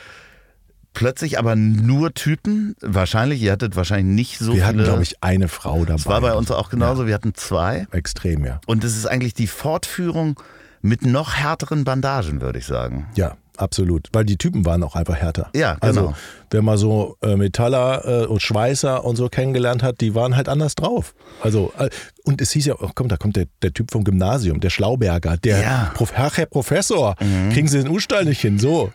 Plötzlich 0.95 1.39
aber 1.39 1.57
nur 1.57 2.15
Typen. 2.15 2.75
Wahrscheinlich, 2.81 3.43
ihr 3.43 3.53
hattet 3.53 3.77
wahrscheinlich 3.77 4.15
nicht 4.15 4.39
so 4.39 4.47
Wir 4.47 4.53
viele. 4.55 4.67
hatten, 4.67 4.85
glaube 4.85 5.03
ich, 5.03 5.23
eine 5.23 5.49
Frau 5.49 5.81
dabei. 5.85 5.93
das 5.93 6.07
war 6.07 6.23
bei 6.23 6.33
uns 6.33 6.51
auch 6.51 6.71
genauso. 6.71 7.07
Wir 7.07 7.13
hatten 7.13 7.35
zwei. 7.35 7.87
Extrem, 7.93 8.47
ja. 8.47 8.63
Und 8.67 8.83
es 8.83 8.97
ist 8.97 9.05
eigentlich 9.05 9.35
die 9.35 9.47
Fortführung 9.47 10.41
mit 10.87 11.05
noch 11.05 11.35
härteren 11.35 11.85
Bandagen, 11.85 12.41
würde 12.41 12.61
ich 12.61 12.67
sagen. 12.67 13.09
Ja, 13.17 13.37
absolut. 13.59 14.09
Weil 14.13 14.25
die 14.25 14.37
Typen 14.37 14.65
waren 14.65 14.83
auch 14.83 14.95
einfach 14.97 15.17
härter. 15.17 15.51
Ja, 15.55 15.77
Also, 15.81 16.01
genau. 16.01 16.15
wenn 16.51 16.65
man 16.65 16.79
so 16.79 17.17
äh, 17.23 17.37
Metaller 17.37 18.23
äh, 18.23 18.27
und 18.27 18.41
Schweißer 18.43 19.05
und 19.05 19.17
so 19.17 19.29
kennengelernt 19.29 19.83
hat, 19.83 20.01
die 20.01 20.15
waren 20.15 20.37
halt 20.37 20.49
anders 20.49 20.75
drauf. 20.75 21.15
Also, 21.43 21.73
äh, 21.79 21.89
und 22.25 22.41
es 22.41 22.51
hieß 22.53 22.67
ja, 22.67 22.75
oh, 22.81 22.91
komm, 22.95 23.09
da 23.09 23.17
kommt 23.17 23.37
der, 23.37 23.47
der 23.63 23.73
Typ 23.73 23.93
vom 23.93 24.03
Gymnasium, 24.05 24.59
der 24.61 24.71
Schlauberger, 24.71 25.37
der 25.37 25.61
Ja. 25.61 25.89
Mhm. 25.91 25.95
Prof, 25.95 26.13
Herr, 26.13 26.47
Professor, 26.47 27.15
kriegen 27.53 27.69
Sie 27.69 27.79
den 27.83 27.89
U-Stall 27.89 28.25
nicht 28.25 28.41
hin, 28.41 28.59
so. 28.59 28.93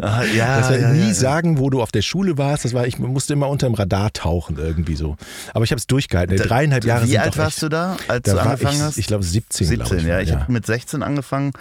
Ah, 0.00 0.22
ja, 0.24 0.58
das 0.60 0.70
war 0.70 0.78
ja, 0.78 0.90
nie 0.92 1.00
ja, 1.00 1.06
ja. 1.08 1.14
sagen, 1.14 1.58
wo 1.58 1.70
du 1.70 1.80
auf 1.82 1.90
der 1.92 2.02
Schule 2.02 2.36
warst. 2.38 2.64
Das 2.64 2.74
war, 2.74 2.86
ich 2.86 2.98
musste 2.98 3.32
immer 3.32 3.48
unter 3.48 3.66
dem 3.66 3.74
Radar 3.74 4.12
tauchen 4.12 4.58
irgendwie 4.58 4.96
so. 4.96 5.16
Aber 5.54 5.64
ich 5.64 5.70
habe 5.70 5.78
es 5.78 5.86
durchgehalten. 5.86 6.36
Dreieinhalb 6.36 6.84
Jahre 6.84 7.08
Wie 7.08 7.18
alt 7.18 7.36
warst 7.38 7.56
echt, 7.56 7.62
du 7.62 7.68
da, 7.70 7.96
als 8.08 8.22
Da 8.24 8.34
du 8.34 8.40
angefangen 8.40 8.76
ich, 8.76 8.82
hast? 8.82 8.96
ich 8.98 9.06
glaube 9.06 9.24
17. 9.24 9.66
17, 9.66 9.78
glaub 9.88 9.98
ich, 9.98 10.06
ja. 10.06 10.20
Ich 10.20 10.28
ja. 10.30 10.40
habe 10.40 10.52
mit 10.52 10.66
16 10.66 11.02
angefangen. 11.02 11.52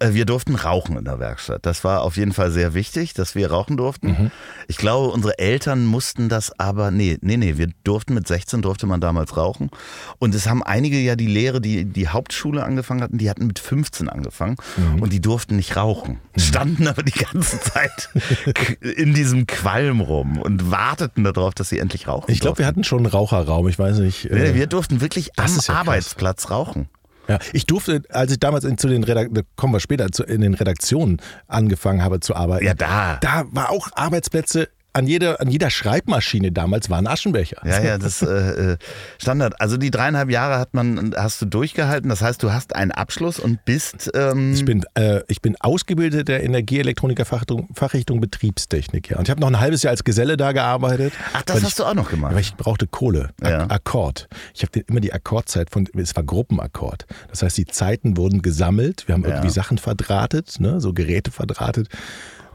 Äh, 0.00 0.12
Wir 0.14 0.24
durften 0.24 0.54
rauchen 0.54 0.96
in 0.96 1.04
der 1.04 1.18
Werkstatt. 1.18 1.64
Das 1.66 1.84
war 1.84 2.02
auf 2.02 2.16
jeden 2.16 2.32
Fall 2.32 2.50
sehr 2.50 2.74
wichtig, 2.74 3.14
dass 3.14 3.34
wir 3.34 3.50
rauchen 3.50 3.76
durften. 3.76 4.08
Mhm. 4.08 4.30
Ich 4.68 4.76
glaube, 4.76 5.08
unsere 5.12 5.38
Eltern 5.38 5.86
mussten 5.86 6.28
das 6.28 6.58
aber, 6.58 6.90
nee, 6.90 7.18
nee, 7.20 7.36
nee, 7.36 7.56
wir 7.56 7.68
durften 7.84 8.14
mit 8.14 8.26
16 8.28 8.62
durfte 8.62 8.86
man 8.86 9.00
damals 9.00 9.36
rauchen. 9.36 9.70
Und 10.18 10.34
es 10.34 10.46
haben 10.48 10.62
einige 10.62 10.98
ja 10.98 11.16
die 11.16 11.26
Lehre, 11.26 11.60
die 11.60 11.84
die 11.84 12.08
Hauptschule 12.08 12.62
angefangen 12.64 13.02
hatten, 13.02 13.18
die 13.18 13.28
hatten 13.30 13.46
mit 13.46 13.58
15 13.58 14.08
angefangen 14.08 14.56
Mhm. 14.76 15.02
und 15.02 15.12
die 15.12 15.20
durften 15.20 15.56
nicht 15.56 15.76
rauchen. 15.76 16.20
Standen 16.36 16.86
aber 16.88 17.02
die 17.02 17.12
ganze 17.18 17.60
Zeit 17.60 18.10
in 18.80 19.14
diesem 19.14 19.46
Qualm 19.46 20.00
rum 20.00 20.38
und 20.38 20.70
warteten 20.70 21.24
darauf, 21.24 21.54
dass 21.54 21.68
sie 21.70 21.78
endlich 21.78 22.06
rauchen. 22.08 22.30
Ich 22.30 22.40
glaube, 22.40 22.58
wir 22.58 22.66
hatten 22.66 22.84
schon 22.84 22.98
einen 22.98 23.06
Raucherraum. 23.06 23.68
Ich 23.68 23.78
weiß 23.78 23.98
nicht. 23.98 24.28
Nee, 24.30 24.38
äh, 24.50 24.54
wir 24.54 24.66
durften 24.66 25.00
wirklich 25.00 25.38
am 25.38 25.46
ja. 25.66 25.74
Arbeitsplatz 25.74 26.50
rauchen. 26.50 26.88
Ja, 27.28 27.38
ich 27.52 27.66
durfte, 27.66 28.02
als 28.10 28.32
ich 28.32 28.40
damals 28.40 28.64
in, 28.64 28.78
zu 28.78 28.88
den 28.88 29.04
Redak 29.04 29.28
da 29.32 29.42
kommen 29.56 29.74
wir 29.74 29.80
später, 29.80 30.10
zu, 30.10 30.24
in 30.24 30.40
den 30.40 30.54
Redaktionen 30.54 31.20
angefangen 31.46 32.02
habe 32.02 32.20
zu 32.20 32.34
arbeiten. 32.34 32.64
Ja, 32.64 32.74
da. 32.74 33.18
Da 33.20 33.44
war 33.50 33.70
auch 33.70 33.88
Arbeitsplätze 33.94 34.68
an 34.98 35.06
jeder, 35.06 35.40
an 35.40 35.48
jeder 35.48 35.70
Schreibmaschine 35.70 36.52
damals 36.52 36.90
war 36.90 36.98
ein 36.98 37.06
Aschenbecher. 37.06 37.58
Ja, 37.64 37.82
ja, 37.82 37.98
das 37.98 38.20
äh, 38.22 38.72
äh, 38.72 38.76
Standard. 39.18 39.60
Also 39.60 39.76
die 39.76 39.90
dreieinhalb 39.90 40.30
Jahre 40.30 40.58
hat 40.58 40.74
man, 40.74 41.14
hast 41.16 41.40
du 41.40 41.46
durchgehalten. 41.46 42.08
Das 42.10 42.20
heißt, 42.20 42.42
du 42.42 42.52
hast 42.52 42.74
einen 42.74 42.90
Abschluss 42.90 43.38
und 43.38 43.64
bist. 43.64 44.10
Ähm 44.14 44.52
Ich 44.54 44.64
bin, 44.64 44.84
äh, 44.94 45.20
ich 45.28 45.40
bin 45.40 45.56
ausgebildeter 45.60 46.40
Energieelektroniker 46.40 47.24
Fachrichtung, 47.24 47.68
Fachrichtung 47.74 48.20
Betriebstechnik. 48.20 49.10
Ja. 49.10 49.18
Und 49.18 49.28
ich 49.28 49.30
habe 49.30 49.40
noch 49.40 49.48
ein 49.48 49.60
halbes 49.60 49.82
Jahr 49.82 49.92
als 49.92 50.04
Geselle 50.04 50.36
da 50.36 50.52
gearbeitet. 50.52 51.12
Ach, 51.32 51.42
das 51.42 51.62
hast 51.62 51.68
ich, 51.70 51.74
du 51.76 51.84
auch 51.84 51.94
noch 51.94 52.10
gemacht. 52.10 52.34
Weil 52.34 52.40
ich 52.40 52.56
brauchte 52.56 52.86
Kohle. 52.86 53.30
Ak 53.40 53.50
Ja. 53.50 53.70
Akkord. 53.70 54.28
Ich 54.54 54.62
habe 54.62 54.80
immer 54.80 55.00
die 55.00 55.12
Akkordzeit 55.12 55.70
von, 55.70 55.88
es 55.96 56.16
war 56.16 56.24
Gruppenakkord. 56.24 57.06
Das 57.30 57.42
heißt, 57.42 57.56
die 57.56 57.66
Zeiten 57.66 58.16
wurden 58.16 58.42
gesammelt. 58.42 59.06
Wir 59.06 59.14
haben 59.14 59.22
Ja. 59.22 59.30
irgendwie 59.30 59.50
Sachen 59.50 59.78
verdrahtet, 59.78 60.58
ne, 60.58 60.80
so 60.80 60.92
Geräte 60.92 61.30
verdrahtet. 61.30 61.88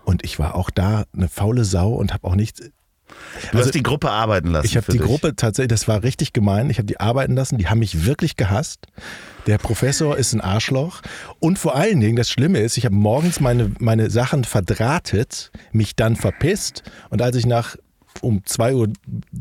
Und 0.06 0.24
ich 0.24 0.39
war 0.39 0.56
auch 0.56 0.70
da 0.70 1.04
eine 1.16 1.30
faule 1.30 1.66
Sau 1.66 1.94
und 1.94 2.13
habe 2.13 2.28
auch 2.28 2.36
nichts. 2.36 2.62
Du 3.52 3.60
hast 3.60 3.76
die 3.76 3.84
Gruppe 3.84 4.10
arbeiten 4.10 4.48
lassen. 4.48 4.63
Also 4.63 4.70
Ich 4.70 4.78
habe 4.78 4.92
die 4.92 4.98
dich. 4.98 5.08
Gruppe 5.08 5.36
tatsächlich, 5.36 5.70
das 5.70 5.88
war 5.88 6.04
richtig 6.04 6.34
gemein. 6.34 6.70
Ich 6.70 6.78
habe 6.78 6.86
die 6.86 7.00
arbeiten 7.00 7.36
lassen, 7.36 7.58
die 7.58 7.68
haben 7.68 7.80
mich 7.80 8.06
wirklich 8.06 8.36
gehasst. 8.38 8.88
Der 9.46 9.58
Professor 9.58 10.18
ist 10.18 10.34
ein 10.34 10.42
Arschloch. 10.42 11.02
Und 11.39 11.60
vor 11.60 11.76
allen 11.76 12.00
Dingen, 12.00 12.16
das 12.16 12.30
Schlimme 12.30 12.60
ist, 12.60 12.78
ich 12.78 12.86
habe 12.86 12.96
morgens 12.96 13.39
meine, 13.39 13.72
meine 13.80 14.10
Sachen 14.10 14.46
verdrahtet, 14.46 15.52
mich 15.72 15.96
dann 15.96 16.16
verpisst. 16.16 16.84
Und 17.10 17.22
als 17.22 17.36
ich 17.36 17.46
nach 17.46 17.76
um 18.21 18.45
zwei 18.45 18.73
Uhr 18.76 18.89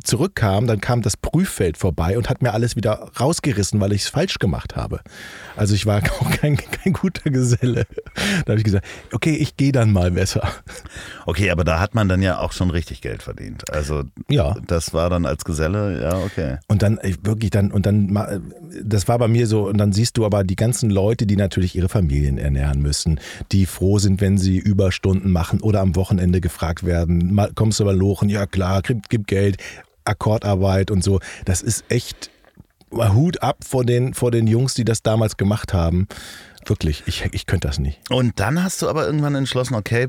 zurückkam, 0.02 0.66
dann 0.66 0.80
kam 0.80 1.02
das 1.02 1.16
Prüffeld 1.16 1.76
vorbei 1.76 2.16
und 2.16 2.28
hat 2.30 2.42
mir 2.42 2.52
alles 2.52 2.76
wieder 2.76 3.10
rausgerissen, 3.20 3.80
weil 3.80 3.92
ich 3.92 4.02
es 4.02 4.08
falsch 4.08 4.38
gemacht 4.38 4.76
habe. 4.76 5.00
Also 5.56 5.74
ich 5.74 5.86
war 5.86 6.00
auch 6.20 6.30
kein, 6.30 6.56
kein 6.56 6.92
guter 6.92 7.30
Geselle. 7.30 7.86
Da 8.44 8.50
habe 8.52 8.58
ich 8.58 8.64
gesagt, 8.64 8.86
okay, 9.12 9.34
ich 9.34 9.56
gehe 9.56 9.72
dann 9.72 9.92
mal 9.92 10.10
besser. 10.10 10.48
Okay, 11.26 11.50
aber 11.50 11.64
da 11.64 11.78
hat 11.80 11.94
man 11.94 12.08
dann 12.08 12.22
ja 12.22 12.38
auch 12.38 12.52
schon 12.52 12.70
richtig 12.70 13.00
Geld 13.00 13.22
verdient. 13.22 13.70
Also 13.70 14.04
Ja. 14.28 14.56
das 14.66 14.94
war 14.94 15.10
dann 15.10 15.26
als 15.26 15.44
Geselle, 15.44 16.02
ja, 16.02 16.18
okay. 16.18 16.56
Und 16.68 16.82
dann 16.82 16.98
wirklich 17.22 17.50
dann, 17.50 17.70
und 17.70 17.86
dann, 17.86 18.42
das 18.82 19.06
war 19.08 19.18
bei 19.18 19.28
mir 19.28 19.46
so, 19.46 19.68
und 19.68 19.78
dann 19.78 19.92
siehst 19.92 20.16
du 20.16 20.24
aber 20.24 20.44
die 20.44 20.56
ganzen 20.56 20.90
Leute, 20.90 21.26
die 21.26 21.36
natürlich 21.36 21.76
ihre 21.76 21.88
Familien 21.88 22.38
ernähren 22.38 22.80
müssen, 22.82 23.20
die 23.52 23.66
froh 23.66 23.98
sind, 23.98 24.20
wenn 24.20 24.38
sie 24.38 24.58
Überstunden 24.58 25.30
machen 25.30 25.60
oder 25.60 25.80
am 25.80 25.94
Wochenende 25.96 26.40
gefragt 26.40 26.84
werden, 26.84 27.38
kommst 27.54 27.80
du 27.80 27.84
mal 27.84 27.96
lochen? 27.96 28.28
Ja 28.28 28.46
klar, 28.46 28.61
gib, 28.82 29.08
gib 29.08 29.26
Geld, 29.26 29.56
Akkordarbeit 30.04 30.90
und 30.90 31.02
so. 31.04 31.20
Das 31.44 31.62
ist 31.62 31.84
echt 31.88 32.30
Hut 32.90 33.42
ab 33.42 33.58
vor 33.66 33.84
den, 33.84 34.14
vor 34.14 34.30
den 34.30 34.46
Jungs, 34.46 34.74
die 34.74 34.84
das 34.84 35.02
damals 35.02 35.36
gemacht 35.36 35.72
haben. 35.72 36.08
Wirklich, 36.66 37.02
ich, 37.06 37.24
ich 37.32 37.46
könnte 37.46 37.68
das 37.68 37.78
nicht. 37.78 37.98
Und 38.10 38.38
dann 38.38 38.62
hast 38.62 38.82
du 38.82 38.88
aber 38.88 39.06
irgendwann 39.06 39.34
entschlossen, 39.34 39.74
okay, 39.74 40.08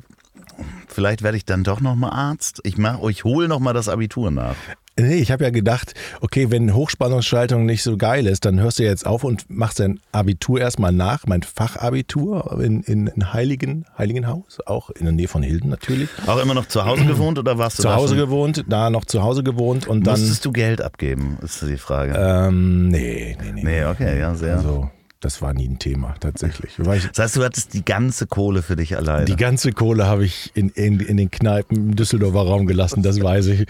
vielleicht 0.87 1.23
werde 1.23 1.37
ich 1.37 1.45
dann 1.45 1.63
doch 1.63 1.81
nochmal 1.81 2.11
Arzt. 2.11 2.61
Ich 2.63 2.75
ich 2.77 3.23
hole 3.23 3.47
nochmal 3.47 3.73
das 3.73 3.89
Abitur 3.89 4.31
nach. 4.31 4.55
Nee, 4.99 5.15
ich 5.15 5.31
habe 5.31 5.43
ja 5.43 5.49
gedacht, 5.49 5.93
okay, 6.21 6.51
wenn 6.51 6.75
Hochspannungsschaltung 6.75 7.65
nicht 7.65 7.81
so 7.81 7.97
geil 7.97 8.27
ist, 8.27 8.45
dann 8.45 8.59
hörst 8.59 8.77
du 8.77 8.83
jetzt 8.83 9.07
auf 9.07 9.23
und 9.23 9.45
machst 9.49 9.79
dein 9.79 9.99
Abitur 10.11 10.59
erstmal 10.61 10.91
nach, 10.91 11.25
mein 11.25 11.41
Fachabitur 11.41 12.59
in, 12.61 12.81
in, 12.83 13.07
in 13.07 13.33
Heiligen, 13.33 13.85
Heiligenhaus, 13.97 14.59
auch 14.67 14.91
in 14.91 15.05
der 15.05 15.13
Nähe 15.13 15.27
von 15.27 15.41
Hilden 15.41 15.69
natürlich. 15.69 16.09
Auch 16.27 16.39
immer 16.39 16.53
noch 16.53 16.67
zu 16.67 16.85
Hause 16.85 17.05
gewohnt 17.05 17.39
oder 17.39 17.57
warst 17.57 17.79
du 17.79 17.83
Zu 17.83 17.95
Hause 17.95 18.15
schon? 18.15 18.25
gewohnt, 18.25 18.65
da 18.67 18.91
noch 18.91 19.05
zu 19.05 19.23
Hause 19.23 19.43
gewohnt 19.43 19.87
und 19.87 20.05
dann. 20.05 20.19
Musstest 20.19 20.45
du 20.45 20.51
Geld 20.51 20.79
abgeben, 20.81 21.37
ist 21.41 21.61
die 21.63 21.77
Frage. 21.77 22.13
Ähm, 22.15 22.89
nee, 22.89 23.35
nee, 23.41 23.51
nee. 23.51 23.63
nee, 23.63 23.85
okay, 23.85 24.19
ja, 24.19 24.35
sehr. 24.35 24.57
Also, 24.57 24.91
das 25.23 25.41
war 25.41 25.53
nie 25.53 25.67
ein 25.67 25.79
Thema, 25.79 26.15
tatsächlich. 26.19 26.77
Ich, 26.79 27.07
das 27.07 27.17
heißt, 27.19 27.35
du 27.37 27.43
hattest 27.43 27.73
die 27.73 27.83
ganze 27.85 28.27
Kohle 28.27 28.61
für 28.61 28.75
dich 28.75 28.95
alleine. 28.97 29.25
Die 29.25 29.35
ganze 29.35 29.71
Kohle 29.71 30.05
habe 30.05 30.25
ich 30.25 30.51
in, 30.55 30.69
in, 30.69 30.99
in 30.99 31.17
den 31.17 31.31
Kneipen 31.31 31.77
im 31.77 31.95
Düsseldorfer 31.95 32.41
Raum 32.41 32.65
gelassen, 32.67 33.01
das 33.03 33.21
weiß 33.21 33.47
ich. 33.47 33.65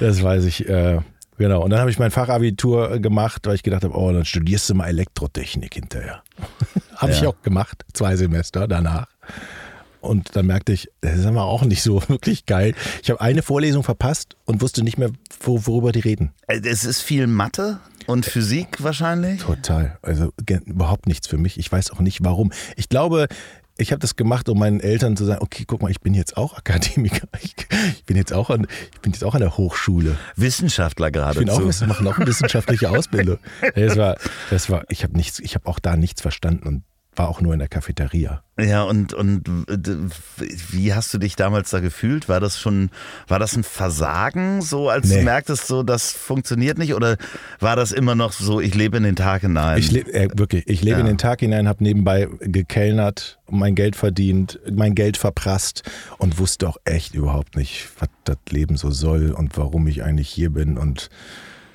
Das 0.00 0.22
weiß 0.22 0.44
ich. 0.44 0.68
Äh, 0.68 1.00
genau. 1.38 1.62
Und 1.62 1.70
dann 1.70 1.80
habe 1.80 1.90
ich 1.90 1.98
mein 1.98 2.10
Fachabitur 2.10 2.98
gemacht, 3.00 3.46
weil 3.46 3.54
ich 3.56 3.62
gedacht 3.62 3.84
habe, 3.84 3.94
oh, 3.96 4.12
dann 4.12 4.24
studierst 4.24 4.68
du 4.70 4.74
mal 4.74 4.86
Elektrotechnik 4.88 5.74
hinterher. 5.74 6.22
habe 6.96 7.12
ich 7.12 7.20
Ja. 7.20 7.28
auch 7.28 7.42
gemacht, 7.42 7.84
zwei 7.92 8.16
Semester 8.16 8.66
danach. 8.68 9.06
Und 10.00 10.36
dann 10.36 10.44
merkte 10.46 10.72
ich, 10.72 10.90
das 11.00 11.16
ist 11.18 11.24
aber 11.26 11.44
auch 11.44 11.64
nicht 11.64 11.82
so 11.82 12.02
wirklich 12.08 12.44
geil. 12.46 12.74
Ich 13.02 13.10
habe 13.10 13.20
eine 13.22 13.42
Vorlesung 13.42 13.82
verpasst 13.82 14.36
und 14.44 14.60
wusste 14.60 14.82
nicht 14.84 14.98
mehr, 14.98 15.10
wo, 15.40 15.66
worüber 15.66 15.92
die 15.92 16.00
reden. 16.00 16.32
Äh, 16.46 16.60
Es 16.64 16.84
ist 16.84 17.00
viel 17.00 17.26
Mathe 17.26 17.78
und 18.06 18.26
Physik 18.26 18.82
wahrscheinlich. 18.82 19.42
Total. 19.42 19.98
Also 20.02 20.32
überhaupt 20.66 21.06
nichts 21.06 21.26
für 21.26 21.38
mich. 21.38 21.58
Ich 21.58 21.70
weiß 21.70 21.90
auch 21.90 22.00
nicht 22.00 22.24
warum. 22.24 22.52
Ich 22.76 22.88
glaube, 22.88 23.28
ich 23.76 23.90
habe 23.90 23.98
das 23.98 24.14
gemacht, 24.14 24.48
um 24.48 24.58
meinen 24.58 24.80
Eltern 24.80 25.16
zu 25.16 25.24
sagen, 25.24 25.42
okay, 25.42 25.64
guck 25.66 25.82
mal, 25.82 25.90
ich 25.90 26.00
bin 26.00 26.14
jetzt 26.14 26.36
auch 26.36 26.56
Akademiker. 26.56 27.26
Ich, 27.42 27.56
ich 27.96 28.04
bin 28.04 28.16
jetzt 28.16 28.32
auch 28.32 28.50
an, 28.50 28.66
ich 28.92 29.00
bin 29.00 29.12
jetzt 29.12 29.24
auch 29.24 29.34
an 29.34 29.40
der 29.40 29.56
Hochschule. 29.56 30.16
Wissenschaftler 30.36 31.10
Ich 31.32 31.38
bin 31.38 31.50
auch, 31.50 31.60
machen 31.86 32.06
auch 32.06 32.16
eine 32.16 32.26
wissenschaftliche 32.26 32.90
Ausbildung. 32.90 33.38
Das 33.74 33.96
war, 33.96 34.16
das 34.50 34.70
war, 34.70 34.84
ich 34.88 35.02
habe 35.02 35.16
nichts, 35.16 35.40
ich 35.40 35.54
habe 35.54 35.66
auch 35.66 35.78
da 35.78 35.96
nichts 35.96 36.22
verstanden 36.22 36.68
und 36.68 36.82
war 37.16 37.28
auch 37.28 37.40
nur 37.40 37.52
in 37.52 37.58
der 37.58 37.68
Cafeteria. 37.68 38.42
Ja, 38.58 38.82
und, 38.84 39.12
und 39.14 39.42
wie 40.70 40.94
hast 40.94 41.12
du 41.12 41.18
dich 41.18 41.34
damals 41.34 41.70
da 41.70 41.80
gefühlt? 41.80 42.28
War 42.28 42.38
das 42.40 42.60
schon, 42.60 42.90
war 43.26 43.38
das 43.40 43.56
ein 43.56 43.64
Versagen, 43.64 44.62
so 44.62 44.88
als 44.88 45.08
du 45.08 45.16
Nee. 45.16 45.22
merktest, 45.24 45.66
so 45.66 45.82
das 45.82 46.12
funktioniert 46.12 46.78
nicht? 46.78 46.94
Oder 46.94 47.16
war 47.60 47.74
das 47.76 47.90
immer 47.92 48.14
noch 48.14 48.32
so, 48.32 48.60
ich 48.60 48.74
lebe 48.74 48.96
in 48.96 49.02
den 49.02 49.16
Tag 49.16 49.42
hinein? 49.42 49.78
Ich 49.78 49.90
lebe 49.90 50.12
äh, 50.14 50.28
wirklich, 50.34 50.68
ich 50.68 50.82
lebe 50.82 50.96
Ja. 50.96 51.00
in 51.00 51.06
den 51.06 51.18
Tag 51.18 51.40
hinein, 51.40 51.66
habe 51.68 51.82
nebenbei 51.82 52.28
gekellnert, 52.40 53.38
mein 53.50 53.74
Geld 53.74 53.96
verdient, 53.96 54.60
mein 54.72 54.94
Geld 54.94 55.16
verprasst 55.16 55.82
und 56.18 56.38
wusste 56.38 56.68
auch 56.68 56.76
echt 56.84 57.14
überhaupt 57.14 57.56
nicht, 57.56 57.88
was 57.98 58.08
das 58.24 58.38
Leben 58.50 58.76
so 58.76 58.90
soll 58.90 59.32
und 59.32 59.56
warum 59.58 59.86
ich 59.88 60.02
eigentlich 60.04 60.28
hier 60.28 60.50
bin 60.50 60.78
und 60.78 61.08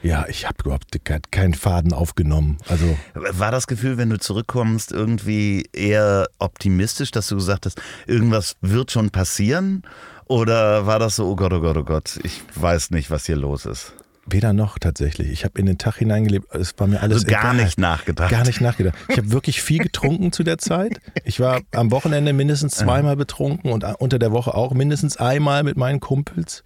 ja, 0.01 0.25
ich 0.29 0.45
habe 0.45 0.55
überhaupt 0.63 1.03
ke- 1.03 1.19
keinen 1.31 1.53
Faden 1.53 1.93
aufgenommen. 1.93 2.57
Also 2.67 2.97
War 3.13 3.51
das 3.51 3.67
Gefühl, 3.67 3.97
wenn 3.97 4.09
du 4.09 4.17
zurückkommst, 4.19 4.91
irgendwie 4.91 5.67
eher 5.73 6.27
optimistisch, 6.39 7.11
dass 7.11 7.27
du 7.27 7.35
gesagt 7.35 7.65
hast, 7.65 7.81
irgendwas 8.07 8.55
wird 8.61 8.91
schon 8.91 9.09
passieren? 9.09 9.83
Oder 10.25 10.85
war 10.85 10.99
das 10.99 11.15
so, 11.15 11.27
oh 11.27 11.35
Gott, 11.35 11.53
oh 11.53 11.59
Gott, 11.61 11.75
oh 11.77 11.83
Gott, 11.83 12.19
ich 12.23 12.41
weiß 12.55 12.91
nicht, 12.91 13.09
was 13.11 13.25
hier 13.25 13.35
los 13.37 13.65
ist? 13.65 13.93
weder 14.31 14.53
noch 14.53 14.77
tatsächlich. 14.77 15.31
Ich 15.31 15.43
habe 15.43 15.57
in 15.59 15.65
den 15.65 15.79
Tag 15.79 15.95
hineingelebt, 15.95 16.53
es 16.53 16.75
war 16.77 16.85
mir 16.85 17.01
alles 17.01 17.23
Also 17.23 17.27
gar 17.31 17.51
egal. 17.51 17.65
nicht 17.65 17.79
nachgedacht. 17.79 18.29
Gar 18.29 18.45
nicht 18.45 18.61
nachgedacht. 18.61 18.95
Ich 19.07 19.17
habe 19.17 19.31
wirklich 19.31 19.59
viel 19.63 19.79
getrunken 19.79 20.31
zu 20.31 20.43
der 20.43 20.59
Zeit. 20.59 20.99
Ich 21.23 21.39
war 21.39 21.61
am 21.71 21.89
Wochenende 21.89 22.31
mindestens 22.31 22.75
zweimal 22.75 23.15
betrunken 23.15 23.71
und 23.71 23.83
unter 23.97 24.19
der 24.19 24.31
Woche 24.31 24.53
auch 24.53 24.71
mindestens 24.75 25.17
einmal 25.17 25.63
mit 25.63 25.77
meinen 25.77 25.99
Kumpels. 25.99 26.63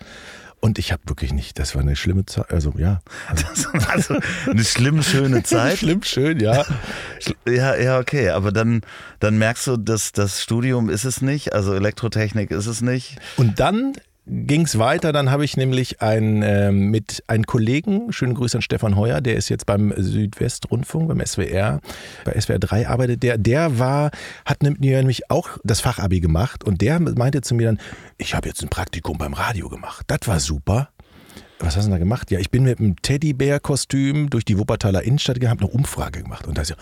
Und 0.64 0.80
ich 0.80 0.94
habe 0.94 1.02
wirklich 1.08 1.34
nicht, 1.34 1.60
das 1.60 1.76
war 1.76 1.82
eine 1.82 1.98
schlimme 1.98 2.26
Zeit. 2.26 2.50
Also 2.50 2.74
ja, 2.78 3.02
Das 3.30 3.66
war 3.74 3.90
also 3.90 4.16
eine 4.50 4.64
schlimm 4.64 5.04
schöne 5.04 5.44
Zeit. 5.44 5.80
schlimm 5.80 6.04
schön, 6.04 6.40
ja. 6.40 6.64
Ja, 7.46 7.76
ja, 7.76 8.00
okay. 8.00 8.30
Aber 8.30 8.54
dann, 8.54 8.80
dann 9.20 9.38
merkst 9.38 9.68
du, 9.68 9.76
dass 9.76 10.14
das 10.14 10.42
Studium 10.42 10.90
ist 10.90 11.04
es 11.04 11.22
nicht, 11.22 11.52
also 11.52 11.74
Elektrotechnik 11.74 12.50
ist 12.52 12.68
es 12.68 12.80
nicht. 12.80 13.18
Und 13.36 13.60
dann 13.60 13.92
ging 14.26 14.62
es 14.62 14.80
weiter. 14.80 15.12
Dann 15.12 15.32
habe 15.32 15.46
ich 15.46 15.58
nämlich 15.58 16.02
ein, 16.02 16.42
ähm, 16.44 16.90
mit 16.90 17.24
einem 17.28 17.46
Kollegen, 17.46 18.12
schönen 18.12 18.34
Grüße 18.34 18.58
an 18.58 18.62
Stefan 18.62 18.96
Heuer, 18.96 19.22
der 19.22 19.36
ist 19.36 19.50
jetzt 19.50 19.66
beim 19.66 19.94
Südwestrundfunk, 19.96 21.08
beim 21.10 21.26
SWR, 21.26 21.82
bei 22.26 22.40
SWR 22.40 22.60
3 22.60 22.88
arbeitet 22.88 23.24
der. 23.24 23.38
Der 23.38 23.80
war, 23.80 24.12
hat 24.46 24.64
nämlich 24.64 25.30
auch 25.30 25.58
das 25.64 25.82
Fachabi 25.82 26.20
gemacht 26.20 26.64
und 26.64 26.82
der 26.82 27.00
meinte 27.00 27.42
zu 27.42 27.56
mir 27.56 27.68
dann, 27.68 27.80
ich 28.18 28.36
habe 28.36 28.48
jetzt 28.48 28.62
ein 28.64 28.70
Praktikum 28.70 29.18
beim 29.18 29.34
Radio 29.34 29.70
gemacht. 29.70 30.06
Das 30.08 30.20
war 30.26 30.40
super. 30.40 30.90
Was 31.60 31.78
hast 31.78 31.86
du 31.86 31.90
denn 31.90 31.92
da 31.92 31.98
gemacht? 31.98 32.30
Ja, 32.32 32.40
ich 32.40 32.52
bin 32.52 32.64
mit 32.64 32.80
einem 32.80 32.96
Teddybär-Kostüm 33.02 34.30
durch 34.30 34.44
die 34.44 34.58
Wuppertaler 34.58 35.04
Innenstadt 35.04 35.36
gegangen, 35.36 35.62
habe 35.62 35.66
eine 35.66 35.74
Umfrage 35.74 36.22
gemacht. 36.22 36.46
Und 36.46 36.58
da 36.58 36.64
ist 36.64 36.72
ja, 36.72 36.76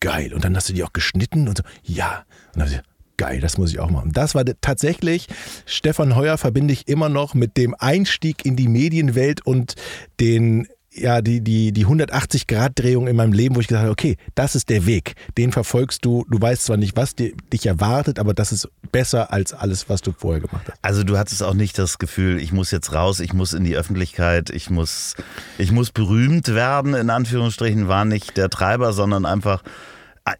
geil. 0.00 0.32
Und 0.32 0.44
dann 0.44 0.56
hast 0.56 0.68
du 0.68 0.72
die 0.72 0.84
auch 0.84 0.92
geschnitten 0.92 1.48
und 1.48 1.58
so, 1.58 1.64
ja. 1.82 2.24
Und 2.54 2.56
dann 2.56 2.62
hab 2.62 2.68
ich 2.68 2.72
gesagt, 2.76 2.88
geil, 3.16 3.40
das 3.40 3.58
muss 3.58 3.70
ich 3.70 3.80
auch 3.80 3.90
machen. 3.90 4.12
Das 4.12 4.34
war 4.34 4.44
tatsächlich, 4.60 5.28
Stefan 5.64 6.16
Heuer 6.16 6.38
verbinde 6.38 6.72
ich 6.72 6.88
immer 6.88 7.08
noch 7.08 7.34
mit 7.34 7.56
dem 7.56 7.74
Einstieg 7.78 8.44
in 8.44 8.56
die 8.56 8.68
Medienwelt 8.68 9.44
und 9.44 9.74
den 10.20 10.68
ja, 10.98 11.20
die, 11.20 11.40
die, 11.40 11.72
die 11.72 11.86
180-Grad-Drehung 11.86 13.06
in 13.06 13.16
meinem 13.16 13.32
Leben, 13.32 13.54
wo 13.54 13.60
ich 13.60 13.68
gesagt 13.68 13.82
habe, 13.82 13.92
okay, 13.92 14.16
das 14.34 14.54
ist 14.54 14.70
der 14.70 14.86
Weg. 14.86 15.14
Den 15.36 15.52
verfolgst 15.52 16.04
du. 16.04 16.24
Du 16.30 16.40
weißt 16.40 16.64
zwar 16.64 16.76
nicht, 16.76 16.96
was 16.96 17.14
dir, 17.14 17.32
dich 17.52 17.66
erwartet, 17.66 18.18
aber 18.18 18.34
das 18.34 18.52
ist 18.52 18.68
besser 18.92 19.32
als 19.32 19.52
alles, 19.52 19.88
was 19.88 20.00
du 20.00 20.12
vorher 20.12 20.40
gemacht 20.40 20.66
hast. 20.68 20.78
Also 20.82 21.04
du 21.04 21.18
hattest 21.18 21.42
auch 21.42 21.54
nicht 21.54 21.78
das 21.78 21.98
Gefühl, 21.98 22.40
ich 22.40 22.52
muss 22.52 22.70
jetzt 22.70 22.92
raus, 22.92 23.20
ich 23.20 23.32
muss 23.32 23.52
in 23.52 23.64
die 23.64 23.76
Öffentlichkeit, 23.76 24.50
ich 24.50 24.70
muss, 24.70 25.14
ich 25.58 25.70
muss 25.70 25.90
berühmt 25.90 26.54
werden, 26.54 26.94
in 26.94 27.10
Anführungsstrichen, 27.10 27.88
war 27.88 28.04
nicht 28.04 28.36
der 28.36 28.48
Treiber, 28.48 28.92
sondern 28.92 29.26
einfach 29.26 29.62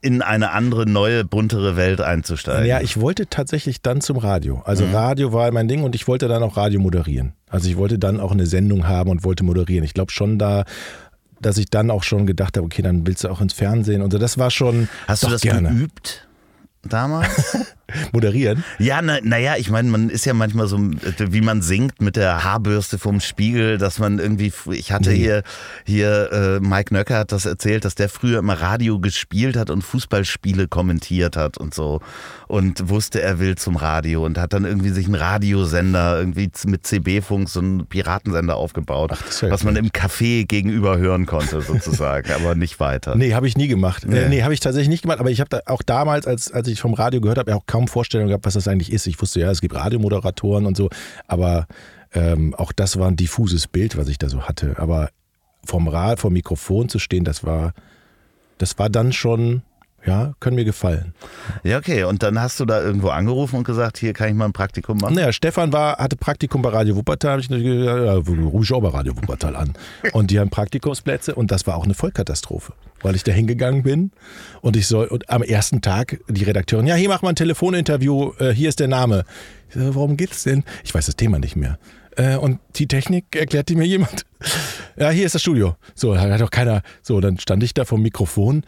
in 0.01 0.23
eine 0.23 0.51
andere, 0.51 0.87
neue, 0.87 1.25
buntere 1.25 1.77
Welt 1.77 2.01
einzusteigen. 2.01 2.67
Ja, 2.67 2.81
ich 2.81 3.01
wollte 3.01 3.29
tatsächlich 3.29 3.83
dann 3.83 4.01
zum 4.01 4.17
Radio. 4.17 4.63
Also 4.65 4.85
Radio 4.87 5.33
war 5.33 5.51
mein 5.53 5.69
Ding 5.69 5.83
und 5.85 5.95
ich 5.95 6.09
wollte 6.09 6.29
dann 6.29 6.43
auch 6.43 6.57
Radio 6.57 6.81
moderieren. 6.81 7.35
Also 7.49 7.69
ich 7.69 7.77
wollte 7.77 7.99
dann 7.99 8.19
auch 8.21 8.33
eine 8.33 8.47
Sendung 8.47 8.89
haben 8.89 9.11
und 9.11 9.25
wollte 9.25 9.45
moderieren. 9.45 9.85
Ich 9.85 9.95
glaube 9.95 10.11
schon 10.11 10.39
da, 10.39 10.65
dass 11.41 11.59
ich 11.59 11.71
dann 11.71 11.91
auch 11.91 12.03
schon 12.03 12.27
gedacht 12.27 12.57
habe, 12.57 12.65
okay, 12.67 12.83
dann 12.83 13.07
willst 13.07 13.25
du 13.25 13.29
auch 13.29 13.41
ins 13.41 13.53
Fernsehen 13.53 14.03
und 14.03 14.13
so. 14.13 14.19
Das 14.19 14.39
war 14.39 14.51
schon 14.51 14.89
Hast 15.07 15.23
du 15.23 15.29
das 15.29 15.43
gerne. 15.43 15.69
geübt 15.69 16.27
damals? 16.83 17.57
Moderieren? 18.13 18.65
Ja, 18.79 19.01
naja, 19.01 19.21
na 19.23 19.59
ich 19.59 19.71
meine, 19.71 19.89
man 19.91 20.11
ist 20.11 20.27
ja 20.27 20.35
manchmal 20.35 20.67
so, 20.67 20.79
wie 20.79 21.41
man 21.41 21.63
singt 21.63 22.01
mit 22.01 22.17
der 22.17 22.43
Haarbürste 22.43 22.99
vom 22.99 23.21
Spiegel, 23.21 23.79
dass 23.79 23.99
man 23.99 24.19
irgendwie, 24.19 24.53
ich 24.73 24.91
hatte 24.91 25.11
nee. 25.11 25.17
hier, 25.17 25.43
hier 25.85 26.33
äh, 26.33 26.61
Mike 26.61 26.93
Nöcker 26.93 27.19
hat 27.19 27.33
das 27.33 27.47
erzählt, 27.47 27.85
dass 27.85 27.95
der 27.95 28.09
früher 28.09 28.41
immer 28.41 28.55
Radio 28.55 28.99
gespielt 28.99 29.57
hat 29.57 29.71
und 29.71 29.83
Fußballspiele 29.83 30.67
kommentiert 30.69 31.37
hat 31.37 31.59
und 31.59 31.75
so 31.75 32.01
und 32.49 32.89
wusste, 32.89 33.23
er 33.23 33.39
will 33.39 33.57
zum 33.57 33.77
Radio 33.77 34.25
und 34.25 34.39
hat 34.39 34.53
dann 34.53 34.65
irgendwie 34.65 34.91
sich 34.91 35.07
einen 35.07 35.15
Radiosender 35.15 36.19
irgendwie 36.19 36.51
mit 36.67 36.87
CB-Funk 36.87 37.49
so 37.49 37.61
einen 37.61 37.87
Piratensender 37.87 38.57
aufgebaut, 38.57 39.13
Ach, 39.15 39.43
was 39.43 39.65
man 39.65 39.77
im 39.77 39.91
Café 39.91 40.47
gegenüber 40.47 40.99
hören 40.99 41.27
konnte 41.27 41.61
sozusagen, 41.61 42.33
aber 42.35 42.55
nicht 42.55 42.81
weiter. 42.81 43.15
Nee, 43.15 43.35
habe 43.35 43.47
ich 43.47 43.57
nie 43.57 43.69
gemacht. 43.69 44.05
Nee, 44.07 44.29
nee 44.29 44.43
habe 44.43 44.55
ich 44.55 44.61
tatsächlich 44.61 44.89
nicht 44.89 45.03
gemacht, 45.03 45.21
aber 45.21 45.31
ich 45.31 45.41
habe 45.41 45.51
da 45.51 45.61
auch 45.67 45.83
damals, 45.83 46.27
als, 46.27 46.53
als 46.53 46.69
ich 46.69 46.81
vom 46.81 46.95
Radio 46.95 47.21
gehört 47.21 47.39
habe, 47.39 47.55
auch 47.55 47.67
kaum 47.67 47.76
Vorstellung 47.89 48.29
gehabt, 48.29 48.47
was 48.47 48.55
das 48.55 48.69
eigentlich 48.69 48.93
ist. 48.93 49.07
Ich 49.07 49.21
wusste 49.21 49.41
ja, 49.41 49.51
es 49.51 49.61
gibt 49.61 49.75
Radiomoderatoren 49.75 50.67
und 50.67 50.77
so, 50.77 50.89
aber 51.27 51.67
ähm, 52.13 52.55
auch 52.55 52.73
das 52.73 52.99
war 52.99 53.09
ein 53.09 53.17
diffuses 53.17 53.69
Bild, 53.69 53.97
was 53.97 54.09
ich 54.09 54.19
da 54.19 54.29
so 54.29 54.43
hatte. 54.43 54.77
Aber 54.79 55.11
vom 55.65 55.89
Rad, 55.89 56.19
vom 56.19 56.33
Mikrofon 56.33 56.89
zu 56.89 56.99
stehen, 56.99 57.25
das 57.25 57.45
war, 57.45 57.75
das 58.59 58.79
war 58.79 58.89
dann 58.89 59.13
schon 59.13 59.63
ja, 60.07 60.35
können 60.41 60.57
mir 60.57 60.65
gefallen. 60.65 61.15
Ja, 61.65 61.79
okay. 61.79 62.05
Und 62.05 62.23
dann 62.23 62.41
hast 62.41 62.61
du 62.61 62.65
da 62.65 62.83
irgendwo 62.83 63.09
angerufen 63.09 63.57
und 63.57 63.65
gesagt, 63.65 63.99
hier 63.99 64.13
kann 64.13 64.29
ich 64.29 64.35
mal 64.35 64.45
ein 64.45 64.53
Praktikum 64.53 64.99
machen? 64.99 65.15
Naja, 65.15 65.33
Stefan 65.33 65.73
war, 65.73 65.99
hatte 65.99 66.17
Praktikum 66.17 66.63
bei 66.63 66.71
Radio 66.71 66.97
Wuppertal. 66.97 67.33
habe 67.33 67.41
ich 67.41 67.49
gesagt, 67.49 67.65
ja, 67.65 68.15
rufe 68.15 68.65
ich 68.65 68.73
auch 68.73 68.81
bei 68.81 68.89
Radio 68.89 69.17
Wuppertal 69.17 69.57
an. 69.57 69.75
Und 70.13 70.31
die 70.31 70.39
haben 70.39 70.51
Praktikumsplätze 70.51 71.35
und 71.35 71.51
das 71.51 71.67
war 71.67 71.77
auch 71.77 71.85
eine 71.85 71.95
Vollkatastrophe, 71.95 72.73
weil 73.03 73.17
ich 73.17 73.25
da 73.25 73.33
hingegangen 73.33 73.83
bin 73.83 74.13
und 74.61 74.77
ich 74.77 74.87
soll, 74.87 75.07
und 75.09 75.29
am 75.29 75.43
ersten 75.43 75.83
Tag 75.83 76.21
die 76.29 76.45
Redakteurin, 76.45 76.87
ja, 76.87 76.95
hier 76.95 77.09
mach 77.09 77.23
mal 77.23 77.31
ein 77.31 77.37
Telefoninterview, 77.37 78.33
äh, 78.39 78.51
hier 78.53 78.69
ist 78.69 78.81
der 78.81 78.89
Name. 78.89 79.25
So, 79.71 79.95
warum 79.95 80.17
geht's 80.17 80.45
denn? 80.45 80.63
Ich 80.85 80.95
weiß 80.95 81.07
das 81.07 81.17
Thema 81.17 81.39
nicht 81.39 81.57
mehr. 81.57 81.79
Äh, 82.17 82.37
und 82.37 82.61
die 82.77 82.87
Technik 82.87 83.35
erklärt 83.35 83.69
die 83.69 83.77
mir 83.77 83.87
jemand. 83.87 84.25
Ja, 84.99 85.11
hier 85.11 85.27
ist 85.27 85.35
das 85.35 85.43
Studio. 85.43 85.77
So, 85.95 86.15
da 86.15 86.23
hat 86.23 86.41
doch 86.41 86.51
keiner. 86.51 86.81
So, 87.03 87.21
dann 87.21 87.39
stand 87.39 87.63
ich 87.63 87.75
da 87.75 87.85
vom 87.85 88.01
Mikrofon 88.01 88.65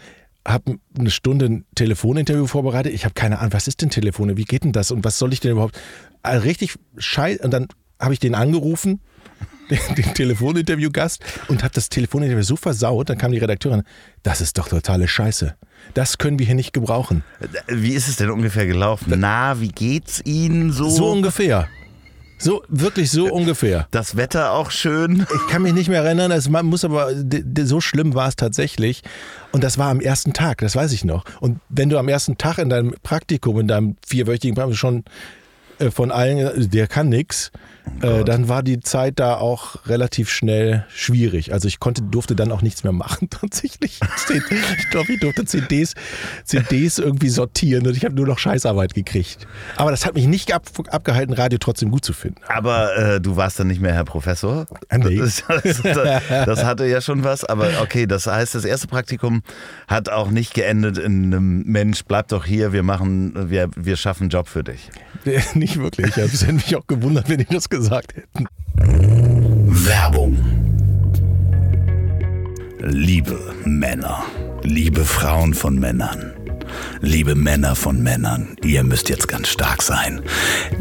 habe 0.49 0.79
eine 0.99 1.11
Stunde 1.11 1.47
ein 1.47 1.65
Telefoninterview 1.75 2.47
vorbereitet. 2.47 2.93
Ich 2.93 3.05
habe 3.05 3.15
keine 3.15 3.39
Ahnung, 3.39 3.53
was 3.53 3.69
ist 3.69 3.83
denn 3.83 3.91
Telefone? 3.91 4.37
Wie 4.37 4.45
geht 4.45 4.65
denn 4.65 4.73
das? 4.73 4.91
Und 4.91 5.05
was 5.05 5.19
soll 5.19 5.33
ich 5.33 5.41
denn 5.41 5.53
überhaupt? 5.53 5.79
Also 6.23 6.43
richtig 6.45 6.75
scheiße. 6.97 7.43
Und 7.43 7.53
dann 7.53 7.69
habe 8.01 8.15
ich 8.15 8.21
den 8.21 8.35
angerufen, 8.35 9.01
den, 9.71 9.95
den 9.97 10.15
Telefoninterview-Gast, 10.15 11.23
und 11.49 11.63
habe 11.63 11.75
das 11.75 11.89
Telefoninterview 11.89 12.43
so 12.43 12.57
versaut. 12.57 13.11
Dann 13.11 13.19
kam 13.19 13.33
die 13.33 13.39
Redakteurin. 13.39 13.83
Das 14.23 14.41
ist 14.41 14.59
doch 14.59 14.69
totale 14.69 15.07
Scheiße. 15.07 15.55
Das 15.95 16.19
können 16.19 16.39
wir 16.39 16.47
hier 16.47 16.55
nicht 16.55 16.73
gebrauchen. 16.73 17.23
Wie 17.69 17.93
ist 17.93 18.09
es 18.09 18.17
denn 18.17 18.31
ungefähr 18.31 18.67
gelaufen? 18.67 19.13
Na, 19.17 19.61
wie 19.61 19.69
geht's 19.69 20.23
Ihnen 20.25 20.73
so? 20.73 20.89
So 20.89 21.11
ungefähr. 21.11 21.69
So, 22.39 22.63
wirklich 22.69 23.11
so 23.11 23.33
ungefähr. 23.33 23.89
Das 23.91 24.17
Wetter 24.17 24.53
auch 24.53 24.71
schön. 24.71 25.27
Ich 25.35 25.47
kann 25.51 25.63
mich 25.63 25.73
nicht 25.73 25.89
mehr 25.89 26.03
erinnern, 26.03 26.31
es 26.31 26.49
muss 26.49 26.85
aber, 26.85 27.11
so 27.63 27.81
schlimm 27.81 28.15
war 28.15 28.29
es 28.29 28.37
tatsächlich. 28.37 29.03
Und 29.51 29.65
das 29.65 29.79
war 29.79 29.89
am 29.91 30.01
ersten 30.01 30.33
Tag, 30.33 30.59
das 30.59 30.77
weiß 30.77 30.93
ich 30.93 31.05
noch. 31.05 31.25
Und 31.41 31.61
wenn 31.69 31.89
du 31.89 31.99
am 31.99 32.09
ersten 32.09 32.39
Tag 32.39 32.59
in 32.59 32.69
deinem 32.69 32.95
Praktikum, 33.03 33.59
in 33.61 33.69
deinem 33.69 33.97
vierwöchigen 34.07 34.55
Praktikum 34.55 34.77
schon 34.77 35.05
äh, 35.79 35.91
von 35.91 36.11
allen, 36.11 36.71
der 36.71 36.87
kann 36.87 37.09
nix, 37.09 37.51
äh, 38.03 38.25
dann 38.25 38.49
war 38.49 38.63
die 38.63 38.81
Zeit 38.81 39.19
da 39.19 39.37
auch 39.37 39.87
relativ 39.87 40.31
schnell 40.31 40.85
schwierig. 40.89 41.53
Also 41.53 41.69
ich 41.69 41.81
konnte, 41.81 42.03
durfte 42.03 42.37
dann 42.37 42.53
auch 42.53 42.63
nichts 42.63 42.85
mehr 42.85 42.93
machen 42.93 43.29
tatsächlich. 43.31 44.01
Ich 44.79 44.91
glaube, 44.91 45.13
ich 45.13 45.21
durfte 45.21 45.45
CDs, 45.45 45.95
CDs 46.45 46.99
irgendwie 46.99 47.29
sortieren 47.29 47.87
und 47.87 47.97
ich 47.97 48.05
habe 48.05 48.15
nur 48.15 48.27
noch 48.27 48.39
Scheißarbeit 48.39 48.95
gekriegt. 48.95 49.47
Aber 49.77 49.91
das 49.91 50.07
hat 50.07 50.15
mich 50.15 50.27
nicht 50.27 50.53
ab, 50.53 50.67
abgehalten, 50.89 51.35
Radio 51.35 51.59
trotzdem 51.59 51.91
gut 51.91 52.05
zu 52.05 52.13
finden. 52.13 52.41
Aber 52.49 52.97
äh, 52.97 53.21
du 53.21 53.37
warst 53.37 53.59
dann 53.59 53.69
nicht 53.69 53.81
mehr 53.81 53.95
Herr 53.95 54.05
Professor. 54.05 54.67
Nee. 54.97 55.19
Das, 55.19 55.45
das, 55.63 55.83
das, 56.29 56.65
hatte 56.65 56.87
ja 56.87 57.01
schon 57.01 57.25
was. 57.25 57.45
Aber 57.45 57.69
okay, 57.83 58.07
das 58.07 58.27
heißt, 58.27 58.55
das 58.55 58.65
erste 58.65 58.89
Praktikum 58.89 59.43
hat 59.87 60.09
auch 60.09 60.31
nicht 60.31 60.55
geendet 60.55 60.99
in 60.99 61.27
einem 61.27 61.63
Mensch, 61.65 62.05
bleib 62.05 62.29
doch 62.29 62.45
hier, 62.45 62.73
wir 62.73 62.83
machen, 62.83 63.51
wir, 63.51 63.71
wir 63.77 63.97
schaffen 63.97 64.25
einen 64.25 64.31
Job 64.31 64.49
für 64.49 64.65
dich. 64.65 64.91
Nicht 65.55 65.79
wirklich. 65.79 66.17
Es 66.17 66.43
hätte 66.43 66.55
mich 66.55 66.77
auch 66.77 66.87
gewundert, 66.87 67.29
wenn 67.29 67.41
ich 67.41 67.49
das 67.49 67.69
gesagt 67.69 67.78
hätten. 67.87 68.47
Werbung. 69.87 70.37
Liebe 72.81 73.39
Männer, 73.65 74.25
liebe 74.63 75.05
Frauen 75.05 75.55
von 75.55 75.79
Männern. 75.79 76.33
Liebe 77.01 77.35
Männer 77.35 77.75
von 77.75 78.03
Männern, 78.03 78.57
ihr 78.65 78.83
müsst 78.83 79.09
jetzt 79.09 79.29
ganz 79.29 79.49
stark 79.49 79.83
sein. 79.83 80.21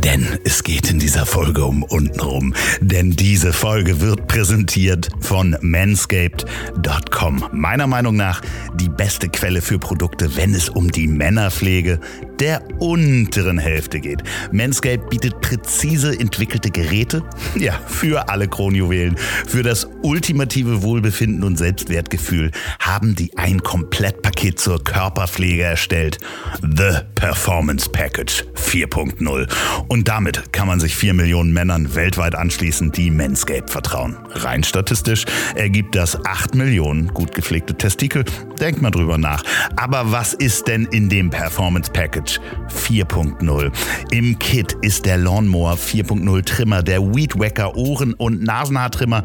Denn 0.03 0.25
es 0.43 0.63
geht 0.63 0.89
in 0.89 0.99
dieser 0.99 1.25
Folge 1.25 1.63
um 1.65 1.83
untenrum. 1.83 2.53
Denn 2.81 3.11
diese 3.11 3.53
Folge 3.53 4.01
wird 4.01 4.27
präsentiert 4.27 5.09
von 5.21 5.55
manscaped.com. 5.61 7.45
Meiner 7.51 7.87
Meinung 7.87 8.15
nach 8.15 8.41
die 8.75 8.89
beste 8.89 9.29
Quelle 9.29 9.61
für 9.61 9.79
Produkte, 9.79 10.35
wenn 10.35 10.53
es 10.53 10.69
um 10.69 10.91
die 10.91 11.07
Männerpflege 11.07 11.99
der 12.39 12.63
unteren 12.79 13.57
Hälfte 13.57 13.99
geht. 13.99 14.23
Manscaped 14.51 15.09
bietet 15.09 15.41
präzise 15.41 16.17
entwickelte 16.19 16.71
Geräte, 16.71 17.23
ja, 17.55 17.73
für 17.87 18.29
alle 18.29 18.47
Kronjuwelen. 18.47 19.17
Für 19.47 19.63
das 19.63 19.87
ultimative 20.01 20.83
Wohlbefinden 20.83 21.43
und 21.43 21.57
Selbstwertgefühl 21.57 22.51
haben 22.79 23.15
die 23.15 23.37
ein 23.37 23.61
Komplettpaket 23.63 24.59
zur 24.59 24.83
Körperpflege 24.83 25.63
erstellt. 25.63 26.19
The 26.61 26.99
Performance 27.15 27.89
Package 27.89 28.43
4.0. 28.55 29.49
Und 29.87 30.07
damit 30.07 30.53
kann 30.53 30.67
man 30.67 30.79
sich 30.79 30.95
vier 30.95 31.13
Millionen 31.13 31.53
Männern 31.53 31.95
weltweit 31.95 32.35
anschließen, 32.35 32.91
die 32.91 33.09
Manscaped 33.09 33.69
vertrauen. 33.69 34.17
Rein 34.31 34.63
statistisch 34.63 35.25
ergibt 35.55 35.95
das 35.95 36.23
acht 36.25 36.55
Millionen 36.55 37.07
gut 37.13 37.33
gepflegte 37.33 37.75
Testikel. 37.75 38.25
Denkt 38.59 38.81
mal 38.81 38.91
drüber 38.91 39.17
nach. 39.17 39.43
Aber 39.75 40.11
was 40.11 40.33
ist 40.33 40.67
denn 40.67 40.85
in 40.91 41.09
dem 41.09 41.29
Performance 41.29 41.91
Package 41.91 42.26
4.0? 42.69 43.71
Im 44.11 44.39
Kit 44.39 44.75
ist 44.81 45.05
der 45.05 45.17
Lawnmower 45.17 45.73
4.0 45.73 46.45
Trimmer, 46.45 46.83
der 46.83 47.01
Weed 47.01 47.39
Wacker 47.39 47.75
Ohren- 47.75 48.13
und 48.13 48.43
Nasenhaartrimmer, 48.43 49.23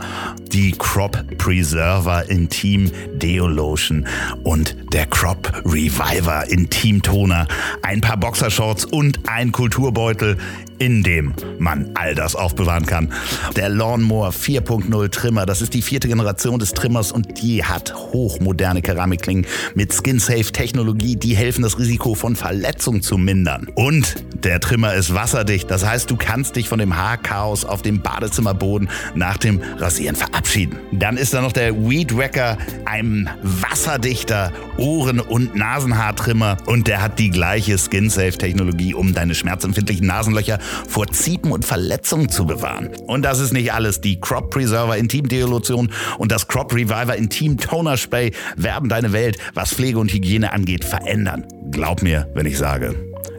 die 0.53 0.73
Crop 0.73 1.23
Preserver 1.39 2.29
Intim 2.29 2.91
Deo 3.15 3.47
Lotion 3.47 4.07
und 4.45 4.77
der 4.93 5.07
Crop 5.07 5.53
Reviver 5.65 6.49
Intim 6.49 7.03
Toner, 7.03 7.47
ein 7.83 8.01
paar 8.01 8.17
Boxershorts 8.17 8.85
und 8.85 9.21
ein 9.27 9.53
Kulturbeutel 9.53 10.39
in 10.83 11.05
dem 11.05 11.33
man 11.61 11.91
all 11.95 12.17
das 12.17 12.35
aufbewahren 12.35 12.87
kann. 12.87 13.13
Der 13.55 13.69
Lawnmower 13.69 14.31
4.0 14.31 15.11
Trimmer, 15.11 15.47
das 15.47 15.63
ist 15.63 15.75
die 15.75 15.83
vierte 15.83 16.09
Generation 16.09 16.59
des 16.59 16.73
Trimmers 16.73 17.13
und 17.13 17.41
die 17.41 17.63
hat 17.63 17.95
hochmoderne 17.95 18.83
Keramikklingen 18.83 19.47
mit 19.77 19.93
Skin-Safe-Technologie, 19.93 21.15
die 21.15 21.37
helfen, 21.37 21.63
das 21.63 21.79
Risiko 21.79 22.17
von 22.17 22.35
Verletzung 22.35 23.01
zu 23.01 23.17
mindern. 23.17 23.69
Und 23.77 24.17
der 24.43 24.59
Trimmer 24.59 24.95
ist 24.95 25.15
wasserdicht, 25.15 25.71
das 25.71 25.87
heißt, 25.87 26.11
du 26.11 26.17
kannst 26.17 26.57
dich 26.57 26.69
von 26.69 26.81
dem 26.81 26.97
Haarchaos 26.97 27.65
auf 27.65 27.83
dem 27.83 28.03
Badezimmerboden 28.03 28.91
nach 29.15 29.37
dem 29.37 29.61
Rasieren 29.79 30.17
verabschieden. 30.17 30.79
Dann 30.91 31.17
ist 31.17 31.33
da 31.33 31.43
noch 31.43 31.53
der 31.53 31.89
Weed 31.89 32.17
Wacker, 32.17 32.59
ein 32.87 33.31
wasserdichter 33.43 34.53
Ohren- 34.79 35.21
und 35.21 35.55
Nasenhaartrimmer 35.55 36.57
und 36.67 36.89
der 36.89 37.03
hat 37.03 37.21
die 37.21 37.31
gleiche 37.31 37.79
Skin-Safe-Technologie, 37.79 38.95
um 38.95 39.15
deine 39.15 39.37
schmerzempfindlichen 39.37 40.09
Nasenlöcher 40.09 40.59
vor 40.89 41.07
Ziepen 41.09 41.53
und 41.53 41.65
Verletzungen 41.65 42.29
zu 42.29 42.47
bewahren. 42.47 42.91
Und 43.07 43.23
das 43.23 43.39
ist 43.39 43.53
nicht 43.53 43.73
alles. 43.73 44.01
Die 44.01 44.21
Crop 44.21 44.51
Preserver 44.51 44.97
Intim 44.97 45.29
Deolution 45.29 45.91
und 46.19 46.33
das 46.33 46.49
Crop 46.49 46.75
Reviver 46.75 47.17
Intim 47.17 47.59
Toner 47.59 47.97
Spray 47.97 48.33
werden 48.57 48.89
deine 48.89 49.13
Welt, 49.13 49.39
was 49.55 49.75
Pflege 49.75 49.99
und 49.99 50.13
Hygiene 50.13 50.53
angeht, 50.53 50.85
verändern. 50.85 51.47
Glaub 51.71 52.03
mir, 52.03 52.29
wenn 52.35 52.47
ich 52.47 52.59
sage, 52.59 52.95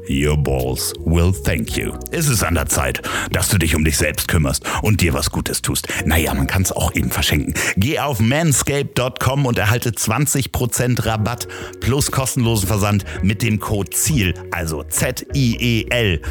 Your 0.10 0.36
balls 0.36 0.94
will 1.06 1.32
thank 1.32 1.78
you. 1.78 1.94
Es 2.12 2.28
ist 2.28 2.44
an 2.44 2.56
der 2.56 2.66
Zeit, 2.66 3.02
dass 3.32 3.48
du 3.50 3.58
dich 3.58 3.74
um 3.76 3.86
dich 3.86 3.98
selbst 3.98 4.28
kümmerst 4.28 4.66
und 4.82 5.00
dir 5.00 5.14
was 5.14 5.30
Gutes 5.32 5.62
tust. 5.62 5.88
Naja, 6.06 6.34
man 6.34 6.48
kann 6.48 6.64
es 6.64 6.72
auch 6.74 6.94
eben 6.94 7.10
verschenken. 7.10 7.54
Geh 7.78 8.00
auf 8.00 8.20
manscape.com 8.20 9.46
und 9.46 9.58
erhalte 9.58 9.92
20% 9.92 11.06
Rabatt 11.06 11.48
plus 11.80 12.12
kostenlosen 12.12 12.68
Versand 12.68 13.06
mit 13.22 13.42
dem 13.42 13.60
Code 13.60 13.92
ZIEL, 13.92 14.34
also 14.52 14.84
Z-I-E-L. 14.84 16.22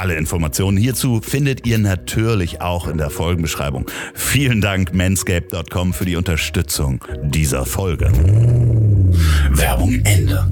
Alle 0.00 0.14
Informationen 0.14 0.78
hierzu 0.78 1.20
findet 1.20 1.66
ihr 1.66 1.76
natürlich 1.76 2.62
auch 2.62 2.88
in 2.88 2.96
der 2.96 3.10
Folgenbeschreibung. 3.10 3.84
Vielen 4.14 4.62
Dank 4.62 4.94
manscape.com 4.94 5.92
für 5.92 6.06
die 6.06 6.16
Unterstützung 6.16 7.04
dieser 7.22 7.66
Folge. 7.66 8.10
Werbung 9.50 10.00
Ende. 10.04 10.50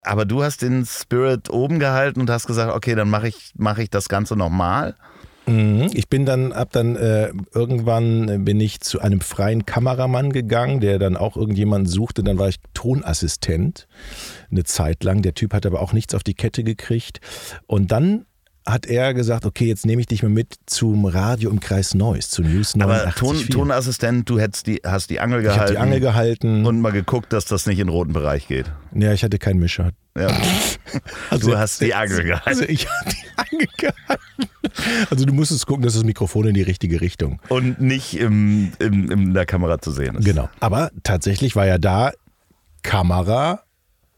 Aber 0.00 0.24
du 0.24 0.42
hast 0.42 0.62
den 0.62 0.86
Spirit 0.86 1.50
oben 1.50 1.78
gehalten 1.80 2.22
und 2.22 2.30
hast 2.30 2.46
gesagt, 2.46 2.74
okay, 2.74 2.94
dann 2.94 3.10
mache 3.10 3.28
ich, 3.28 3.52
mach 3.58 3.76
ich 3.76 3.90
das 3.90 4.08
Ganze 4.08 4.36
nochmal. 4.36 4.94
Mhm. 5.50 5.90
Ich 5.94 6.08
bin 6.08 6.24
dann, 6.24 6.52
ab 6.52 6.68
dann 6.72 6.94
äh, 6.94 7.32
irgendwann 7.52 8.44
bin 8.44 8.60
ich 8.60 8.80
zu 8.80 9.00
einem 9.00 9.20
freien 9.20 9.66
Kameramann 9.66 10.32
gegangen, 10.32 10.80
der 10.80 10.98
dann 10.98 11.16
auch 11.16 11.36
irgendjemanden 11.36 11.90
suchte. 11.90 12.22
Dann 12.22 12.38
war 12.38 12.48
ich 12.48 12.60
Tonassistent 12.72 13.88
eine 14.50 14.64
Zeit 14.64 15.02
lang. 15.02 15.22
Der 15.22 15.34
Typ 15.34 15.52
hat 15.52 15.66
aber 15.66 15.82
auch 15.82 15.92
nichts 15.92 16.14
auf 16.14 16.22
die 16.22 16.34
Kette 16.34 16.62
gekriegt. 16.62 17.20
Und 17.66 17.90
dann 17.90 18.26
hat 18.72 18.86
er 18.86 19.14
gesagt, 19.14 19.46
okay, 19.46 19.66
jetzt 19.66 19.86
nehme 19.86 20.00
ich 20.00 20.06
dich 20.06 20.22
mal 20.22 20.28
mit 20.28 20.54
zum 20.66 21.04
Radio 21.06 21.50
im 21.50 21.60
Kreis 21.60 21.94
Neuss, 21.94 22.30
zu 22.30 22.42
News 22.42 22.76
89. 22.76 22.76
Aber 22.76 23.14
Ton, 23.14 23.48
Tonassistent, 23.48 24.28
du 24.28 24.38
hättest 24.38 24.66
die, 24.66 24.80
hast 24.84 25.10
die 25.10 25.20
Angel 25.20 25.42
gehalten. 25.42 25.56
Ich 25.56 25.60
habe 25.60 25.72
die 25.72 25.78
Angel 25.78 26.00
gehalten. 26.00 26.66
Und 26.66 26.80
mal 26.80 26.92
geguckt, 26.92 27.32
dass 27.32 27.44
das 27.44 27.66
nicht 27.66 27.78
in 27.78 27.86
den 27.86 27.92
roten 27.92 28.12
Bereich 28.12 28.48
geht. 28.48 28.70
Ja, 28.94 29.12
ich 29.12 29.24
hatte 29.24 29.38
keinen 29.38 29.58
Mischer. 29.60 29.90
Ja. 30.16 30.28
Also, 31.30 31.52
du 31.52 31.58
hast 31.58 31.80
die 31.80 31.94
Angel 31.94 32.24
gehalten. 32.24 32.48
Also 32.48 32.64
ich 32.64 32.88
habe 32.88 33.10
die 33.10 33.26
Angel 33.36 33.68
gehalten. 33.76 35.08
Also 35.08 35.24
du 35.24 35.32
musstest 35.32 35.66
gucken, 35.66 35.82
dass 35.84 35.94
das 35.94 36.02
Mikrofon 36.02 36.48
in 36.48 36.54
die 36.54 36.62
richtige 36.62 37.00
Richtung. 37.00 37.40
Und 37.48 37.80
nicht 37.80 38.18
im, 38.18 38.72
im, 38.80 39.08
in 39.10 39.34
der 39.34 39.46
Kamera 39.46 39.80
zu 39.80 39.92
sehen 39.92 40.16
ist. 40.16 40.24
Genau. 40.24 40.48
Aber 40.58 40.90
tatsächlich 41.04 41.54
war 41.54 41.66
ja 41.66 41.78
da 41.78 42.10
Kamera, 42.82 43.62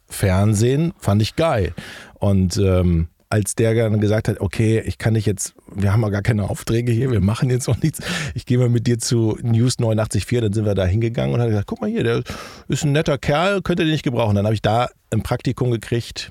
Fernsehen, 0.09 0.95
fand 0.99 1.21
ich 1.21 1.37
geil. 1.37 1.75
Und 2.15 2.57
ähm, 2.57 3.09
als 3.33 3.55
der 3.55 3.75
dann 3.75 3.99
gesagt 3.99 4.29
hat, 4.29 4.40
okay, 4.40 4.83
ich 4.85 4.99
kann 4.99 5.14
dich 5.14 5.25
jetzt, 5.25 5.55
wir 5.75 5.90
haben 5.90 6.03
ja 6.03 6.11
gar 6.11 6.21
keine 6.21 6.51
Aufträge 6.51 6.92
hier, 6.92 7.11
wir 7.11 7.23
machen 7.23 7.49
jetzt 7.49 7.66
noch 7.66 7.81
nichts, 7.81 8.01
ich 8.35 8.45
gehe 8.45 8.59
mal 8.59 8.68
mit 8.68 8.87
dir 8.87 8.99
zu 8.99 9.38
News 9.42 9.79
89.4, 9.79 10.42
dann 10.42 10.53
sind 10.53 10.66
wir 10.66 10.75
da 10.75 10.85
hingegangen 10.85 11.35
und 11.35 11.40
hat 11.40 11.49
gesagt, 11.49 11.66
guck 11.66 11.81
mal 11.81 11.88
hier, 11.88 12.05
der 12.05 12.23
ist 12.68 12.85
ein 12.85 12.92
netter 12.92 13.16
Kerl, 13.16 13.62
könnt 13.62 13.81
ihr 13.81 13.87
den 13.87 13.92
nicht 13.92 14.03
gebrauchen. 14.03 14.37
Dann 14.37 14.45
habe 14.45 14.55
ich 14.55 14.61
da 14.61 14.90
ein 15.11 15.23
Praktikum 15.23 15.71
gekriegt, 15.71 16.31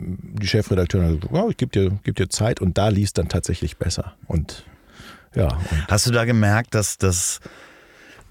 die 0.00 0.48
Chefredakteurin 0.48 1.06
hat 1.06 1.20
gesagt, 1.20 1.32
oh, 1.32 1.48
ich 1.48 1.56
gebe 1.58 1.70
dir, 1.70 1.96
geb 2.02 2.16
dir 2.16 2.28
Zeit 2.28 2.60
und 2.60 2.76
da 2.76 2.88
lief 2.88 3.06
es 3.06 3.12
dann 3.12 3.28
tatsächlich 3.28 3.76
besser. 3.76 4.16
Und 4.26 4.64
ja. 5.36 5.46
Und 5.46 5.86
Hast 5.88 6.08
du 6.08 6.10
da 6.10 6.24
gemerkt, 6.24 6.74
dass 6.74 6.98
das 6.98 7.38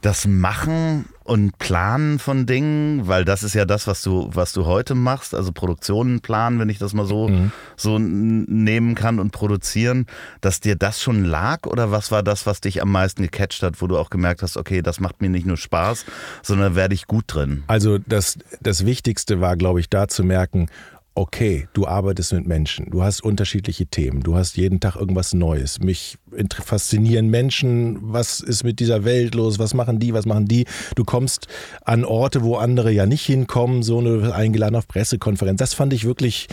das 0.02 0.28
Machen 0.28 1.06
und 1.26 1.58
Planen 1.58 2.20
von 2.20 2.46
Dingen, 2.46 3.08
weil 3.08 3.26
das 3.26 3.42
ist 3.42 3.56
ja 3.56 3.66
das, 3.66 3.88
was 3.88 4.04
du, 4.04 4.30
was 4.32 4.54
du 4.54 4.68
heute 4.68 4.94
machst, 4.94 5.34
also 5.34 5.52
Produktionen 5.52 6.22
planen, 6.22 6.60
wenn 6.60 6.70
ich 6.70 6.78
das 6.78 6.94
mal 6.94 7.08
so, 7.08 7.28
mhm. 7.28 7.52
so 7.76 7.98
nehmen 7.98 8.94
kann 8.94 9.20
und 9.20 9.32
produzieren, 9.32 10.06
dass 10.42 10.60
dir 10.60 10.76
das 10.76 11.02
schon 11.02 11.26
lag 11.26 11.66
oder 11.66 11.90
was 11.90 12.12
war 12.12 12.22
das, 12.22 12.46
was 12.46 12.62
dich 12.62 12.80
am 12.80 12.92
meisten 12.92 13.24
gecatcht 13.24 13.64
hat, 13.64 13.82
wo 13.82 13.88
du 13.88 13.98
auch 13.98 14.12
gemerkt 14.12 14.44
hast, 14.44 14.56
okay, 14.56 14.84
das 14.84 15.00
macht 15.00 15.20
mir 15.20 15.30
nicht 15.30 15.48
nur 15.48 15.58
Spaß, 15.58 16.06
sondern 16.44 16.76
werde 16.76 16.94
ich 16.94 17.08
gut 17.08 17.26
drin? 17.28 17.64
Also 17.66 17.98
das, 17.98 18.38
das 18.62 18.86
Wichtigste 18.86 19.42
war, 19.42 19.58
glaube 19.58 19.80
ich, 19.80 19.90
da 19.90 20.08
zu 20.08 20.24
merken, 20.24 20.68
okay, 21.16 21.68
du 21.74 21.88
arbeitest 21.88 22.34
mit 22.34 22.46
Menschen, 22.46 22.92
du 22.92 23.02
hast 23.02 23.24
unterschiedliche 23.24 23.86
Themen, 23.86 24.22
du 24.22 24.36
hast 24.36 24.58
jeden 24.58 24.82
Tag 24.82 24.98
irgendwas 24.98 25.34
Neues. 25.34 25.80
Mich 25.80 26.18
faszinieren 26.64 27.30
Menschen, 27.30 27.98
was 28.02 28.42
ist 28.42 28.64
mit 28.64 28.82
dieser 28.82 29.06
Welt 29.06 29.34
los, 29.34 29.58
was 29.58 29.74
machen 29.74 30.00
die, 30.00 30.14
was 30.14 30.26
machen 30.26 30.46
die. 30.46 30.66
Du 30.96 31.06
kommst 31.06 31.48
an 31.84 32.04
Orte, 32.04 32.44
wo 32.44 32.58
andere 32.58 32.92
ja 32.92 33.06
nicht 33.06 33.26
hinkommen, 33.26 33.82
so 33.82 34.00
eine 34.00 34.34
eingeladen 34.34 34.76
auf 34.76 34.88
Pressekonferenz. 34.88 35.60
Das 35.60 35.74
fand 35.74 35.94
ich 35.94 36.04
wirklich 36.04 36.48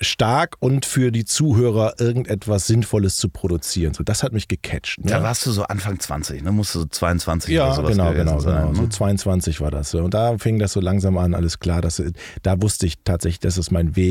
stark 0.00 0.56
und 0.60 0.84
für 0.84 1.10
die 1.10 1.24
Zuhörer 1.24 1.94
irgendetwas 1.98 2.66
Sinnvolles 2.66 3.16
zu 3.16 3.28
produzieren. 3.28 3.94
So, 3.94 4.04
das 4.04 4.22
hat 4.22 4.32
mich 4.32 4.48
gecatcht. 4.48 4.98
Ne? 4.98 5.10
Da 5.10 5.22
warst 5.22 5.46
du 5.46 5.50
so 5.50 5.64
Anfang 5.64 5.98
20, 5.98 6.42
ne? 6.42 6.52
Musst 6.52 6.74
du 6.74 6.80
so 6.80 6.84
22 6.86 7.54
ja, 7.54 7.66
oder 7.66 7.74
sowas 7.74 7.90
genau, 7.92 8.12
genau, 8.12 8.38
sein, 8.38 8.68
genau. 8.68 8.72
Ne? 8.72 8.76
So 8.76 8.86
22 8.86 9.60
war 9.60 9.70
das. 9.70 9.94
Und 9.94 10.14
da 10.14 10.38
fing 10.38 10.58
das 10.58 10.72
so 10.72 10.80
langsam 10.80 11.16
an, 11.18 11.34
alles 11.34 11.58
klar. 11.58 11.80
Dass, 11.80 12.02
da 12.42 12.60
wusste 12.62 12.86
ich 12.86 12.96
tatsächlich, 13.04 13.40
das 13.40 13.58
ist 13.58 13.70
mein 13.70 13.96
Weg. 13.96 14.07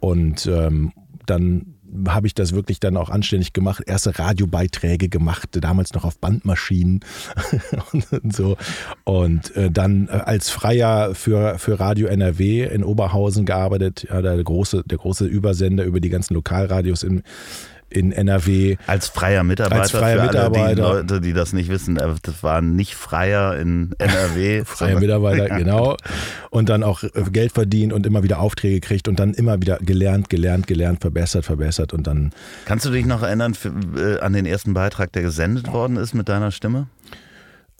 Und 0.00 0.46
ähm, 0.46 0.92
dann 1.26 1.74
habe 2.08 2.26
ich 2.26 2.34
das 2.34 2.52
wirklich 2.52 2.80
dann 2.80 2.96
auch 2.96 3.10
anständig 3.10 3.52
gemacht. 3.52 3.82
Erste 3.86 4.18
Radiobeiträge 4.18 5.08
gemacht, 5.08 5.48
damals 5.52 5.94
noch 5.94 6.04
auf 6.04 6.18
Bandmaschinen 6.18 7.00
und 8.10 8.34
so. 8.34 8.56
Und 9.04 9.54
äh, 9.56 9.70
dann 9.70 10.08
äh, 10.08 10.12
als 10.12 10.50
Freier 10.50 11.14
für, 11.14 11.58
für 11.58 11.80
Radio 11.80 12.08
NRW 12.08 12.64
in 12.64 12.84
Oberhausen 12.84 13.46
gearbeitet. 13.46 14.06
Ja, 14.08 14.22
der 14.22 14.42
große, 14.42 14.84
der 14.84 14.98
große 14.98 15.26
Übersender 15.26 15.84
über 15.84 16.00
die 16.00 16.10
ganzen 16.10 16.34
Lokalradios 16.34 17.02
im, 17.02 17.22
in 17.90 18.12
NRW. 18.12 18.76
Als 18.86 19.08
freier 19.08 19.44
Mitarbeiter. 19.44 19.82
Als 19.82 19.90
freier 19.90 20.20
für 20.20 20.26
Mitarbeiter. 20.26 20.86
Alle 20.86 21.04
die 21.04 21.10
Leute, 21.10 21.20
die 21.20 21.32
das 21.32 21.52
nicht 21.52 21.68
wissen, 21.70 21.96
äh, 21.96 22.08
das 22.22 22.42
war 22.42 22.60
nicht 22.60 22.94
Freier 22.94 23.56
in 23.58 23.94
NRW. 23.98 24.64
freier 24.66 25.00
Mitarbeiter, 25.00 25.48
genau. 25.58 25.96
Und 26.50 26.68
dann 26.68 26.82
auch 26.82 27.02
äh, 27.02 27.10
Geld 27.30 27.52
verdient 27.52 27.92
und 27.92 28.06
immer 28.06 28.22
wieder 28.22 28.40
Aufträge 28.40 28.80
kriegt 28.80 29.08
und 29.08 29.18
dann 29.18 29.34
immer 29.34 29.60
wieder 29.60 29.78
gelernt, 29.78 30.28
gelernt, 30.28 30.66
gelernt, 30.66 31.00
verbessert, 31.00 31.44
verbessert 31.44 31.92
und 31.92 32.06
dann. 32.06 32.32
Kannst 32.64 32.84
du 32.84 32.90
dich 32.90 33.06
noch 33.06 33.22
erinnern 33.22 33.54
für, 33.54 33.72
äh, 33.96 34.20
an 34.20 34.32
den 34.32 34.46
ersten 34.46 34.74
Beitrag, 34.74 35.12
der 35.12 35.22
gesendet 35.22 35.72
worden 35.72 35.96
ist 35.96 36.14
mit 36.14 36.28
deiner 36.28 36.50
Stimme? 36.50 36.86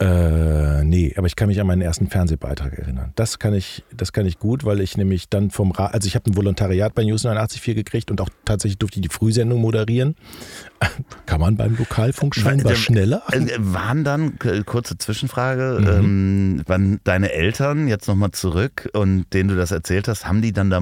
Äh, 0.01 0.85
nee, 0.85 1.13
aber 1.17 1.27
ich 1.27 1.35
kann 1.35 1.49
mich 1.49 1.61
an 1.61 1.67
meinen 1.67 1.83
ersten 1.83 2.09
Fernsehbeitrag 2.09 2.79
erinnern. 2.79 3.13
Das 3.17 3.41
kann 3.41 3.53
ich, 3.53 3.83
das 3.97 4.13
kann 4.13 4.27
ich 4.27 4.39
gut, 4.39 4.65
weil 4.65 4.81
ich 4.81 4.97
nämlich 4.97 5.29
dann 5.29 5.51
vom 5.51 5.73
Ra 5.73 5.87
also 5.87 6.07
ich 6.07 6.15
habe 6.15 6.31
ein 6.31 6.37
Volontariat 6.37 6.95
bei 6.95 7.03
News 7.03 7.25
89.4 7.25 7.75
gekriegt 7.75 8.11
und 8.13 8.21
auch 8.21 8.29
tatsächlich 8.45 8.79
durfte 8.79 9.01
ich 9.01 9.09
die 9.09 9.13
Frühsendung 9.13 9.61
moderieren. 9.61 10.15
Kann 11.27 11.41
man 11.41 11.57
beim 11.57 11.77
Lokalfunk 11.77 12.35
scheinbar 12.35 12.75
schneller? 12.75 13.23
Äh, 13.33 13.47
waren 13.59 14.05
dann, 14.05 14.39
kurze 14.65 14.99
Zwischenfrage, 14.99 15.79
mhm. 15.81 15.89
ähm, 15.89 16.63
waren 16.67 17.01
deine 17.05 17.33
Eltern 17.33 17.89
jetzt 17.89 18.09
nochmal 18.09 18.31
zurück 18.31 18.89
und 18.93 19.27
denen 19.33 19.49
du 19.49 19.57
das 19.57 19.71
erzählt 19.71 20.09
hast, 20.09 20.27
haben 20.27 20.43
die 20.43 20.53
dann 20.53 20.71
da 20.71 20.81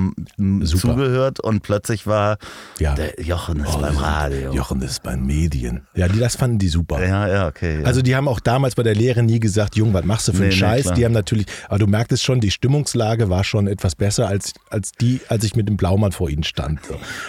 zugehört 0.64 1.40
und 1.40 1.62
plötzlich 1.62 2.06
war 2.06 2.38
ja. 2.78 2.94
der 2.94 3.20
Jochen 3.20 3.60
ist 3.60 3.74
oh, 3.74 3.80
beim 3.80 3.96
Radio. 3.96 4.52
Jochen 4.52 4.82
ist 4.82 5.02
beim 5.02 5.26
Medien. 5.26 5.86
Ja, 5.94 6.08
die, 6.08 6.18
das 6.18 6.36
fanden 6.36 6.58
die 6.58 6.68
super. 6.68 7.04
Ja, 7.04 7.28
ja, 7.28 7.48
okay. 7.48 7.80
Ja. 7.80 7.86
Also 7.86 8.02
die 8.02 8.14
haben 8.14 8.28
auch 8.28 8.40
damals 8.40 8.74
bei 8.74 8.82
der 8.82 8.94
Lehre 8.94 9.22
nie 9.22 9.40
gesagt, 9.40 9.76
Jung, 9.76 9.92
was 9.94 10.04
machst 10.04 10.28
du 10.28 10.32
für 10.32 10.42
einen 10.42 10.48
nee, 10.50 10.56
Scheiß? 10.56 10.86
Nee, 10.86 10.94
die 10.94 11.04
haben 11.04 11.12
natürlich, 11.12 11.46
aber 11.68 11.78
du 11.78 11.86
merktest 11.86 12.24
schon, 12.24 12.40
die 12.40 12.50
Stimmungslage 12.50 13.30
war 13.30 13.44
schon 13.44 13.66
etwas 13.66 13.94
besser 13.94 14.28
als, 14.28 14.52
als 14.70 14.92
die, 14.92 15.20
als 15.28 15.44
ich 15.44 15.56
mit 15.56 15.68
dem 15.68 15.76
Blaumann 15.76 16.12
vor 16.12 16.30
ihnen 16.30 16.44
stand. 16.44 16.80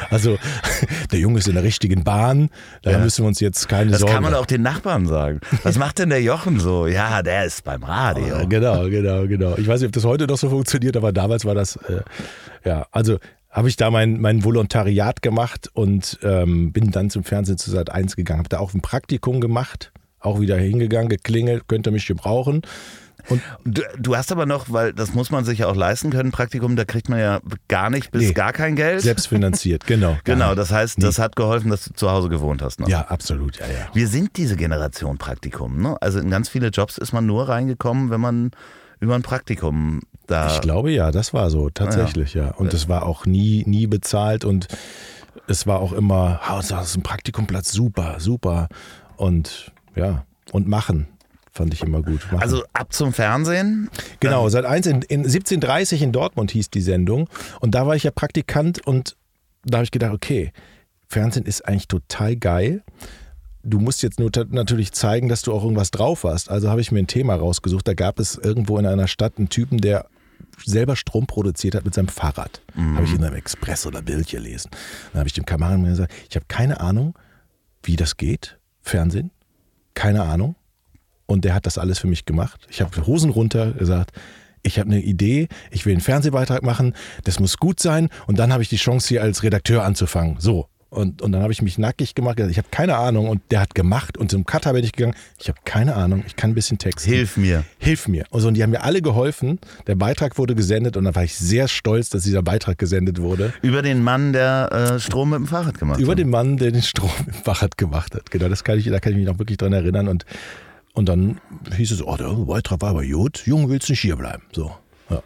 Also 0.10 0.38
der 1.12 1.20
Junge 1.20 1.40
ist 1.40 1.48
in 1.48 1.56
der 1.56 1.64
richtigen 1.64 2.04
Bahn 2.04 2.50
da 2.82 2.92
ja. 2.92 3.00
müssen 3.00 3.24
wir 3.24 3.28
uns 3.28 3.40
jetzt 3.40 3.68
keine 3.68 3.92
das 3.92 4.00
Sorgen. 4.00 4.14
Das 4.14 4.16
kann 4.16 4.32
man 4.32 4.40
auch 4.40 4.46
den 4.46 4.62
Nachbarn 4.62 5.08
sagen. 5.08 5.42
Was 5.64 5.78
macht 5.80 6.00
denn 6.00 6.10
der 6.10 6.22
Jochen 6.22 6.60
so? 6.60 6.88
Ja, 6.88 7.22
der 7.22 7.46
ist 7.46 7.64
beim 7.64 7.84
Radio. 7.84 8.38
Oh, 8.42 8.48
genau, 8.48 8.90
genau, 8.90 9.28
genau. 9.28 9.56
Ich 9.58 9.68
weiß 9.68 9.82
nicht, 9.82 9.88
ob 9.88 9.94
das 9.94 10.06
heute 10.06 10.28
noch 10.28 10.38
so 10.38 10.50
funktioniert, 10.50 10.98
aber 10.98 11.12
damals 11.12 11.46
war 11.46 11.56
das, 11.56 11.76
äh, 11.76 12.02
ja, 12.66 12.88
also 12.92 13.18
habe 13.50 13.70
ich 13.70 13.76
da 13.76 13.90
mein, 13.90 14.22
mein 14.22 14.44
Volontariat 14.44 15.22
gemacht 15.22 15.70
und 15.74 16.20
ähm, 16.22 16.72
bin 16.74 16.92
dann 16.92 17.10
zum 17.10 17.24
Fernsehen 17.24 17.58
zu 17.58 17.72
Sat 17.72 17.90
1 17.90 18.16
gegangen. 18.16 18.40
Habe 18.40 18.50
da 18.50 18.60
auch 18.60 18.74
ein 18.74 18.82
Praktikum 18.82 19.42
gemacht, 19.42 19.92
auch 20.20 20.40
wieder 20.40 20.58
hingegangen, 20.58 21.10
geklingelt, 21.10 21.68
könnt 21.68 21.88
ihr 21.88 21.92
mich 21.92 22.06
gebrauchen. 22.06 22.62
Und 23.30 23.42
du, 23.66 23.82
du, 23.98 24.16
hast 24.16 24.32
aber 24.32 24.46
noch, 24.46 24.72
weil 24.72 24.94
das 24.94 25.14
muss 25.14 25.32
man 25.32 25.46
sich 25.46 25.60
ja 25.60 25.68
auch 25.68 25.76
leisten 25.76 26.12
können, 26.12 26.32
Praktikum, 26.32 26.76
da 26.76 26.86
kriegt 26.86 27.10
man 27.10 27.20
ja 27.20 27.40
gar 27.68 27.90
nicht 27.90 28.12
bis 28.12 28.28
nee, 28.28 28.34
gar 28.34 28.54
kein 28.54 28.76
Geld. 28.76 29.02
Selbstfinanziert, 29.02 29.86
genau. 29.86 30.18
genau, 30.24 30.56
das 30.56 30.72
heißt, 30.72 31.02
das 31.04 31.20
hat 31.20 31.36
geholfen, 31.36 31.70
dass 31.70 31.86
du 31.86 31.94
zu 31.94 32.10
Hause 32.10 32.30
gewohnt 32.30 32.62
hast. 32.62 32.80
Noch. 32.80 32.88
Ja, 32.88 33.02
absolut, 33.02 33.58
ja, 33.58 33.66
ja. 33.68 33.88
Wir 33.94 34.08
sind 34.08 34.38
diese 34.38 34.56
Generation 34.56 35.18
Praktikum. 35.18 35.82
Ne? 35.82 35.98
Also 36.02 36.20
in 36.20 36.30
ganz 36.30 36.50
viele 36.50 36.68
Jobs 36.68 36.98
ist 36.98 37.14
man 37.14 37.26
nur 37.26 37.50
reingekommen, 37.50 38.10
wenn 38.10 38.22
man 38.22 38.52
über 39.00 39.16
ein 39.16 39.24
Praktikum 39.24 40.02
da. 40.26 40.54
Ich 40.54 40.62
glaube 40.62 40.92
ja, 40.92 41.12
das 41.12 41.34
war 41.34 41.50
so, 41.50 41.70
tatsächlich, 41.70 42.34
ja. 42.34 42.46
ja. 42.46 42.52
Und 42.52 42.74
es 42.74 42.88
war 42.88 43.04
auch 43.04 43.26
nie, 43.26 43.64
nie 43.66 43.88
bezahlt 43.88 44.46
und 44.46 44.68
es 45.48 45.68
war 45.68 45.80
auch 45.80 45.94
immer, 45.94 46.42
oh, 46.50 46.62
das 46.68 46.90
ist 46.90 46.98
ein 46.98 47.04
Praktikumplatz, 47.04 47.72
super, 47.72 48.16
super. 48.20 48.68
Und 49.16 49.72
ja, 49.96 50.26
und 50.52 50.68
machen. 50.68 51.08
Fand 51.58 51.74
ich 51.74 51.82
immer 51.82 52.04
gut. 52.04 52.22
Machen. 52.32 52.40
Also 52.40 52.64
ab 52.74 52.94
zum 52.94 53.14
Fernsehen? 53.14 53.90
Genau, 54.20 54.48
seit 54.48 54.66
eins 54.66 54.86
in, 54.86 55.02
in 55.02 55.22
1730 55.22 56.04
in 56.04 56.12
Dortmund 56.12 56.52
hieß 56.52 56.70
die 56.70 56.82
Sendung. 56.82 57.28
Und 57.62 57.74
da 57.74 57.88
war 57.88 57.96
ich 57.96 58.04
ja 58.04 58.12
Praktikant 58.12 58.86
und 58.86 59.18
da 59.66 59.80
habe 59.80 59.84
ich 59.84 59.90
gedacht, 59.90 60.14
okay, 60.14 60.52
Fernsehen 61.08 61.48
ist 61.48 61.68
eigentlich 61.68 61.88
total 61.88 62.36
geil. 62.36 62.84
Du 63.64 63.80
musst 63.80 64.04
jetzt 64.04 64.20
nur 64.20 64.30
natürlich 64.50 64.92
zeigen, 64.92 65.30
dass 65.30 65.42
du 65.42 65.52
auch 65.52 65.64
irgendwas 65.64 65.90
drauf 65.90 66.26
hast. 66.26 66.52
Also 66.52 66.70
habe 66.70 66.80
ich 66.80 66.92
mir 66.92 67.00
ein 67.00 67.08
Thema 67.08 67.34
rausgesucht. 67.34 67.88
Da 67.88 67.96
gab 67.96 68.20
es 68.20 68.36
irgendwo 68.36 68.78
in 68.78 68.86
einer 68.86 69.08
Stadt 69.08 69.34
einen 69.40 69.50
Typen, 69.50 69.80
der 69.80 70.06
selber 70.64 70.96
Strom 70.96 71.26
produziert 71.26 71.74
hat 71.74 71.86
mit 71.86 71.96
seinem 71.96 72.08
Fahrrad. 72.08 72.62
Mhm. 72.76 72.98
Habe 72.98 73.06
ich 73.06 73.16
in 73.16 73.24
einem 73.24 73.36
Express 73.36 73.88
oder 73.88 74.04
Bild 74.04 74.28
gelesen. 74.30 74.70
Dann 75.12 75.22
habe 75.22 75.28
ich 75.28 75.34
dem 75.34 75.46
Kameramann 75.46 75.86
gesagt, 75.90 76.14
ich 76.30 76.36
habe 76.36 76.46
keine 76.48 76.82
Ahnung, 76.82 77.16
wie 77.82 77.96
das 77.96 78.16
geht, 78.16 78.60
Fernsehen. 78.84 79.32
Keine 79.96 80.22
Ahnung. 80.22 80.56
Und 81.28 81.46
der 81.46 81.54
hat 81.54 81.66
das 81.66 81.78
alles 81.78 82.00
für 82.00 82.08
mich 82.08 82.26
gemacht. 82.26 82.66
Ich 82.70 82.82
habe 82.82 83.06
Hosen 83.06 83.30
runter 83.30 83.74
gesagt, 83.74 84.12
ich 84.64 84.80
habe 84.80 84.90
eine 84.90 85.02
Idee, 85.02 85.48
ich 85.72 85.86
will 85.86 85.94
einen 85.94 86.02
Fernsehbeitrag 86.02 86.64
machen, 86.64 86.94
das 87.24 87.40
muss 87.40 87.58
gut 87.58 87.80
sein 87.80 88.10
und 88.26 88.40
dann 88.40 88.52
habe 88.52 88.64
ich 88.64 88.70
die 88.70 88.78
Chance 88.78 89.08
hier 89.10 89.22
als 89.22 89.44
Redakteur 89.44 89.84
anzufangen. 89.84 90.38
So. 90.40 90.68
Und, 90.90 91.22
und 91.22 91.34
dann 91.34 91.42
habe 91.42 91.52
ich 91.52 91.62
mich 91.62 91.78
nackig 91.78 92.16
gemacht, 92.16 92.38
gesagt, 92.38 92.52
ich 92.52 92.58
habe 92.58 92.70
keine 92.72 92.96
Ahnung. 92.96 93.28
Und 93.28 93.42
der 93.52 93.60
hat 93.60 93.76
gemacht 93.76 94.18
und 94.18 94.32
zum 94.32 94.46
Cutter 94.46 94.72
bin 94.72 94.86
ich 94.86 94.94
gegangen, 94.94 95.16
ich 95.38 95.50
habe 95.50 95.60
keine 95.66 95.96
Ahnung, 95.96 96.24
ich 96.26 96.38
kann 96.38 96.52
ein 96.52 96.54
bisschen 96.54 96.78
texten. 96.78 97.12
Hilf 97.12 97.36
mir. 97.36 97.66
Hilf 97.78 98.08
mir. 98.08 98.26
Und, 98.30 98.40
so, 98.40 98.48
und 98.48 98.54
die 98.54 98.64
haben 98.64 98.70
mir 98.70 98.84
alle 98.84 99.02
geholfen. 99.02 99.60
Der 99.86 99.96
Beitrag 99.96 100.38
wurde 100.38 100.56
gesendet 100.56 100.96
und 100.96 101.04
dann 101.04 101.14
war 101.14 101.26
ich 101.26 101.36
sehr 101.36 101.68
stolz, 101.68 102.10
dass 102.10 102.24
dieser 102.24 102.42
Beitrag 102.42 102.78
gesendet 102.78 103.20
wurde. 103.20 103.54
Über 103.62 103.82
den 103.82 104.02
Mann, 104.02 104.32
der 104.32 104.94
äh, 104.96 105.00
Strom 105.00 105.32
mit 105.32 105.40
dem 105.40 105.48
Fahrrad 105.48 105.78
gemacht 105.78 106.00
Über 106.00 106.12
hat. 106.12 106.20
den 106.20 106.30
Mann, 106.30 106.56
der 106.56 106.72
den 106.72 106.82
Strom 106.82 107.12
im 107.28 107.34
Fahrrad 107.34 107.78
gemacht 107.78 108.16
hat. 108.16 108.32
Genau, 108.32 108.48
das 108.48 108.64
kann 108.64 108.80
ich, 108.80 108.86
da 108.86 109.02
kann 109.02 109.12
ich 109.12 109.18
mich 109.18 109.28
noch 109.28 109.40
wirklich 109.40 109.58
dran 109.58 109.74
erinnern. 109.74 110.08
Und, 110.08 110.26
und 110.98 111.08
dann 111.08 111.40
hieß 111.76 111.92
es, 111.92 112.02
oh, 112.04 112.18
der 112.18 112.30
Beitrag 112.30 112.82
war 112.82 112.90
aber 112.90 113.06
gut, 113.06 113.44
Junge, 113.46 113.70
willst 113.70 113.88
nicht 113.90 114.00
hierbleiben. 114.00 114.42
So. 114.52 114.72
Ja. 115.12 115.22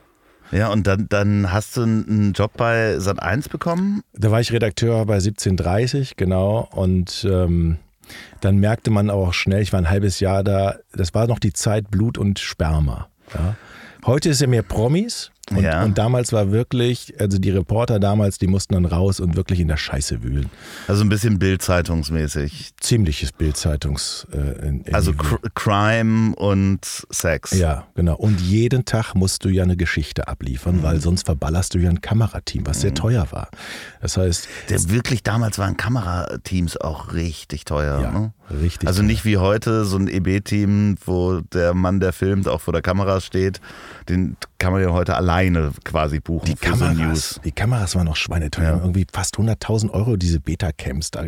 Ja, 0.52 0.70
und 0.70 0.86
dann, 0.86 1.08
dann 1.08 1.54
hast 1.54 1.78
du 1.78 1.84
einen 1.84 2.34
Job 2.34 2.52
bei 2.58 3.00
Sat 3.00 3.22
1 3.22 3.48
bekommen. 3.48 4.02
Da 4.14 4.32
war 4.32 4.42
ich 4.42 4.52
Redakteur 4.52 5.06
bei 5.06 5.14
1730, 5.14 6.18
genau. 6.18 6.68
Und 6.74 7.26
ähm, 7.30 7.78
dann 8.42 8.58
merkte 8.58 8.92
man 8.92 9.10
auch 9.10 9.34
schnell, 9.34 9.62
ich 9.62 9.72
war 9.72 9.80
ein 9.80 9.90
halbes 9.90 10.20
Jahr 10.20 10.44
da, 10.44 10.76
das 10.92 11.14
war 11.14 11.28
noch 11.28 11.40
die 11.40 11.54
Zeit 11.54 11.90
Blut 11.90 12.18
und 12.18 12.40
Sperma. 12.40 13.08
Ja. 13.34 13.56
Heute 14.06 14.28
ist 14.28 14.42
ja 14.42 14.48
mehr 14.48 14.64
Promis. 14.64 15.32
Und, 15.50 15.64
Ja. 15.64 15.84
und 15.84 15.98
damals 15.98 16.32
war 16.32 16.52
wirklich, 16.52 17.14
also 17.20 17.38
die 17.38 17.50
Reporter 17.50 18.00
damals, 18.00 18.38
die 18.38 18.48
mussten 18.48 18.76
dann 18.76 18.86
raus 18.86 19.20
und 19.20 19.36
wirklich 19.36 19.60
in 19.60 19.68
der 19.68 19.76
Scheiße 19.78 20.24
wühlen. 20.24 20.50
Also 20.88 21.04
ein 21.04 21.10
bisschen 21.10 21.40
Bild-Zeitungsmäßig. 21.40 22.72
Ziemliches 22.80 23.32
Bildzeitungs. 23.32 24.28
Äh, 24.32 24.68
in, 24.68 24.82
in 24.82 24.94
Also 24.96 25.14
Cr 25.14 25.40
Crime 25.56 26.36
und 26.36 26.80
Sex. 27.10 27.52
Ja, 27.52 27.88
genau. 27.96 28.16
Und 28.16 28.40
jeden 28.40 28.86
Tag 28.86 29.14
musst 29.16 29.44
du 29.44 29.50
ja 29.50 29.64
eine 29.64 29.76
Geschichte 29.76 30.28
abliefern, 30.28 30.78
Mhm. 30.78 30.84
weil 30.84 31.02
sonst 31.02 31.26
verballerst 31.26 31.74
du 31.74 31.80
ja 31.80 31.90
ein 31.90 32.02
Kamerateam, 32.02 32.66
was 32.66 32.82
sehr 32.82 32.94
teuer 32.94 33.28
war. 33.32 33.50
Das 34.02 34.18
heißt, 34.18 34.48
Der 34.70 34.90
wirklich 34.90 35.24
damals 35.24 35.58
waren 35.60 35.76
Kamerateams 35.76 36.78
auch 36.78 37.14
richtig 37.14 37.66
teuer. 37.66 38.00
ja, 38.02 38.12
Ne? 38.12 38.34
richtig. 38.62 38.88
Also 38.88 39.02
teuer. 39.02 39.08
nicht 39.08 39.26
wie 39.26 39.38
heute 39.38 39.86
so 39.86 39.98
ein 39.98 40.08
EB-Team, 40.08 40.98
wo 41.06 41.42
der 41.54 41.74
Mann, 41.74 42.00
der 42.00 42.14
filmt, 42.14 42.48
auch 42.48 42.62
vor 42.62 42.74
der 42.74 42.82
Kamera 42.82 43.20
steht. 43.22 43.60
Den 44.10 44.38
kann 44.62 44.74
man 44.74 44.84
ja 44.84 44.92
heute 44.92 45.16
alleine 45.16 45.72
quasi 45.84 46.20
buchen 46.20 46.46
Die 46.46 46.52
so 46.52 46.58
Kameras, 46.58 46.96
News. 46.98 47.42
die 47.44 47.52
Kameras 47.52 47.96
waren 47.96 48.08
auch 48.08 48.16
schweineteuer. 48.16 48.64
Ja. 48.64 48.78
Irgendwie 48.78 49.08
fast 49.12 49.38
100.000 49.38 49.90
Euro 49.90 50.18
diese 50.18 50.40
Beta-Cams. 50.40 51.10
da. 51.10 51.24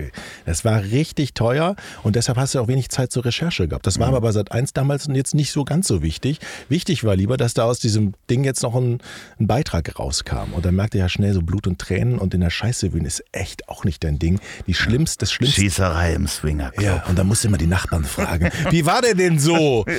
Das 0.45 0.63
war 0.63 0.83
richtig 0.83 1.33
teuer 1.33 1.75
und 2.03 2.15
deshalb 2.15 2.37
hast 2.37 2.53
du 2.53 2.59
auch 2.59 2.67
wenig 2.67 2.89
Zeit 2.89 3.11
zur 3.11 3.25
Recherche 3.25 3.67
gehabt. 3.67 3.87
Das 3.87 3.99
war 3.99 4.07
aber 4.07 4.21
bei 4.21 4.29
Sat1 4.29 4.69
damals 4.75 5.07
jetzt 5.11 5.33
nicht 5.33 5.51
so 5.51 5.63
ganz 5.63 5.87
so 5.87 6.03
wichtig. 6.03 6.39
Wichtig 6.69 7.03
war 7.03 7.15
lieber, 7.15 7.35
dass 7.37 7.55
da 7.55 7.63
aus 7.63 7.79
diesem 7.79 8.13
Ding 8.29 8.43
jetzt 8.43 8.61
noch 8.61 8.75
ein, 8.75 8.99
ein 9.39 9.47
Beitrag 9.47 9.97
rauskam. 9.97 10.53
Und 10.53 10.63
dann 10.65 10.75
merkte 10.75 10.97
ich 10.97 11.01
ja 11.01 11.09
schnell 11.09 11.33
so 11.33 11.41
Blut 11.41 11.65
und 11.65 11.79
Tränen 11.79 12.19
und 12.19 12.35
in 12.35 12.41
der 12.41 12.51
Scheiße 12.51 12.93
wühlen 12.93 13.05
ist 13.07 13.23
echt 13.31 13.67
auch 13.67 13.83
nicht 13.83 14.03
dein 14.03 14.19
Ding. 14.19 14.39
Die 14.67 14.75
schlimmste, 14.75 15.17
das 15.25 15.31
Schlimmste. 15.31 15.61
Schießerei 15.61 16.13
im 16.13 16.27
Swingerclub. 16.27 16.85
Ja, 16.85 17.03
und 17.07 17.17
da 17.17 17.23
musste 17.23 17.47
immer 17.47 17.57
die 17.57 17.65
Nachbarn 17.67 18.03
fragen, 18.03 18.49
wie 18.69 18.85
war 18.85 19.01
der 19.01 19.15
denn 19.15 19.39
so? 19.39 19.85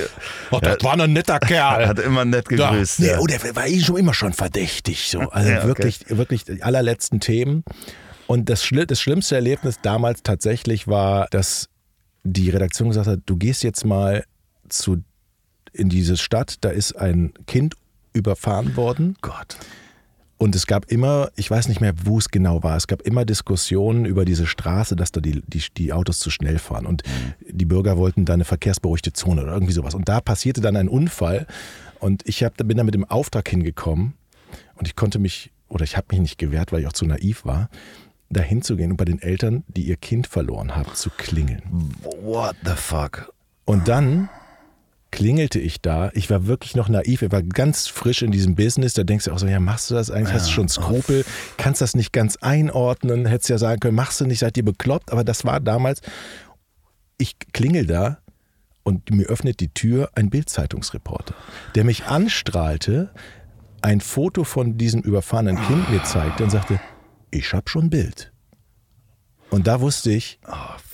Oh, 0.51 0.59
das 0.61 0.77
war 0.83 0.97
ein 0.99 1.11
netter 1.11 1.33
Er 1.33 1.39
Kerl. 1.39 1.87
hat 1.87 1.99
immer 1.99 2.23
nett 2.23 2.45
Ja, 2.51 2.69
gegrüßt. 2.71 2.99
nee, 2.99 3.07
ja. 3.07 3.19
Oh, 3.25 3.27
der 3.27 3.55
war 3.55 3.67
eh 3.67 3.79
schon 3.79 3.97
immer 3.97 4.13
schon 4.13 4.33
verdächtig. 4.33 5.09
So. 5.09 5.19
Also 5.31 5.49
Ja, 5.49 5.57
okay. 5.59 5.67
wirklich, 5.67 5.99
wirklich 6.09 6.45
die 6.45 6.63
allerletzten 6.63 7.19
Themen. 7.19 7.63
Und 8.27 8.49
das, 8.49 8.63
Schli 8.63 8.85
das 8.85 8.99
schlimmste 8.99 9.35
Erlebnis 9.35 9.79
damals 9.81 10.23
tatsächlich 10.23 10.87
war, 10.87 11.27
dass 11.31 11.69
die 12.23 12.49
Redaktion 12.49 12.89
gesagt 12.89 13.07
hat, 13.07 13.19
du 13.25 13.37
gehst 13.37 13.63
jetzt 13.63 13.85
mal 13.85 14.23
zu, 14.69 15.03
in 15.73 15.89
diese 15.89 16.17
Stadt, 16.17 16.57
da 16.61 16.69
ist 16.69 16.93
ein 16.93 17.33
Kind 17.45 17.75
überfahren 18.13 18.75
worden. 18.75 19.15
Gott. 19.21 19.57
Und 20.37 20.53
es 20.53 20.67
gab 20.67 20.91
immer, 20.91 21.29
ich 21.35 21.49
weiß 21.49 21.69
nicht 21.69 21.79
mehr, 21.79 21.93
wo 22.03 22.17
es 22.17 22.29
genau 22.29 22.61
war, 22.61 22.75
es 22.75 22.87
gab 22.87 23.01
immer 23.03 23.23
Diskussionen 23.23 24.05
über 24.05 24.25
diese 24.25 24.47
Straße, 24.47 24.95
dass 24.95 25.11
da 25.11 25.21
die, 25.21 25.41
die, 25.47 25.63
die 25.77 25.93
Autos 25.93 26.19
zu 26.19 26.29
schnell 26.29 26.59
fahren. 26.59 26.85
Und 26.85 27.03
die 27.49 27.65
Bürger 27.65 27.97
wollten 27.97 28.25
da 28.25 28.33
eine 28.33 28.43
verkehrsberuhigte 28.43 29.13
Zone 29.13 29.43
oder 29.43 29.53
irgendwie 29.53 29.71
sowas. 29.71 29.95
Und 29.95 30.09
da 30.09 30.19
passierte 30.19 30.59
dann 30.59 30.75
ein 30.75 30.89
Unfall. 30.89 31.47
Und 31.99 32.27
ich 32.27 32.43
hab, 32.43 32.57
bin 32.57 32.77
da 32.77 32.83
mit 32.83 32.93
dem 32.93 33.05
Auftrag 33.05 33.47
hingekommen 33.49 34.13
und 34.75 34.87
ich 34.87 34.95
konnte 34.95 35.19
mich, 35.19 35.51
oder 35.69 35.83
ich 35.83 35.97
habe 35.97 36.07
mich 36.11 36.19
nicht 36.19 36.37
gewehrt, 36.37 36.71
weil 36.71 36.81
ich 36.81 36.87
auch 36.87 36.93
zu 36.93 37.05
naiv 37.05 37.45
war, 37.45 37.69
da 38.29 38.41
hinzugehen 38.41 38.91
und 38.91 38.97
bei 38.97 39.05
den 39.05 39.21
Eltern, 39.21 39.63
die 39.67 39.83
ihr 39.83 39.97
Kind 39.97 40.27
verloren 40.27 40.75
haben, 40.75 40.93
zu 40.93 41.09
klingeln. 41.09 41.61
What 42.21 42.55
the 42.63 42.73
fuck? 42.75 43.33
Und 43.65 43.87
dann 43.87 44.29
klingelte 45.11 45.59
ich 45.59 45.81
da. 45.81 46.11
Ich 46.13 46.29
war 46.29 46.45
wirklich 46.45 46.75
noch 46.75 46.89
naiv. 46.89 47.21
Ich 47.21 47.31
war 47.31 47.41
ganz 47.41 47.87
frisch 47.87 48.21
in 48.21 48.31
diesem 48.31 48.55
Business. 48.55 48.93
Da 48.93 49.03
denkst 49.03 49.25
du 49.25 49.31
auch 49.31 49.39
so, 49.39 49.47
ja, 49.47 49.59
machst 49.59 49.89
du 49.89 49.95
das 49.95 50.11
eigentlich? 50.11 50.33
Hast 50.33 50.47
du 50.47 50.51
schon 50.51 50.67
Skrupel? 50.67 51.23
Kannst 51.57 51.81
das 51.81 51.95
nicht 51.95 52.11
ganz 52.11 52.35
einordnen? 52.37 53.25
Hättest 53.25 53.49
ja 53.49 53.57
sagen 53.57 53.79
können, 53.79 53.95
machst 53.95 54.19
du 54.19 54.25
nicht, 54.25 54.39
seid 54.39 54.57
ihr 54.57 54.65
bekloppt? 54.65 55.11
Aber 55.11 55.23
das 55.23 55.45
war 55.45 55.61
damals, 55.61 56.01
ich 57.17 57.37
klingel 57.53 57.85
da 57.85 58.17
und 58.85 59.09
mir 59.09 59.25
öffnet 59.25 59.59
die 59.59 59.73
Tür 59.73 60.09
ein 60.15 60.29
Bildzeitungsreporter, 60.29 61.33
der 61.75 61.83
mich 61.83 62.05
anstrahlte, 62.05 63.09
ein 63.81 63.99
Foto 63.99 64.43
von 64.45 64.77
diesem 64.77 65.01
überfahrenen 65.01 65.57
Kind 65.57 65.89
mir 65.91 66.03
zeigte 66.03 66.43
und 66.45 66.51
sagte, 66.51 66.79
ich 67.31 67.51
hab 67.53 67.69
schon 67.69 67.89
Bild. 67.89 68.31
Und 69.49 69.67
da 69.67 69.81
wusste 69.81 70.11
ich, 70.11 70.39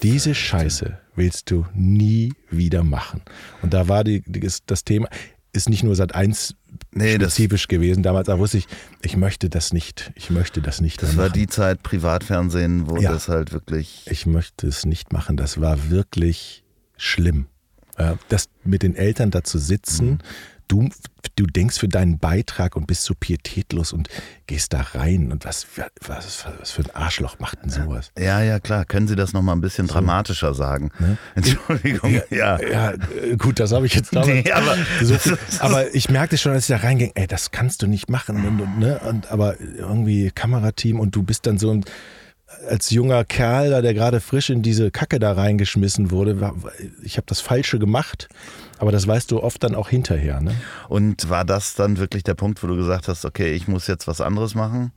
diese 0.01 0.33
Scheiße 0.33 0.97
willst 1.15 1.51
du 1.51 1.65
nie 1.75 2.33
wieder 2.49 2.83
machen. 2.83 3.21
Und 3.61 3.73
da 3.73 3.87
war 3.87 4.03
die, 4.03 4.23
das 4.65 4.83
Thema, 4.83 5.07
ist 5.53 5.69
nicht 5.69 5.83
nur 5.83 5.95
seit 5.95 6.15
eins 6.15 6.55
Nee, 6.93 7.17
das- 7.17 7.33
spezifisch 7.33 7.67
gewesen. 7.67 8.03
Damals 8.03 8.27
da 8.27 8.39
wusste 8.39 8.57
ich, 8.57 8.67
ich 9.01 9.17
möchte 9.17 9.49
das 9.49 9.73
nicht, 9.73 10.11
ich 10.15 10.29
möchte 10.29 10.61
das 10.61 10.79
nicht 10.79 11.01
Das 11.03 11.17
war 11.17 11.25
machen. 11.25 11.33
die 11.33 11.47
Zeit 11.47 11.83
Privatfernsehen, 11.83 12.89
wo 12.89 12.97
Ja. 12.97 13.11
das 13.11 13.27
halt 13.27 13.51
wirklich. 13.51 14.05
Ich 14.09 14.25
möchte 14.25 14.67
es 14.67 14.85
nicht 14.85 15.11
machen. 15.11 15.35
Das 15.35 15.59
war 15.59 15.89
wirklich 15.89 16.63
schlimm. 16.97 17.47
Ja, 17.99 18.17
Das 18.29 18.49
mit 18.63 18.83
den 18.83 18.95
Eltern 18.95 19.31
da 19.31 19.43
zu 19.43 19.57
sitzen, 19.59 20.19
du, 20.67 20.87
du 21.35 21.45
denkst 21.45 21.77
für 21.79 21.89
deinen 21.89 22.17
Beitrag 22.17 22.77
und 22.77 22.87
bist 22.87 23.03
so 23.03 23.13
pietätlos 23.13 23.91
und 23.91 24.07
gehst 24.47 24.71
da 24.71 24.81
rein 24.93 25.31
und 25.33 25.43
was, 25.43 25.67
was, 26.07 26.45
was 26.59 26.71
für 26.71 26.83
ein 26.83 26.95
Arschloch 26.95 27.39
macht 27.39 27.61
denn 27.61 27.69
sowas? 27.69 28.11
Ja, 28.17 28.41
ja, 28.41 28.59
klar. 28.61 28.85
Können 28.85 29.07
Sie 29.09 29.15
das 29.17 29.33
nochmal 29.33 29.55
ein 29.57 29.61
bisschen 29.61 29.87
dramatischer 29.87 30.53
sagen? 30.53 30.91
Entschuldigung, 31.35 32.21
ja. 32.29 32.57
Ja, 32.61 32.91
äh, 32.91 33.35
gut, 33.37 33.59
das 33.59 33.73
habe 33.73 33.85
ich 33.85 33.93
jetzt 33.95 34.15
damals. 34.15 34.29
Nee, 34.45 34.51
aber- 34.51 34.77
so 35.01 35.17
viel, 35.17 35.37
aber 35.59 35.93
ich 35.93 36.09
merkte 36.09 36.37
schon, 36.37 36.53
als 36.53 36.69
ich 36.69 36.75
da 36.77 36.81
reinging, 36.81 37.11
ey, 37.15 37.27
das 37.27 37.51
kannst 37.51 37.81
du 37.81 37.87
nicht 37.87 38.09
machen. 38.09 38.45
Und, 38.45 38.61
und, 38.61 38.79
ne? 38.79 38.99
und, 38.99 39.29
aber 39.29 39.59
irgendwie 39.59 40.31
Kamerateam 40.31 40.99
und 41.01 41.15
du 41.15 41.23
bist 41.23 41.45
dann 41.47 41.57
so 41.57 41.71
ein, 41.71 41.83
als 42.69 42.89
junger 42.91 43.23
Kerl, 43.25 43.69
da, 43.71 43.81
der 43.81 43.93
gerade 43.93 44.19
frisch 44.21 44.49
in 44.49 44.61
diese 44.61 44.91
Kacke 44.91 45.19
da 45.19 45.33
reingeschmissen 45.33 46.11
wurde, 46.11 46.53
ich 47.03 47.17
habe 47.17 47.25
das 47.27 47.41
Falsche 47.41 47.79
gemacht, 47.79 48.29
aber 48.77 48.91
das 48.91 49.07
weißt 49.07 49.31
du 49.31 49.41
oft 49.41 49.63
dann 49.63 49.75
auch 49.75 49.89
hinterher. 49.89 50.41
Ne? 50.41 50.55
Und 50.87 51.29
war 51.29 51.45
das 51.45 51.75
dann 51.75 51.97
wirklich 51.97 52.23
der 52.23 52.35
Punkt, 52.35 52.61
wo 52.63 52.67
du 52.67 52.75
gesagt 52.75 53.07
hast, 53.07 53.25
okay, 53.25 53.53
ich 53.53 53.67
muss 53.67 53.87
jetzt 53.87 54.07
was 54.07 54.21
anderes 54.21 54.55
machen? 54.55 54.91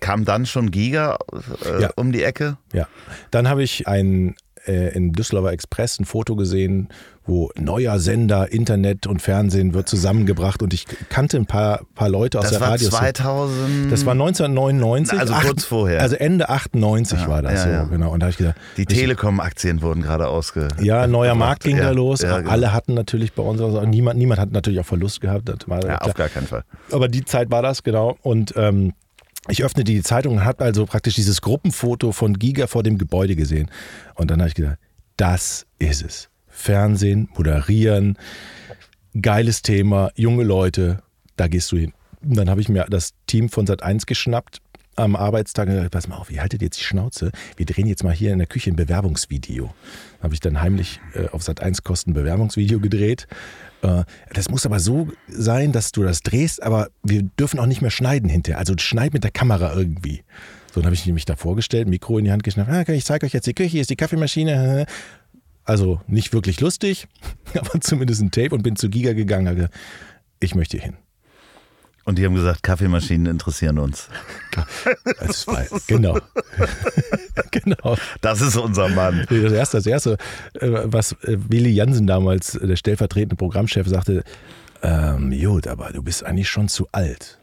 Kam 0.00 0.24
dann 0.24 0.44
schon 0.44 0.70
Giga 0.70 1.18
äh, 1.64 1.82
Ja. 1.82 1.90
um 1.96 2.12
die 2.12 2.22
Ecke? 2.22 2.58
Ja. 2.72 2.88
Dann 3.30 3.48
habe 3.48 3.62
ich 3.62 3.86
ein, 3.88 4.34
äh, 4.66 4.94
in 4.94 5.12
Düsseldorfer 5.12 5.52
Express 5.52 5.98
ein 5.98 6.04
Foto 6.04 6.36
gesehen, 6.36 6.88
wo 7.26 7.50
neuer 7.58 7.98
Sender, 7.98 8.52
Internet 8.52 9.06
und 9.06 9.22
Fernsehen 9.22 9.72
wird 9.72 9.88
zusammengebracht 9.88 10.62
und 10.62 10.74
ich 10.74 10.84
kannte 11.08 11.38
ein 11.38 11.46
paar, 11.46 11.80
paar 11.94 12.08
Leute 12.08 12.38
aus 12.38 12.44
Das 12.44 12.52
der 12.52 12.60
war 12.60 12.70
Radios. 12.70 12.90
2000. 12.90 13.90
Das 13.90 14.04
war 14.04 14.12
1999. 14.12 15.18
Also 15.18 15.34
kurz 15.34 15.64
vorher. 15.64 16.02
Also 16.02 16.16
Ende 16.16 16.48
98 16.50 17.26
war 17.26 17.40
das 17.42 17.54
ja, 17.54 17.62
so, 17.62 17.68
ja. 17.70 17.84
genau. 17.84 18.12
Und 18.12 18.20
da 18.20 18.26
habe 18.26 18.30
ich 18.32 18.36
gesagt, 18.36 18.58
die 18.76 18.84
Telekom-Aktien 18.84 19.80
wurden 19.80 20.02
gerade 20.02 20.28
ausge. 20.28 20.68
ja, 20.80 21.06
neuer 21.06 21.34
Markt 21.34 21.64
ging 21.64 21.78
ja, 21.78 21.84
da 21.84 21.90
los. 21.92 22.20
Ja, 22.20 22.38
genau. 22.38 22.50
Alle 22.50 22.72
hatten 22.72 22.94
natürlich 22.94 23.32
bei 23.32 23.42
uns, 23.42 23.60
also 23.60 23.80
niemand, 23.82 24.18
niemand 24.18 24.40
hat 24.40 24.52
natürlich 24.52 24.80
auch 24.80 24.86
Verlust 24.86 25.20
gehabt. 25.20 25.48
Ja, 25.48 25.98
auf 25.98 26.14
gar 26.14 26.28
keinen 26.28 26.46
Fall. 26.46 26.64
Aber 26.90 27.08
die 27.08 27.24
Zeit 27.24 27.50
war 27.50 27.62
das, 27.62 27.82
genau. 27.82 28.18
Und 28.22 28.52
ähm, 28.56 28.92
ich 29.48 29.62
öffnete 29.62 29.92
die 29.92 30.02
Zeitung 30.02 30.34
und 30.34 30.44
habe 30.44 30.64
also 30.64 30.86
praktisch 30.86 31.14
dieses 31.14 31.40
Gruppenfoto 31.40 32.12
von 32.12 32.38
Giga 32.38 32.66
vor 32.66 32.82
dem 32.82 32.98
Gebäude 32.98 33.36
gesehen. 33.36 33.70
Und 34.14 34.30
dann 34.30 34.40
habe 34.40 34.48
ich 34.48 34.54
gedacht, 34.54 34.78
das 35.16 35.66
ist 35.78 36.02
es. 36.02 36.30
Fernsehen, 36.48 37.28
moderieren, 37.34 38.16
geiles 39.20 39.62
Thema, 39.62 40.10
junge 40.14 40.44
Leute, 40.44 41.02
da 41.36 41.48
gehst 41.48 41.70
du 41.72 41.76
hin. 41.76 41.92
Und 42.22 42.36
dann 42.36 42.48
habe 42.48 42.60
ich 42.60 42.68
mir 42.68 42.86
das 42.88 43.12
Team 43.26 43.48
von 43.48 43.66
Sat1 43.66 44.06
geschnappt 44.06 44.60
am 44.96 45.16
Arbeitstag 45.16 45.68
und 45.68 45.74
gesagt, 45.74 45.90
pass 45.90 46.08
mal 46.08 46.16
auf, 46.16 46.30
ihr 46.30 46.40
haltet 46.40 46.62
jetzt 46.62 46.78
die 46.78 46.84
Schnauze. 46.84 47.32
Wir 47.56 47.66
drehen 47.66 47.86
jetzt 47.86 48.04
mal 48.04 48.12
hier 48.12 48.32
in 48.32 48.38
der 48.38 48.46
Küche 48.46 48.70
ein 48.70 48.76
Bewerbungsvideo. 48.76 49.74
Habe 50.22 50.34
ich 50.34 50.40
dann 50.40 50.60
heimlich 50.60 51.00
äh, 51.14 51.28
auf 51.28 51.42
Sat1 51.42 51.82
Kosten 51.82 52.14
Bewerbungsvideo 52.14 52.80
gedreht. 52.80 53.26
Äh, 53.84 54.04
das 54.32 54.48
muss 54.48 54.66
aber 54.66 54.80
so 54.80 55.08
sein, 55.28 55.72
dass 55.72 55.92
du 55.92 56.02
das 56.02 56.22
drehst, 56.22 56.62
aber 56.62 56.88
wir 57.02 57.22
dürfen 57.22 57.60
auch 57.60 57.66
nicht 57.66 57.82
mehr 57.82 57.90
schneiden 57.90 58.28
hinterher. 58.28 58.58
Also 58.58 58.74
schneid 58.78 59.12
mit 59.12 59.24
der 59.24 59.30
Kamera 59.30 59.74
irgendwie. 59.74 60.24
So, 60.72 60.80
dann 60.80 60.86
habe 60.86 60.94
ich 60.94 61.06
mich 61.06 61.24
da 61.24 61.36
vorgestellt, 61.36 61.86
Mikro 61.86 62.18
in 62.18 62.24
die 62.24 62.32
Hand 62.32 62.42
geschnappt. 62.42 62.70
Ah, 62.70 62.80
okay, 62.80 62.96
ich 62.96 63.04
zeige 63.04 63.26
euch 63.26 63.32
jetzt 63.32 63.46
die 63.46 63.54
Küche, 63.54 63.70
hier 63.70 63.80
ist 63.82 63.90
die 63.90 63.96
Kaffeemaschine. 63.96 64.86
Also 65.64 66.00
nicht 66.06 66.32
wirklich 66.32 66.60
lustig, 66.60 67.06
aber 67.54 67.80
zumindest 67.80 68.22
ein 68.22 68.30
Tape 68.30 68.54
und 68.54 68.62
bin 68.62 68.76
zu 68.76 68.88
Giga 68.88 69.12
gegangen. 69.12 69.68
Ich 70.40 70.54
möchte 70.54 70.78
hier 70.78 70.86
hin. 70.86 70.96
Und 72.04 72.18
die 72.18 72.24
haben 72.26 72.34
gesagt, 72.34 72.62
Kaffeemaschinen 72.62 73.26
interessieren 73.26 73.78
uns. 73.78 74.08
Das 75.18 75.46
war, 75.46 75.64
genau. 75.86 76.18
genau. 77.50 77.96
Das 78.20 78.40
ist 78.40 78.56
unser 78.56 78.88
Mann. 78.88 79.26
Das 79.28 79.52
erste, 79.52 79.76
das 79.78 79.86
erste 79.86 80.12
äh, 80.60 80.68
was 80.84 81.12
äh, 81.22 81.36
Willi 81.48 81.70
Jansen 81.70 82.06
damals, 82.06 82.54
äh, 82.56 82.66
der 82.66 82.76
stellvertretende 82.76 83.36
Programmchef, 83.36 83.88
sagte, 83.88 84.22
ähm, 84.82 85.32
Jod, 85.32 85.66
aber 85.66 85.90
du 85.92 86.02
bist 86.02 86.24
eigentlich 86.24 86.48
schon 86.50 86.68
zu 86.68 86.88
alt. 86.92 87.38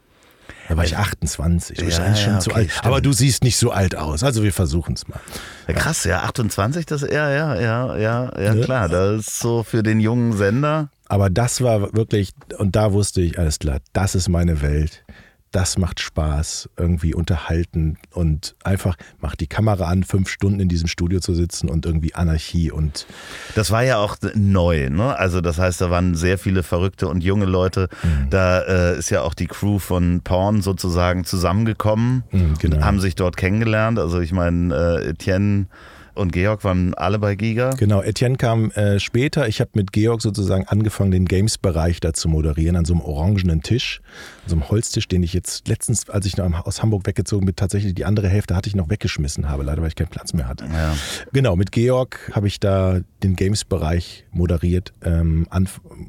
Da 0.68 0.76
war 0.76 0.84
ich 0.84 0.96
28. 0.96 1.76
Du 1.78 1.84
bist 1.84 1.98
Ja, 1.98 2.04
eigentlich 2.04 2.24
ja, 2.24 2.30
schon 2.32 2.40
zu 2.40 2.50
okay, 2.50 2.60
alt. 2.60 2.70
stimmt. 2.70 2.86
Aber 2.86 3.00
du 3.00 3.12
siehst 3.12 3.42
nicht 3.42 3.56
so 3.56 3.72
alt 3.72 3.96
aus. 3.96 4.22
Also 4.22 4.44
wir 4.44 4.52
versuchen 4.52 4.94
es 4.94 5.08
mal. 5.08 5.18
Ja, 5.66 5.74
krass, 5.74 6.04
ja, 6.04 6.22
28, 6.22 6.86
das, 6.86 7.00
ja, 7.02 7.30
ja, 7.30 7.56
ja, 7.60 7.96
ja, 7.96 8.40
ja, 8.40 8.54
Ne? 8.54 8.60
klar. 8.62 8.88
Das 8.88 9.26
ist 9.26 9.40
so 9.40 9.64
für 9.64 9.82
den 9.82 9.98
jungen 9.98 10.36
Sender. 10.36 10.88
Aber 11.12 11.28
das 11.28 11.60
war 11.60 11.92
wirklich, 11.94 12.30
und 12.56 12.74
da 12.74 12.94
wusste 12.94 13.20
ich, 13.20 13.38
alles 13.38 13.58
klar, 13.58 13.80
das 13.92 14.14
ist 14.14 14.28
meine 14.30 14.62
Welt. 14.62 15.04
Das 15.50 15.76
macht 15.76 16.00
Spaß, 16.00 16.70
irgendwie 16.78 17.12
unterhalten 17.14 17.98
und 18.14 18.54
einfach 18.64 18.96
macht 19.20 19.40
die 19.40 19.46
Kamera 19.46 19.84
an, 19.88 20.02
fünf 20.04 20.30
Stunden 20.30 20.58
in 20.60 20.70
diesem 20.70 20.88
Studio 20.88 21.20
zu 21.20 21.34
sitzen 21.34 21.68
und 21.68 21.84
irgendwie 21.84 22.14
Anarchie 22.14 22.70
und 22.70 23.06
Das 23.54 23.70
war 23.70 23.82
ja 23.84 23.98
auch 23.98 24.16
neu, 24.34 24.88
ne? 24.88 25.14
Also 25.14 25.42
das 25.42 25.58
heißt, 25.58 25.82
da 25.82 25.90
waren 25.90 26.14
sehr 26.14 26.38
viele 26.38 26.62
verrückte 26.62 27.06
und 27.08 27.22
junge 27.22 27.44
Leute. 27.44 27.90
Da 28.30 28.60
äh, 28.62 28.98
ist 28.98 29.10
ja 29.10 29.20
auch 29.20 29.34
die 29.34 29.46
Crew 29.48 29.78
von 29.78 30.22
Porn 30.22 30.62
sozusagen 30.62 31.24
zusammengekommen, 31.26 32.24
Mhm, 32.30 32.54
genau. 32.58 32.80
haben 32.80 33.00
sich 33.00 33.14
dort 33.16 33.36
kennengelernt. 33.36 33.98
Also 33.98 34.20
ich 34.20 34.32
meine, 34.32 34.74
äh, 35.04 35.08
Etienne 35.10 35.66
und 36.14 36.32
Georg 36.32 36.64
waren 36.64 36.94
alle 36.94 37.18
bei 37.18 37.34
Giga. 37.34 37.70
Genau, 37.70 38.02
Etienne 38.02 38.36
kam 38.36 38.70
äh, 38.72 38.98
später. 38.98 39.48
Ich 39.48 39.60
habe 39.60 39.70
mit 39.74 39.92
Georg 39.92 40.20
sozusagen 40.20 40.66
angefangen, 40.66 41.10
den 41.10 41.24
Games-Bereich 41.24 42.00
da 42.00 42.12
zu 42.12 42.28
moderieren, 42.28 42.76
an 42.76 42.84
so 42.84 42.94
einem 42.94 43.02
orangenen 43.02 43.62
Tisch, 43.62 44.00
an 44.44 44.50
so 44.50 44.56
einem 44.56 44.68
Holztisch, 44.68 45.08
den 45.08 45.22
ich 45.22 45.32
jetzt 45.32 45.68
letztens, 45.68 46.08
als 46.10 46.26
ich 46.26 46.36
noch 46.36 46.66
aus 46.66 46.82
Hamburg 46.82 47.06
weggezogen 47.06 47.46
bin, 47.46 47.56
tatsächlich 47.56 47.94
die 47.94 48.04
andere 48.04 48.28
Hälfte 48.28 48.54
hatte 48.54 48.68
ich 48.68 48.76
noch 48.76 48.90
weggeschmissen 48.90 49.48
habe, 49.48 49.62
leider 49.62 49.80
weil 49.80 49.88
ich 49.88 49.94
keinen 49.94 50.08
Platz 50.08 50.32
mehr 50.34 50.48
hatte. 50.48 50.66
Ja. 50.66 50.94
Genau, 51.32 51.56
mit 51.56 51.72
Georg 51.72 52.30
habe 52.32 52.46
ich 52.46 52.60
da 52.60 53.00
den 53.22 53.36
Games-Bereich 53.36 54.26
moderiert, 54.32 54.92
ähm, 55.02 55.46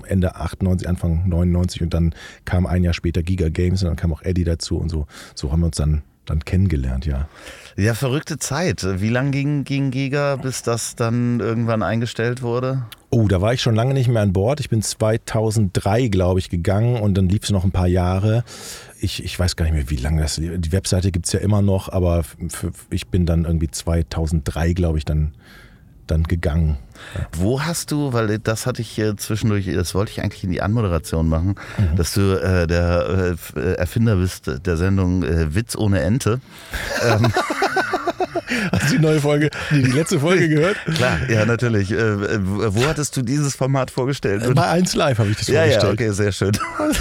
Ende 0.07 0.35
98, 0.35 0.87
Anfang 0.87 1.27
99 1.27 1.81
und 1.81 1.93
dann 1.93 2.13
kam 2.45 2.65
ein 2.65 2.83
Jahr 2.83 2.93
später 2.93 3.23
Giga 3.23 3.49
Games 3.49 3.83
und 3.83 3.89
dann 3.89 3.95
kam 3.95 4.13
auch 4.13 4.21
Eddie 4.21 4.43
dazu 4.43 4.77
und 4.77 4.89
so, 4.89 5.07
so 5.35 5.51
haben 5.51 5.61
wir 5.61 5.67
uns 5.67 5.77
dann, 5.77 6.03
dann 6.25 6.45
kennengelernt, 6.45 7.05
ja. 7.05 7.27
ja, 7.75 7.93
verrückte 7.93 8.37
Zeit. 8.37 8.85
Wie 9.01 9.09
lang 9.09 9.31
ging, 9.31 9.63
ging 9.63 9.91
Giga, 9.91 10.37
bis 10.37 10.63
das 10.63 10.95
dann 10.95 11.39
irgendwann 11.39 11.83
eingestellt 11.83 12.41
wurde? 12.41 12.83
Oh, 13.09 13.27
da 13.27 13.41
war 13.41 13.53
ich 13.53 13.61
schon 13.61 13.75
lange 13.75 13.93
nicht 13.93 14.07
mehr 14.07 14.21
an 14.21 14.33
Bord. 14.33 14.59
Ich 14.59 14.69
bin 14.69 14.81
2003, 14.81 16.07
glaube 16.07 16.39
ich, 16.39 16.49
gegangen 16.49 16.99
und 17.01 17.15
dann 17.15 17.29
lief 17.29 17.43
es 17.43 17.51
noch 17.51 17.63
ein 17.63 17.71
paar 17.71 17.87
Jahre. 17.87 18.43
Ich, 19.01 19.23
ich 19.23 19.37
weiß 19.37 19.55
gar 19.55 19.65
nicht 19.65 19.73
mehr, 19.73 19.89
wie 19.89 20.01
lange 20.01 20.21
das. 20.21 20.35
Die 20.35 20.71
Webseite 20.71 21.11
gibt 21.11 21.27
es 21.27 21.33
ja 21.33 21.39
immer 21.39 21.61
noch, 21.61 21.89
aber 21.89 22.23
ich 22.89 23.07
bin 23.07 23.25
dann 23.25 23.45
irgendwie 23.45 23.69
2003, 23.69 24.73
glaube 24.73 24.97
ich, 24.97 25.05
dann, 25.05 25.33
dann 26.07 26.23
gegangen. 26.23 26.77
Wo 27.33 27.61
hast 27.61 27.91
du, 27.91 28.13
weil 28.13 28.39
das 28.39 28.65
hatte 28.65 28.81
ich 28.81 28.97
äh, 28.99 29.15
zwischendurch, 29.15 29.65
das 29.73 29.93
wollte 29.95 30.11
ich 30.11 30.21
eigentlich 30.21 30.43
in 30.43 30.51
die 30.51 30.61
Anmoderation 30.61 31.27
machen, 31.27 31.55
Mhm. 31.77 31.95
dass 31.95 32.13
du 32.13 32.41
äh, 32.41 32.67
der 32.67 33.35
äh, 33.55 33.59
äh, 33.59 33.73
Erfinder 33.75 34.15
bist 34.15 34.51
der 34.65 34.77
Sendung 34.77 35.23
äh, 35.23 35.53
Witz 35.55 35.75
ohne 35.75 36.01
Ente. 36.01 36.39
Hast 38.71 38.91
du 38.91 38.97
die 38.97 39.01
neue 39.01 39.19
Folge, 39.19 39.49
die, 39.71 39.83
die 39.83 39.91
letzte 39.91 40.19
Folge 40.19 40.49
gehört? 40.49 40.77
Klar, 40.95 41.29
ja, 41.29 41.45
natürlich. 41.45 41.91
Äh, 41.91 41.95
äh, 41.95 42.39
wo 42.41 42.85
hattest 42.85 43.15
du 43.17 43.21
dieses 43.21 43.55
Format 43.55 43.91
vorgestellt? 43.91 44.43
Bei 44.55 44.67
1 44.67 44.95
Live 44.95 45.19
habe 45.19 45.29
ich 45.29 45.37
das 45.37 45.47
ja, 45.47 45.65
ja, 45.65 45.79
vorgestellt. 45.79 45.93
okay, 45.93 46.11
sehr 46.11 46.31
schön. 46.31 46.51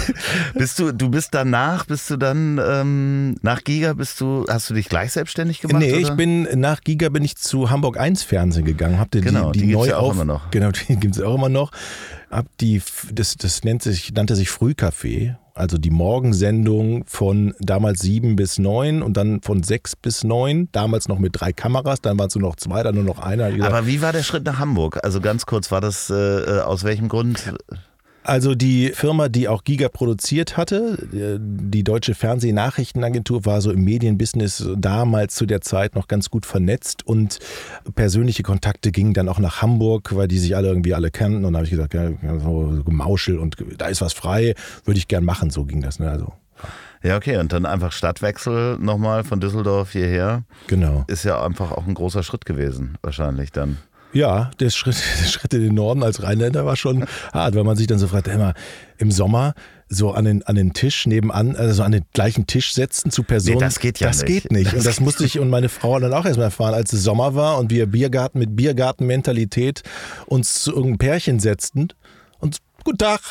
bist 0.55 0.79
du, 0.79 0.91
du 0.91 1.09
bist 1.09 1.33
danach, 1.33 1.85
bist 1.85 2.09
du 2.09 2.17
dann 2.17 2.59
ähm, 2.63 3.35
nach 3.41 3.63
Giga, 3.63 3.93
bist 3.93 4.21
du, 4.21 4.45
hast 4.49 4.69
du 4.69 4.73
dich 4.73 4.89
gleich 4.89 5.11
selbstständig 5.11 5.61
gemacht? 5.61 5.79
Nee, 5.79 5.91
oder? 5.91 5.99
ich 5.99 6.11
bin 6.11 6.47
nach 6.59 6.81
Giga 6.81 7.09
bin 7.09 7.23
ich 7.23 7.35
zu 7.37 7.69
Hamburg 7.69 7.99
1 7.99 8.23
Fernsehen 8.23 8.65
gegangen, 8.65 8.99
hab 8.99 9.11
die, 9.11 9.21
Genau, 9.21 9.51
die, 9.51 9.59
die 9.59 9.67
die 9.67 9.73
neu 9.73 9.87
ja 9.87 9.97
auch 9.97 10.09
auf, 10.09 10.13
immer 10.15 10.25
noch. 10.25 10.51
Genau, 10.51 10.71
die 10.71 10.95
gibt 10.99 11.15
es 11.15 11.21
auch 11.21 11.35
immer 11.35 11.49
noch. 11.49 11.71
Hab 12.29 12.45
die, 12.59 12.81
das, 13.11 13.35
das 13.35 13.63
nennt 13.63 13.83
sich, 13.83 14.13
nannte 14.13 14.35
sich 14.35 14.49
Frühcafé, 14.49 15.35
also 15.53 15.77
die 15.77 15.91
Morgensendung 15.91 17.05
von 17.05 17.53
damals 17.59 17.99
sieben 18.01 18.35
bis 18.35 18.57
neun 18.57 19.01
und 19.01 19.17
dann 19.17 19.41
von 19.41 19.63
sechs 19.63 19.95
bis 19.95 20.23
neun, 20.23 20.69
damals 20.71 21.07
noch 21.07 21.19
mit 21.19 21.39
drei 21.39 21.53
Kameras, 21.53 22.01
dann 22.01 22.17
waren 22.17 22.27
es 22.27 22.35
nur 22.35 22.49
noch 22.49 22.55
zwei, 22.55 22.81
dann 22.83 22.95
nur 22.95 23.03
noch 23.03 23.19
einer. 23.19 23.51
Gesagt, 23.51 23.71
Aber 23.71 23.87
wie 23.87 24.01
war 24.01 24.11
der 24.11 24.23
Schritt 24.23 24.45
nach 24.45 24.59
Hamburg? 24.59 24.99
Also 25.03 25.21
ganz 25.21 25.45
kurz, 25.45 25.71
war 25.71 25.81
das 25.81 26.09
äh, 26.09 26.13
äh, 26.15 26.61
aus 26.61 26.83
welchem 26.83 27.07
Grund? 27.07 27.53
Also 28.23 28.55
die 28.55 28.89
Firma, 28.89 29.27
die 29.27 29.47
auch 29.47 29.63
Giga 29.63 29.89
produziert 29.89 30.55
hatte, 30.55 30.97
äh, 31.13 31.37
die 31.39 31.83
Deutsche 31.83 32.15
Fernsehnachrichtenagentur, 32.15 33.45
war 33.45 33.61
so 33.61 33.71
im 33.71 33.83
Medienbusiness 33.83 34.67
damals 34.77 35.35
zu 35.35 35.45
der 35.45 35.61
Zeit 35.61 35.95
noch 35.95 36.07
ganz 36.07 36.29
gut 36.29 36.45
vernetzt 36.45 37.05
und 37.05 37.39
persönliche 37.95 38.43
Kontakte 38.43 38.91
gingen 38.91 39.13
dann 39.13 39.27
auch 39.27 39.39
nach 39.39 39.61
Hamburg, 39.61 40.15
weil 40.15 40.27
die 40.27 40.39
sich 40.39 40.55
alle 40.55 40.69
irgendwie 40.69 40.93
alle 40.93 41.11
kannten 41.11 41.43
und 41.45 41.53
da 41.53 41.57
habe 41.57 41.65
ich 41.65 41.71
gesagt, 41.71 41.93
ja, 41.93 42.11
so 42.39 42.81
Gemauschel 42.85 43.37
und 43.37 43.57
da 43.77 43.87
ist 43.87 44.01
was 44.01 44.13
frei, 44.13 44.55
würde 44.85 44.97
ich 44.97 45.07
gern 45.07 45.25
machen, 45.25 45.49
so 45.49 45.65
ging 45.65 45.81
das. 45.81 45.99
Ne? 45.99 46.09
Also, 46.09 46.33
Ja, 47.03 47.17
okay, 47.17 47.37
und 47.37 47.51
dann 47.51 47.65
einfach 47.65 47.91
Stadtwechsel 47.91 48.77
nochmal 48.79 49.25
von 49.25 49.41
Düsseldorf 49.41 49.91
hierher. 49.91 50.43
genau. 50.67 51.03
Ist 51.07 51.25
ja 51.25 51.43
einfach 51.43 51.71
auch 51.71 51.85
ein 51.85 51.93
großer 51.93 52.23
Schritt 52.23 52.45
gewesen, 52.45 52.97
wahrscheinlich 53.01 53.51
dann. 53.51 53.77
Ja, 54.13 54.51
der 54.59 54.69
Schritt, 54.69 54.95
der 55.21 55.27
Schritt 55.27 55.53
in 55.53 55.61
den 55.61 55.75
Norden 55.75 56.03
als 56.03 56.23
Rheinländer 56.23 56.65
war 56.65 56.75
schon 56.75 57.05
hart, 57.33 57.55
weil 57.55 57.63
man 57.63 57.75
sich 57.75 57.87
dann 57.87 57.99
so 57.99 58.07
fragt, 58.07 58.27
immer 58.27 58.53
im 58.97 59.11
Sommer 59.11 59.53
so 59.89 60.11
an 60.11 60.25
den, 60.25 60.43
an 60.43 60.55
den 60.55 60.73
Tisch 60.73 61.05
nebenan, 61.05 61.55
also 61.55 61.83
an 61.83 61.91
den 61.91 62.05
gleichen 62.13 62.47
Tisch 62.47 62.73
setzen 62.73 63.11
zu 63.11 63.23
Personen. 63.23 63.57
Nee, 63.57 63.63
das 63.63 63.79
geht 63.79 63.99
ja 63.99 64.07
das 64.07 64.21
nicht. 64.23 64.43
geht 64.43 64.51
nicht. 64.51 64.67
Das 64.67 64.73
und 64.73 64.85
das 64.85 64.99
musste 64.99 65.25
ich 65.25 65.39
und 65.39 65.49
meine 65.49 65.69
Frau 65.69 65.99
dann 65.99 66.13
auch 66.13 66.25
erstmal 66.25 66.45
erfahren, 66.45 66.73
als 66.73 66.93
es 66.93 67.03
Sommer 67.03 67.35
war 67.35 67.59
und 67.59 67.71
wir 67.71 67.85
Biergarten 67.85 68.39
mit 68.39 68.55
Biergartenmentalität 68.55 69.83
uns 70.25 70.61
zu 70.63 70.71
irgendeinem 70.71 70.97
Pärchen 70.97 71.39
setzten 71.39 71.89
und 72.39 72.57
guten 72.83 72.97
Tag. 72.97 73.21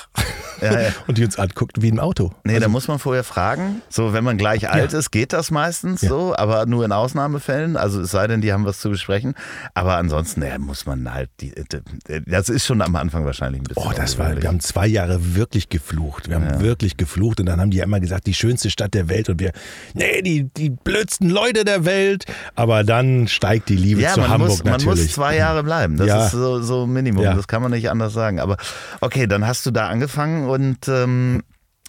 Ja, 0.63 0.81
ja. 0.81 0.89
Und 1.07 1.19
die 1.19 1.25
uns 1.25 1.39
anguckten 1.39 1.83
wie 1.83 1.89
im 1.89 1.99
Auto. 1.99 2.33
Nee, 2.45 2.53
Also, 2.55 2.63
da 2.63 2.69
muss 2.69 2.89
man 2.89 2.99
vorher 2.99 3.25
fragen. 3.25 3.83
So, 3.89 4.13
wenn 4.13 4.25
man 4.25 4.39
gleich 4.39 4.71
alt 4.71 4.93
ist, 4.93 5.11
geht 5.11 5.33
das 5.33 5.51
meistens 5.51 6.03
Ja. 6.03 6.09
so, 6.09 6.35
aber 6.37 6.67
nur 6.67 6.85
in 6.85 6.93
Ausnahmefällen. 6.93 7.77
Also 7.77 8.01
es 8.03 8.11
sei 8.11 8.27
denn, 8.27 8.41
die 8.41 8.53
haben 8.53 8.65
was 8.65 8.79
zu 8.81 8.91
besprechen. 8.91 9.35
Aber 9.75 9.97
ansonsten, 9.97 10.41
naja, 10.41 10.59
muss 10.59 10.87
man 10.87 11.13
halt, 11.13 11.31
die, 11.41 11.53
die, 12.09 12.23
das 12.27 12.49
ist 12.49 12.67
schon 12.67 12.81
am 12.83 12.95
Anfang 12.97 13.25
wahrscheinlich 13.25 13.61
ein 13.61 13.65
bisschen. 13.65 13.83
Oh, 13.87 13.93
das 13.95 14.19
war, 14.19 14.41
wir 14.41 14.49
haben 14.49 14.61
zwei 14.61 14.87
Jahre 14.87 15.35
wirklich 15.35 15.69
geflucht. 15.69 16.29
Wir 16.29 16.37
haben 16.37 16.61
wirklich 16.61 16.97
geflucht 16.97 17.41
und 17.41 17.47
dann 17.47 17.61
haben 17.61 17.71
die 17.71 17.79
ja 17.79 17.85
immer 17.85 18.01
gesagt, 18.01 18.27
die 18.27 18.35
schönste 18.35 18.71
Stadt 18.71 18.95
der 18.95 19.09
Welt 19.09 19.29
und 19.29 19.41
wir, 19.41 19.53
nee, 19.95 20.23
die, 20.23 20.45
die 20.57 20.71
blödsten 20.71 21.31
Leute 21.31 21.65
der 21.65 21.85
Welt. 21.85 22.25
Aber 22.55 22.85
dann 22.85 23.29
steigt 23.29 23.69
die 23.69 23.77
Liebe 23.77 24.01
ja, 24.03 24.13
zu 24.15 24.21
man 24.21 24.31
Hamburg 24.31 24.49
muss, 24.51 24.65
man 24.65 24.73
natürlich. 24.75 25.05
muss 25.07 25.13
zwei 25.13 25.37
Jahre 25.37 25.63
bleiben. 25.63 25.97
Das 25.97 26.07
Ja. 26.07 26.27
ist 26.27 26.33
so, 26.33 26.61
so 26.63 26.87
Minimum. 26.87 27.23
Ja. 27.25 27.35
Das 27.35 27.49
kann 27.49 27.63
man 27.63 27.71
nicht 27.73 27.91
anders 27.91 28.13
sagen. 28.13 28.41
Aber 28.41 28.57
okay, 29.01 29.27
dann 29.27 29.47
hast 29.47 29.65
du 29.67 29.71
da 29.71 29.89
angefangen 29.89 30.49
und 30.53 30.89
ähm, 30.89 31.43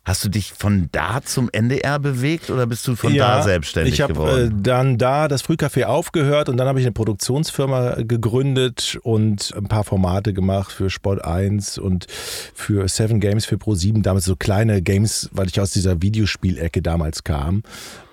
hast 0.05 0.25
du 0.25 0.29
dich 0.29 0.51
von 0.51 0.89
da 0.91 1.21
zum 1.23 1.49
NDR 1.49 1.97
bewegt 1.97 2.49
oder 2.49 2.65
bist 2.67 2.85
du 2.87 2.95
von 2.95 3.15
da 3.15 3.41
selbstständig 3.41 3.93
ich 3.93 4.01
habe 4.01 4.13
äh, 4.13 4.15
geworden? 4.15 4.63
dann 4.63 4.97
da 4.97 5.29
das 5.29 5.43
Frühcafé 5.43 5.85
aufgehört 5.85 6.49
und 6.49 6.57
dann 6.57 6.67
habe 6.67 6.79
ich 6.79 6.85
eine 6.85 6.91
Produktionsfirma 6.91 8.01
gegründet 8.01 8.99
und 9.03 9.53
ein 9.55 9.67
paar 9.67 9.85
Formate 9.85 10.33
gemacht 10.33 10.73
für 10.73 10.89
Sport 10.89 11.23
1 11.23 11.77
und 11.77 12.07
für 12.09 12.87
Seven 12.89 13.21
Games 13.21 13.45
für 13.45 13.55
Pro7. 13.55 14.01
Damals 14.01 14.25
so 14.25 14.35
kleine 14.35 14.81
Games, 14.81 15.29
weil 15.31 15.47
ich 15.47 15.61
aus 15.61 15.71
dieser 15.71 16.01
Videospielecke 16.01 16.81
damals 16.81 17.23
kam 17.23 17.63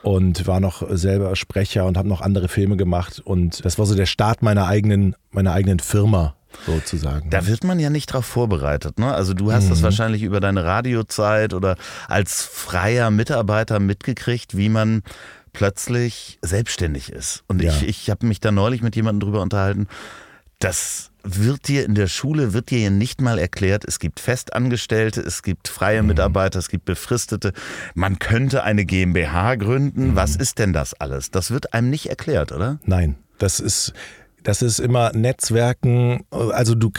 und 0.03 0.47
war 0.47 0.61
noch 0.61 0.85
selber 0.91 1.35
Sprecher 1.35 1.87
und 1.87 1.97
habe 1.97 2.09
noch 2.09 2.21
andere 2.21 2.49
Filme 2.49 2.77
gemacht 2.77 3.21
und 3.25 3.65
das 3.65 3.79
war 3.79 3.87
so 3.87 3.97
der 3.97 4.07
Start 4.07 4.43
meiner 4.43 4.67
eigenen 4.67 5.17
meiner 5.33 5.53
eigenen 5.53 5.81
Firma 5.81 6.37
sozusagen. 6.67 7.31
Da 7.31 7.47
wird 7.47 7.65
man 7.65 7.79
ja 7.81 7.91
nicht 7.91 8.07
drauf 8.13 8.27
vorbereitet. 8.27 8.99
Ne? 8.99 9.13
Also 9.15 9.35
du 9.35 9.53
hast 9.53 9.65
Mhm. 9.67 9.71
das 9.71 9.83
wahrscheinlich 9.83 10.23
über 10.23 10.41
deine 10.41 10.65
Radiozeit 10.65 11.55
oder 11.55 11.77
als 12.09 12.43
freier 12.43 13.11
Mitarbeiter 13.11 13.81
mitgekriegt, 13.81 14.57
wie 14.57 14.69
man 14.69 15.03
plötzlich 15.53 16.39
selbstständig 16.43 17.11
ist. 17.13 17.43
Und 17.49 17.63
Ja. 17.63 17.71
ich, 17.73 17.87
ich 17.89 18.11
habe 18.11 18.27
mich 18.27 18.41
da 18.41 18.53
neulich 18.53 18.83
mit 18.83 18.97
jemandem 18.97 19.21
drüber 19.29 19.43
unterhalten. 19.43 19.89
Das 20.59 21.11
wird 21.23 21.69
dir 21.69 21.85
in 21.85 21.95
der 21.95 22.07
Schule, 22.07 22.53
wird 22.53 22.71
dir 22.71 22.91
nicht 22.91 23.21
mal 23.21 23.39
erklärt. 23.39 23.85
Es 23.87 23.99
gibt 23.99 24.21
Festangestellte, 24.21 25.21
es 25.21 25.43
gibt 25.43 25.69
Mhm. 25.69 25.73
freie 25.73 26.03
Mitarbeiter, 26.03 26.59
es 26.59 26.69
gibt 26.69 26.85
Befristete. 26.87 27.53
Man 27.95 28.19
könnte 28.19 28.63
eine 28.63 28.85
GmbH 28.85 29.57
gründen. 29.57 30.09
Mhm. 30.13 30.17
Was 30.17 30.37
ist 30.37 30.59
denn 30.59 30.73
das 30.73 30.95
alles? 30.95 31.31
Das 31.31 31.51
wird 31.51 31.75
einem 31.75 31.91
nicht 31.91 32.07
erklärt, 32.09 32.53
oder? 32.53 32.79
Nein, 32.85 33.17
das 33.39 33.61
ist, 33.61 33.93
das 34.43 34.62
ist 34.62 34.80
immer 34.80 35.12
Netzwerken. 35.12 36.24
Also 36.30 36.74
du, 36.74 36.91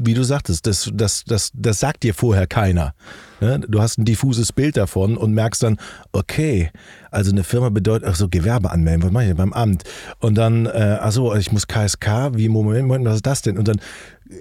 wie 0.00 0.14
du 0.14 0.22
sagtest, 0.22 0.66
das, 0.66 0.90
das, 0.92 1.24
das, 1.24 1.50
das 1.54 1.80
sagt 1.80 2.02
dir 2.02 2.14
vorher 2.14 2.46
keiner. 2.46 2.94
Ne? 3.40 3.60
Du 3.68 3.80
hast 3.80 3.98
ein 3.98 4.04
diffuses 4.04 4.52
Bild 4.52 4.76
davon 4.76 5.16
und 5.16 5.32
merkst 5.32 5.62
dann, 5.62 5.78
okay, 6.12 6.70
also 7.10 7.30
eine 7.30 7.44
Firma 7.44 7.68
bedeutet, 7.68 8.08
ach 8.08 8.14
so, 8.14 8.28
Gewerbe 8.28 8.70
anmelden, 8.70 9.02
was 9.04 9.12
mache 9.12 9.24
ich 9.24 9.30
denn 9.30 9.36
beim 9.36 9.52
Amt? 9.52 9.84
Und 10.18 10.36
dann, 10.36 10.66
äh, 10.66 10.98
ach 11.00 11.12
so, 11.12 11.34
ich 11.34 11.52
muss 11.52 11.66
KSK, 11.66 12.32
wie, 12.34 12.48
Moment, 12.48 12.88
Moment, 12.88 13.06
was 13.06 13.16
ist 13.16 13.26
das 13.26 13.42
denn? 13.42 13.58
Und 13.58 13.68
dann 13.68 13.80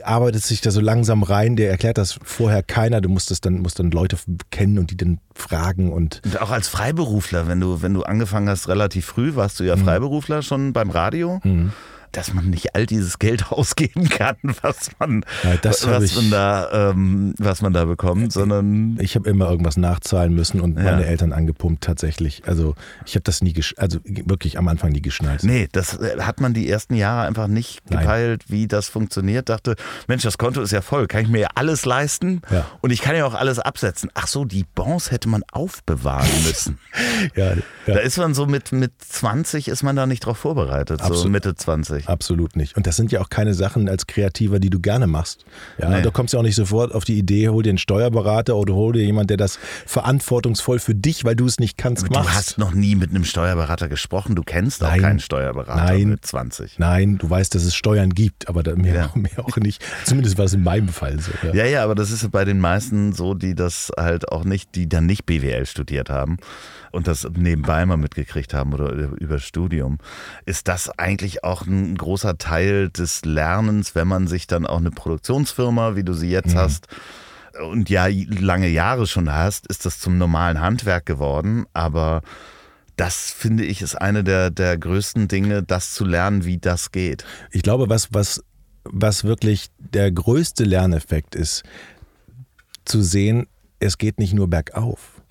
arbeitet 0.03 0.43
sich 0.43 0.61
da 0.61 0.71
so 0.71 0.81
langsam 0.81 1.23
rein, 1.23 1.55
der 1.55 1.69
erklärt 1.69 1.97
das 1.97 2.17
vorher 2.23 2.63
keiner, 2.63 3.01
du 3.01 3.09
musst 3.09 3.29
das 3.31 3.41
dann, 3.41 3.59
musst 3.59 3.79
dann 3.79 3.91
Leute 3.91 4.17
kennen 4.49 4.79
und 4.79 4.91
die 4.91 4.97
dann 4.97 5.19
fragen 5.33 5.91
und. 5.91 6.21
Und 6.25 6.41
auch 6.41 6.51
als 6.51 6.67
Freiberufler, 6.67 7.47
wenn 7.47 7.59
du, 7.59 7.81
wenn 7.81 7.93
du 7.93 8.03
angefangen 8.03 8.49
hast, 8.49 8.67
relativ 8.67 9.05
früh, 9.05 9.35
warst 9.35 9.59
du 9.59 9.63
ja 9.63 9.75
mhm. 9.75 9.83
Freiberufler 9.83 10.41
schon 10.41 10.73
beim 10.73 10.89
Radio. 10.89 11.39
Mhm 11.43 11.71
dass 12.15 12.33
man 12.33 12.49
nicht 12.49 12.75
all 12.75 12.85
dieses 12.85 13.19
Geld 13.19 13.51
ausgeben 13.51 14.09
kann, 14.09 14.37
was 14.61 14.91
man, 14.99 15.25
ja, 15.43 15.57
was, 15.63 16.15
man 16.15 16.31
da, 16.31 16.89
ähm, 16.89 17.33
was 17.37 17.61
man 17.61 17.73
da 17.73 17.85
bekommt, 17.85 18.31
sondern 18.31 18.97
ich 18.99 19.15
habe 19.15 19.29
immer 19.29 19.49
irgendwas 19.49 19.77
nachzahlen 19.77 20.33
müssen 20.33 20.61
und 20.61 20.77
ja. 20.77 20.83
meine 20.83 21.05
Eltern 21.05 21.33
angepumpt 21.33 21.83
tatsächlich. 21.83 22.43
Also 22.45 22.75
ich 23.05 23.15
habe 23.15 23.23
das 23.23 23.41
nie, 23.41 23.53
also 23.77 23.99
wirklich 24.03 24.57
am 24.57 24.67
Anfang 24.67 24.91
nie 24.91 25.01
geschnallt. 25.01 25.43
Nee, 25.43 25.67
das 25.71 25.97
äh, 25.97 26.21
hat 26.21 26.39
man 26.39 26.53
die 26.53 26.69
ersten 26.69 26.95
Jahre 26.95 27.27
einfach 27.27 27.47
nicht 27.47 27.85
gepeilt, 27.87 28.45
Nein. 28.47 28.57
wie 28.57 28.67
das 28.67 28.87
funktioniert. 28.87 29.49
Dachte, 29.49 29.75
Mensch, 30.07 30.23
das 30.23 30.37
Konto 30.37 30.61
ist 30.61 30.71
ja 30.71 30.81
voll, 30.81 31.07
kann 31.07 31.21
ich 31.21 31.29
mir 31.29 31.41
ja 31.41 31.47
alles 31.55 31.85
leisten 31.85 32.41
ja. 32.51 32.65
und 32.81 32.91
ich 32.91 33.01
kann 33.01 33.15
ja 33.15 33.25
auch 33.25 33.33
alles 33.33 33.59
absetzen. 33.59 34.09
Ach 34.13 34.27
so, 34.27 34.45
die 34.45 34.63
Bonds 34.63 35.11
hätte 35.11 35.27
man 35.29 35.43
aufbewahren 35.51 36.29
müssen. 36.45 36.79
ja, 37.35 37.53
Da 37.85 37.99
ist 37.99 38.17
man 38.17 38.33
so 38.33 38.45
mit, 38.45 38.71
mit 38.71 38.93
20 38.99 39.67
ist 39.67 39.83
man 39.83 39.95
da 39.95 40.05
nicht 40.05 40.25
drauf 40.25 40.37
vorbereitet, 40.37 41.01
Absolut. 41.01 41.23
so 41.23 41.29
Mitte 41.29 41.55
20. 41.55 42.04
Absolut 42.05 42.55
nicht. 42.55 42.75
Und 42.77 42.87
das 42.87 42.95
sind 42.95 43.11
ja 43.11 43.21
auch 43.21 43.29
keine 43.29 43.53
Sachen 43.53 43.89
als 43.89 44.07
Kreativer, 44.07 44.59
die 44.59 44.69
du 44.69 44.79
gerne 44.79 45.07
machst. 45.07 45.45
Ja, 45.77 45.89
nee. 45.89 46.01
du 46.01 46.11
kommst 46.11 46.33
ja 46.33 46.39
auch 46.39 46.43
nicht 46.43 46.55
sofort 46.55 46.93
auf 46.93 47.03
die 47.03 47.17
Idee, 47.17 47.49
hol 47.49 47.63
dir 47.63 47.69
einen 47.69 47.77
Steuerberater 47.77 48.55
oder 48.55 48.73
hol 48.73 48.93
dir 48.93 49.03
jemand, 49.03 49.29
der 49.29 49.37
das 49.37 49.59
verantwortungsvoll 49.85 50.79
für 50.79 50.95
dich, 50.95 51.25
weil 51.25 51.35
du 51.35 51.45
es 51.45 51.59
nicht 51.59 51.77
kannst, 51.77 52.05
Aber 52.05 52.19
machst. 52.19 52.29
Du 52.29 52.35
hast 52.35 52.57
noch 52.57 52.73
nie 52.73 52.95
mit 52.95 53.09
einem 53.09 53.25
Steuerberater 53.25 53.89
gesprochen. 53.89 54.35
Du 54.35 54.43
kennst 54.43 54.81
Nein. 54.81 54.99
auch 54.99 55.03
keinen 55.03 55.19
Steuerberater 55.19 55.83
Nein. 55.83 56.09
mit 56.09 56.25
20. 56.25 56.79
Nein, 56.79 57.17
du 57.17 57.29
weißt, 57.29 57.53
dass 57.55 57.63
es 57.63 57.75
Steuern 57.75 58.11
gibt, 58.11 58.47
aber 58.47 58.63
mehr, 58.75 58.95
ja. 58.95 59.11
mehr 59.15 59.43
auch 59.43 59.57
nicht. 59.57 59.83
Zumindest 60.05 60.37
war 60.37 60.45
es 60.45 60.53
in 60.53 60.63
meinem 60.63 60.89
Fall 60.89 61.19
so. 61.19 61.31
Ja. 61.43 61.53
ja, 61.53 61.65
ja, 61.65 61.83
aber 61.83 61.95
das 61.95 62.11
ist 62.11 62.29
bei 62.31 62.45
den 62.45 62.59
meisten 62.59 63.13
so, 63.13 63.33
die 63.33 63.55
das 63.55 63.91
halt 63.97 64.31
auch 64.31 64.43
nicht, 64.43 64.75
die 64.75 64.87
dann 64.87 65.05
nicht 65.05 65.25
BWL 65.25 65.65
studiert 65.65 66.09
haben 66.09 66.37
und 66.95 67.07
das 67.07 67.27
nebenbei 67.35 67.85
mal 67.85 67.97
mitgekriegt 67.97 68.53
haben 68.53 68.73
oder 68.73 68.91
über 68.91 69.39
Studium, 69.39 69.99
ist 70.45 70.67
das 70.67 70.89
eigentlich 70.97 71.43
auch 71.43 71.65
ein 71.65 71.95
großer 71.95 72.37
Teil 72.37 72.89
des 72.89 73.25
Lernens, 73.25 73.95
wenn 73.95 74.07
man 74.07 74.27
sich 74.27 74.47
dann 74.47 74.65
auch 74.65 74.79
eine 74.79 74.91
Produktionsfirma, 74.91 75.95
wie 75.95 76.03
du 76.03 76.13
sie 76.13 76.29
jetzt 76.29 76.55
mhm. 76.55 76.59
hast, 76.59 76.87
und 77.61 77.89
ja 77.89 78.07
lange 78.07 78.67
Jahre 78.67 79.07
schon 79.07 79.31
hast, 79.31 79.67
ist 79.67 79.85
das 79.85 79.99
zum 79.99 80.17
normalen 80.17 80.59
Handwerk 80.59 81.05
geworden, 81.05 81.65
aber 81.73 82.21
das 82.97 83.31
finde 83.31 83.65
ich 83.65 83.81
ist 83.81 83.95
eine 83.95 84.23
der, 84.23 84.49
der 84.49 84.77
größten 84.77 85.27
Dinge, 85.27 85.63
das 85.63 85.93
zu 85.93 86.05
lernen, 86.05 86.45
wie 86.45 86.57
das 86.57 86.91
geht. 86.91 87.25
Ich 87.51 87.61
glaube, 87.61 87.89
was, 87.89 88.13
was, 88.13 88.43
was 88.83 89.23
wirklich 89.23 89.67
der 89.79 90.11
größte 90.11 90.63
Lerneffekt 90.63 91.35
ist, 91.35 91.63
zu 92.85 93.01
sehen, 93.01 93.47
es 93.79 93.97
geht 93.97 94.19
nicht 94.19 94.33
nur 94.33 94.49
bergauf, 94.49 95.21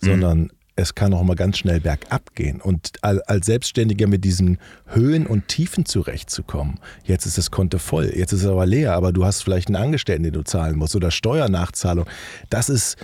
mhm. 0.00 0.06
sondern 0.06 0.52
es 0.76 0.94
kann 0.94 1.12
auch 1.12 1.22
mal 1.22 1.36
ganz 1.36 1.58
schnell 1.58 1.80
bergab 1.80 2.34
gehen. 2.34 2.60
Und 2.60 2.92
als 3.02 3.46
Selbstständiger 3.46 4.06
mit 4.06 4.24
diesen 4.24 4.58
Höhen 4.86 5.26
und 5.26 5.48
Tiefen 5.48 5.84
zurechtzukommen, 5.84 6.78
jetzt 7.04 7.26
ist 7.26 7.38
das 7.38 7.50
Konto 7.50 7.78
voll, 7.78 8.12
jetzt 8.14 8.32
ist 8.32 8.42
es 8.42 8.46
aber 8.46 8.66
leer, 8.66 8.94
aber 8.94 9.12
du 9.12 9.24
hast 9.24 9.42
vielleicht 9.42 9.68
einen 9.68 9.76
Angestellten, 9.76 10.22
den 10.24 10.32
du 10.32 10.42
zahlen 10.42 10.76
musst 10.76 10.96
oder 10.96 11.10
Steuernachzahlung. 11.10 12.06
Das 12.50 12.68
ist 12.68 12.96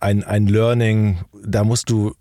ein, 0.00 0.24
ein 0.24 0.46
Learning, 0.46 1.18
da 1.44 1.64
musst 1.64 1.88
du 1.90 2.14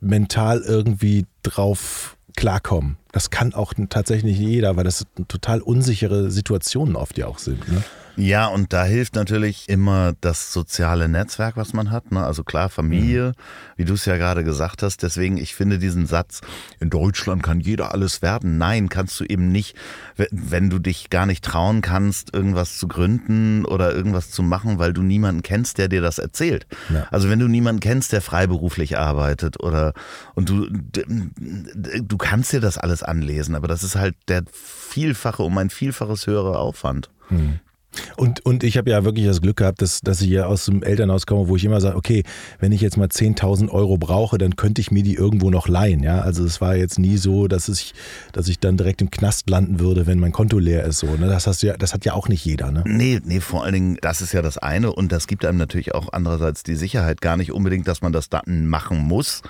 mental 0.00 0.60
irgendwie 0.60 1.26
drauf 1.42 2.16
klarkommen. 2.36 2.96
Das 3.12 3.30
kann 3.30 3.54
auch 3.54 3.72
tatsächlich 3.88 4.38
nicht 4.38 4.48
jeder, 4.48 4.76
weil 4.76 4.84
das 4.84 5.06
total 5.28 5.60
unsichere 5.60 6.30
Situationen 6.30 6.96
oft 6.96 7.16
ja 7.18 7.26
auch 7.26 7.38
sind. 7.38 7.66
Ne? 7.70 7.82
Ja, 8.18 8.48
und 8.48 8.72
da 8.72 8.84
hilft 8.84 9.14
natürlich 9.14 9.68
immer 9.68 10.12
das 10.20 10.52
soziale 10.52 11.08
Netzwerk, 11.08 11.56
was 11.56 11.72
man 11.72 11.92
hat. 11.92 12.10
Ne? 12.10 12.24
Also 12.24 12.42
klar, 12.42 12.68
Familie, 12.68 13.28
mhm. 13.28 13.32
wie 13.76 13.84
du 13.84 13.94
es 13.94 14.06
ja 14.06 14.16
gerade 14.16 14.42
gesagt 14.42 14.82
hast. 14.82 15.04
Deswegen, 15.04 15.36
ich 15.36 15.54
finde 15.54 15.78
diesen 15.78 16.04
Satz, 16.06 16.40
in 16.80 16.90
Deutschland 16.90 17.44
kann 17.44 17.60
jeder 17.60 17.94
alles 17.94 18.20
werden. 18.20 18.58
Nein, 18.58 18.88
kannst 18.88 19.20
du 19.20 19.24
eben 19.24 19.52
nicht, 19.52 19.76
wenn 20.32 20.68
du 20.68 20.80
dich 20.80 21.10
gar 21.10 21.26
nicht 21.26 21.44
trauen 21.44 21.80
kannst, 21.80 22.34
irgendwas 22.34 22.76
zu 22.76 22.88
gründen 22.88 23.64
oder 23.64 23.94
irgendwas 23.94 24.32
zu 24.32 24.42
machen, 24.42 24.80
weil 24.80 24.92
du 24.92 25.02
niemanden 25.02 25.42
kennst, 25.42 25.78
der 25.78 25.86
dir 25.86 26.02
das 26.02 26.18
erzählt. 26.18 26.66
Ja. 26.92 27.06
Also 27.12 27.30
wenn 27.30 27.38
du 27.38 27.46
niemanden 27.46 27.80
kennst, 27.80 28.12
der 28.12 28.20
freiberuflich 28.20 28.98
arbeitet 28.98 29.62
oder 29.62 29.92
und 30.34 30.48
du, 30.48 30.66
du 30.68 32.16
kannst 32.16 32.52
dir 32.52 32.60
das 32.60 32.78
alles 32.78 32.97
anlesen, 33.02 33.54
aber 33.54 33.68
das 33.68 33.82
ist 33.82 33.96
halt 33.96 34.14
der 34.28 34.42
vielfache, 34.52 35.42
um 35.42 35.56
ein 35.58 35.70
vielfaches 35.70 36.26
höherer 36.26 36.58
Aufwand. 36.58 37.10
Mhm. 37.30 37.60
Und, 38.16 38.44
und 38.44 38.64
ich 38.64 38.76
habe 38.76 38.90
ja 38.90 39.04
wirklich 39.04 39.26
das 39.26 39.40
Glück 39.40 39.56
gehabt, 39.56 39.82
dass, 39.82 40.00
dass 40.00 40.20
ich 40.20 40.28
hier 40.28 40.48
aus 40.48 40.66
dem 40.66 40.82
Elternhaus 40.82 41.26
komme, 41.26 41.48
wo 41.48 41.56
ich 41.56 41.64
immer 41.64 41.80
sage, 41.80 41.96
okay, 41.96 42.22
wenn 42.58 42.72
ich 42.72 42.80
jetzt 42.80 42.96
mal 42.96 43.08
10.000 43.08 43.70
Euro 43.70 43.96
brauche, 43.96 44.38
dann 44.38 44.56
könnte 44.56 44.80
ich 44.80 44.90
mir 44.90 45.02
die 45.02 45.14
irgendwo 45.14 45.50
noch 45.50 45.68
leihen. 45.68 46.02
Ja? 46.02 46.20
Also 46.20 46.44
es 46.44 46.60
war 46.60 46.76
jetzt 46.76 46.98
nie 46.98 47.16
so, 47.16 47.48
dass 47.48 47.68
ich, 47.68 47.94
dass 48.32 48.48
ich 48.48 48.58
dann 48.58 48.76
direkt 48.76 49.02
im 49.02 49.10
Knast 49.10 49.48
landen 49.48 49.80
würde, 49.80 50.06
wenn 50.06 50.18
mein 50.18 50.32
Konto 50.32 50.58
leer 50.58 50.84
ist. 50.84 50.98
So, 50.98 51.06
ne? 51.16 51.28
das, 51.28 51.46
hast 51.46 51.62
ja, 51.62 51.76
das 51.76 51.94
hat 51.94 52.04
ja 52.04 52.12
auch 52.12 52.28
nicht 52.28 52.44
jeder. 52.44 52.70
Ne? 52.70 52.84
Nee, 52.86 53.20
nee, 53.24 53.40
vor 53.40 53.64
allen 53.64 53.74
Dingen, 53.74 53.98
das 54.00 54.20
ist 54.20 54.32
ja 54.32 54.42
das 54.42 54.58
eine. 54.58 54.92
Und 54.92 55.12
das 55.12 55.26
gibt 55.26 55.44
einem 55.44 55.58
natürlich 55.58 55.94
auch 55.94 56.12
andererseits 56.12 56.62
die 56.62 56.76
Sicherheit. 56.76 57.20
Gar 57.20 57.36
nicht 57.36 57.52
unbedingt, 57.52 57.88
dass 57.88 58.02
man 58.02 58.12
das 58.12 58.28
dann 58.28 58.66
machen 58.66 58.98
muss, 58.98 59.42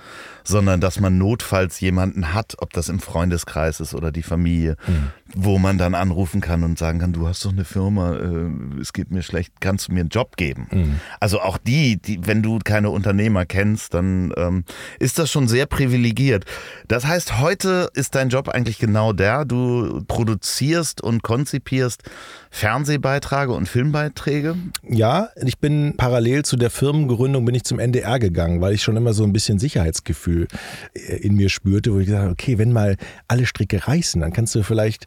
sondern 0.48 0.80
dass 0.80 0.98
man 0.98 1.18
notfalls 1.18 1.78
jemanden 1.80 2.32
hat, 2.32 2.56
ob 2.58 2.72
das 2.72 2.88
im 2.88 3.00
Freundeskreis 3.00 3.80
ist 3.80 3.94
oder 3.94 4.10
die 4.10 4.22
Familie, 4.22 4.76
mhm. 4.86 5.10
Wo 5.34 5.58
man 5.58 5.78
dann 5.78 5.94
anrufen 5.94 6.40
kann 6.40 6.64
und 6.64 6.78
sagen 6.78 6.98
kann, 6.98 7.12
du 7.12 7.26
hast 7.28 7.44
doch 7.44 7.52
eine 7.52 7.64
Firma, 7.64 8.14
äh, 8.14 8.80
es 8.80 8.92
geht 8.92 9.10
mir 9.10 9.22
schlecht, 9.22 9.52
kannst 9.60 9.88
du 9.88 9.92
mir 9.92 10.00
einen 10.00 10.08
Job 10.08 10.36
geben? 10.36 10.68
Mhm. 10.70 11.00
Also 11.20 11.40
auch 11.40 11.58
die, 11.58 12.00
die, 12.00 12.26
wenn 12.26 12.42
du 12.42 12.58
keine 12.64 12.90
Unternehmer 12.90 13.44
kennst, 13.44 13.94
dann 13.94 14.32
ähm, 14.36 14.64
ist 14.98 15.18
das 15.18 15.30
schon 15.30 15.48
sehr 15.48 15.66
privilegiert. 15.66 16.44
Das 16.88 17.06
heißt, 17.06 17.40
heute 17.40 17.90
ist 17.94 18.14
dein 18.14 18.30
Job 18.30 18.48
eigentlich 18.48 18.78
genau 18.78 19.12
der, 19.12 19.44
du 19.44 20.02
produzierst 20.08 21.02
und 21.02 21.22
konzipierst 21.22 22.02
Fernsehbeiträge 22.50 23.52
und 23.52 23.68
Filmbeiträge? 23.68 24.56
Ja, 24.88 25.28
ich 25.44 25.58
bin 25.58 25.94
parallel 25.96 26.44
zu 26.44 26.56
der 26.56 26.70
Firmengründung 26.70 27.44
bin 27.44 27.54
ich 27.54 27.64
zum 27.64 27.78
NDR 27.78 28.18
gegangen, 28.18 28.60
weil 28.60 28.74
ich 28.74 28.82
schon 28.82 28.96
immer 28.96 29.12
so 29.12 29.24
ein 29.24 29.32
bisschen 29.32 29.58
Sicherheitsgefühl 29.58 30.48
äh, 30.94 31.16
in 31.16 31.34
mir 31.34 31.50
spürte, 31.50 31.92
wo 31.92 31.98
ich 31.98 32.06
gesagt 32.06 32.22
habe, 32.22 32.32
okay, 32.32 32.58
wenn 32.58 32.72
mal 32.72 32.96
alle 33.28 33.44
Stricke 33.44 33.86
reißen, 33.86 34.20
dann 34.20 34.32
kannst 34.32 34.54
du 34.54 34.62
vielleicht 34.62 35.06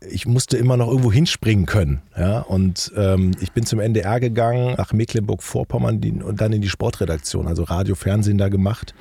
ich 0.00 0.26
musste 0.26 0.56
immer 0.56 0.76
noch 0.76 0.88
irgendwo 0.88 1.12
hinspringen 1.12 1.66
können. 1.66 2.02
Ja? 2.16 2.40
Und 2.40 2.92
ähm, 2.96 3.32
ich 3.40 3.52
bin 3.52 3.66
zum 3.66 3.80
NDR 3.80 4.20
gegangen, 4.20 4.74
nach 4.76 4.92
Mecklenburg-Vorpommern 4.92 6.22
und 6.22 6.40
dann 6.40 6.52
in 6.52 6.62
die 6.62 6.68
Sportredaktion, 6.68 7.46
also 7.46 7.64
Radio, 7.64 7.94
Fernsehen 7.94 8.38
da 8.38 8.48
gemacht. 8.48 8.94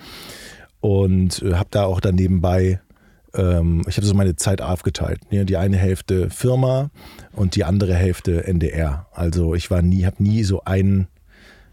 Und 0.80 1.42
äh, 1.42 1.56
habe 1.56 1.70
da 1.72 1.86
auch 1.86 2.00
dann 2.00 2.16
nebenbei 2.16 2.80
ähm, 3.38 3.84
ich 3.88 3.98
habe 3.98 4.08
so 4.08 4.14
meine 4.14 4.36
Zeit 4.36 4.62
aufgeteilt. 4.62 5.20
Die 5.32 5.58
eine 5.58 5.78
Hälfte 5.78 6.30
Firma 6.30 6.90
und 7.34 7.56
die 7.56 7.64
andere 7.64 7.94
Hälfte 7.94 8.46
NDR. 8.46 9.08
Also 9.12 9.56
ich 9.56 9.70
war 9.70 9.82
nie, 9.82 10.06
habe 10.06 10.22
nie 10.22 10.44
so 10.44 10.64
ein, 10.66 11.08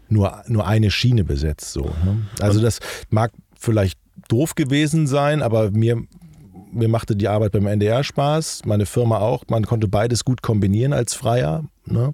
nur, 0.09 0.43
nur 0.47 0.67
eine 0.67 0.91
Schiene 0.91 1.23
besetzt. 1.23 1.71
So, 1.71 1.85
ne? 2.03 2.27
Also 2.39 2.61
das 2.61 2.79
mag 3.09 3.31
vielleicht 3.57 3.99
doof 4.27 4.55
gewesen 4.55 5.07
sein, 5.07 5.41
aber 5.41 5.71
mir, 5.71 6.03
mir 6.75 6.87
machte 6.87 7.15
die 7.15 7.27
Arbeit 7.27 7.53
beim 7.53 7.67
NDR 7.67 8.03
Spaß, 8.03 8.63
meine 8.65 8.85
Firma 8.85 9.19
auch. 9.19 9.43
Man 9.49 9.65
konnte 9.65 9.87
beides 9.87 10.25
gut 10.25 10.41
kombinieren 10.41 10.93
als 10.93 11.13
Freier. 11.13 11.63
Ne? 11.85 12.13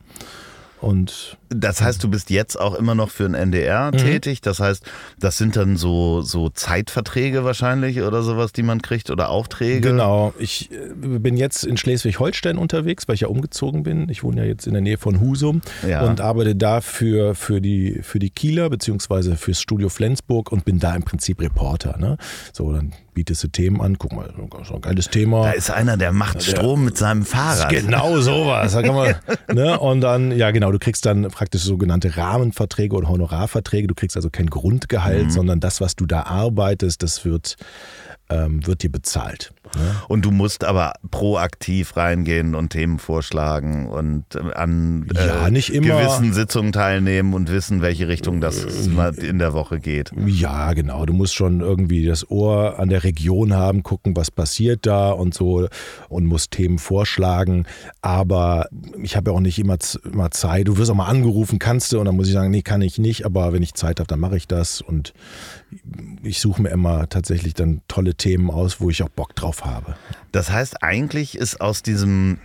Und 0.81 1.37
das 1.49 1.79
heißt, 1.81 2.03
du 2.03 2.09
bist 2.09 2.31
jetzt 2.31 2.59
auch 2.59 2.73
immer 2.73 2.95
noch 2.95 3.11
für 3.11 3.23
den 3.23 3.35
NDR 3.35 3.91
mhm. 3.91 3.97
tätig. 3.97 4.41
Das 4.41 4.59
heißt, 4.59 4.83
das 5.19 5.37
sind 5.37 5.55
dann 5.55 5.77
so, 5.77 6.21
so 6.21 6.49
Zeitverträge 6.49 7.43
wahrscheinlich 7.43 8.01
oder 8.01 8.23
sowas, 8.23 8.51
die 8.51 8.63
man 8.63 8.81
kriegt 8.81 9.11
oder 9.11 9.29
Aufträge. 9.29 9.81
Genau. 9.81 10.33
Ich 10.39 10.71
äh, 10.71 11.19
bin 11.19 11.37
jetzt 11.37 11.65
in 11.65 11.77
Schleswig-Holstein 11.77 12.57
unterwegs, 12.57 13.07
weil 13.07 13.13
ich 13.13 13.21
ja 13.21 13.27
umgezogen 13.27 13.83
bin. 13.83 14.09
Ich 14.09 14.23
wohne 14.23 14.41
ja 14.41 14.47
jetzt 14.47 14.65
in 14.65 14.73
der 14.73 14.81
Nähe 14.81 14.97
von 14.97 15.21
Husum 15.21 15.61
ja. 15.87 16.01
und 16.01 16.19
arbeite 16.19 16.55
da 16.55 16.81
für, 16.81 17.35
für, 17.35 17.61
die, 17.61 17.99
für 18.01 18.17
die 18.17 18.31
Kieler 18.31 18.67
beziehungsweise 18.71 19.35
fürs 19.35 19.61
Studio 19.61 19.89
Flensburg 19.89 20.51
und 20.51 20.65
bin 20.65 20.79
da 20.79 20.95
im 20.95 21.03
Prinzip 21.03 21.41
Reporter. 21.41 21.97
Ne? 21.99 22.17
So, 22.53 22.73
dann 22.73 22.93
bietest 23.13 23.43
du 23.43 23.47
Themen 23.47 23.81
an. 23.81 23.97
Guck 23.97 24.13
mal, 24.13 24.33
so 24.63 24.75
ein 24.75 24.81
geiles 24.81 25.09
Thema. 25.09 25.43
Da 25.43 25.51
ist 25.51 25.69
einer, 25.69 25.97
der 25.97 26.11
macht 26.11 26.35
der, 26.35 26.41
Strom 26.41 26.85
mit 26.85 26.97
seinem 26.97 27.25
Fahrrad. 27.25 27.69
Genau 27.69 28.19
sowas. 28.19 28.73
Da 28.73 28.81
kann 28.81 28.95
man, 28.95 29.15
ne? 29.53 29.79
Und 29.79 30.01
dann, 30.01 30.31
ja 30.31 30.51
genau, 30.51 30.71
du 30.71 30.79
kriegst 30.79 31.05
dann 31.05 31.23
praktisch 31.29 31.63
sogenannte 31.63 32.17
Rahmenverträge 32.17 32.95
oder 32.95 33.09
Honorarverträge. 33.09 33.87
Du 33.87 33.95
kriegst 33.95 34.15
also 34.15 34.29
kein 34.29 34.47
Grundgehalt, 34.47 35.25
mhm. 35.25 35.31
sondern 35.31 35.59
das, 35.59 35.81
was 35.81 35.95
du 35.95 36.05
da 36.05 36.23
arbeitest, 36.23 37.03
das 37.03 37.25
wird 37.25 37.57
ähm, 38.31 38.65
wird 38.65 38.83
dir 38.83 38.91
bezahlt. 38.91 39.53
Ne? 39.75 39.95
Und 40.07 40.25
du 40.25 40.31
musst 40.31 40.63
aber 40.63 40.93
proaktiv 41.09 41.95
reingehen 41.97 42.55
und 42.55 42.69
Themen 42.69 42.99
vorschlagen 42.99 43.87
und 43.87 44.25
äh, 44.35 44.53
an 44.53 45.07
äh, 45.15 45.27
Ja, 45.27 45.47
immer. 45.47 46.01
gewissen 46.01 46.33
Sitzungen 46.33 46.71
teilnehmen 46.71 47.33
und 47.33 47.49
wissen, 47.51 47.81
welche 47.81 48.07
Richtung 48.07 48.41
das 48.41 48.87
mal 48.87 49.13
in 49.15 49.39
der 49.39 49.53
Woche 49.53 49.79
geht. 49.79 50.11
Ja, 50.25 50.73
genau. 50.73 51.05
Du 51.05 51.13
musst 51.13 51.33
schon 51.33 51.61
irgendwie 51.61 52.05
das 52.05 52.29
Ohr 52.29 52.79
an 52.79 52.89
der 52.89 53.03
Region 53.03 53.53
haben, 53.53 53.83
gucken, 53.83 54.15
was 54.15 54.31
passiert 54.31 54.85
da 54.85 55.11
und 55.11 55.33
so 55.33 55.67
und 56.09 56.25
musst 56.25 56.51
Themen 56.51 56.79
vorschlagen. 56.79 57.65
Aber 58.01 58.67
ich 59.01 59.15
habe 59.15 59.31
ja 59.31 59.37
auch 59.37 59.41
nicht 59.41 59.59
immer, 59.59 59.77
immer 60.11 60.31
Zeit. 60.31 60.67
Du 60.67 60.77
wirst 60.77 60.91
auch 60.91 60.95
mal 60.95 61.05
angerufen, 61.07 61.59
kannst 61.59 61.91
du? 61.91 61.99
Und 61.99 62.05
dann 62.05 62.15
muss 62.15 62.27
ich 62.27 62.33
sagen, 62.33 62.51
nee, 62.51 62.61
kann 62.61 62.81
ich 62.81 62.97
nicht. 62.97 63.25
Aber 63.25 63.53
wenn 63.53 63.63
ich 63.63 63.73
Zeit 63.73 63.99
habe, 63.99 64.07
dann 64.07 64.19
mache 64.19 64.37
ich 64.37 64.47
das. 64.47 64.81
Und 64.81 65.13
ich 66.23 66.39
suche 66.41 66.61
mir 66.61 66.69
immer 66.69 67.07
tatsächlich 67.09 67.53
dann 67.53 67.81
tolle 67.87 68.15
Themen 68.15 68.49
aus, 68.49 68.81
wo 68.81 68.89
ich 68.89 69.03
auch 69.03 69.09
Bock 69.09 69.35
drauf 69.35 69.60
habe. 69.65 69.95
Das 70.31 70.51
heißt, 70.51 70.83
eigentlich 70.83 71.37
ist 71.37 71.61
aus 71.61 71.83
diesem 71.83 72.39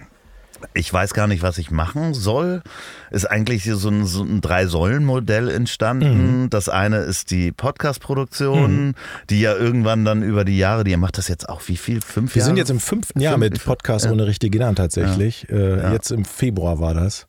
ich 0.72 0.90
weiß 0.90 1.12
gar 1.12 1.26
nicht, 1.26 1.42
was 1.42 1.58
ich 1.58 1.70
machen 1.70 2.14
soll. 2.14 2.62
Ist 3.10 3.26
eigentlich 3.30 3.64
so 3.64 3.88
ein, 3.90 4.06
so 4.06 4.22
ein 4.22 4.40
Drei-Säulen-Modell 4.40 5.50
entstanden. 5.50 6.42
Mhm. 6.44 6.50
Das 6.50 6.68
eine 6.70 6.98
ist 6.98 7.30
die 7.30 7.52
Podcast-Produktion, 7.52 8.94
die 9.28 9.40
ja 9.40 9.54
irgendwann 9.54 10.04
dann 10.04 10.22
über 10.22 10.44
die 10.44 10.56
Jahre, 10.56 10.84
die 10.84 10.96
macht 10.96 11.18
das 11.18 11.28
jetzt 11.28 11.48
auch 11.48 11.60
wie 11.66 11.76
viel? 11.76 12.00
Fünf 12.00 12.34
Wir 12.34 12.40
Jahre? 12.40 12.46
sind 12.48 12.56
jetzt 12.56 12.70
im 12.70 12.80
fünften 12.80 13.20
Jahr 13.20 13.34
Fünf- 13.34 13.50
mit 13.50 13.64
Podcast 13.64 14.06
ja. 14.06 14.12
ohne 14.12 14.26
richtige 14.26 14.58
Namen 14.58 14.76
tatsächlich. 14.76 15.48
Äh, 15.50 15.92
Jetzt 15.92 16.10
im 16.10 16.24
Februar 16.24 16.80
war 16.80 16.94
das. 16.94 17.26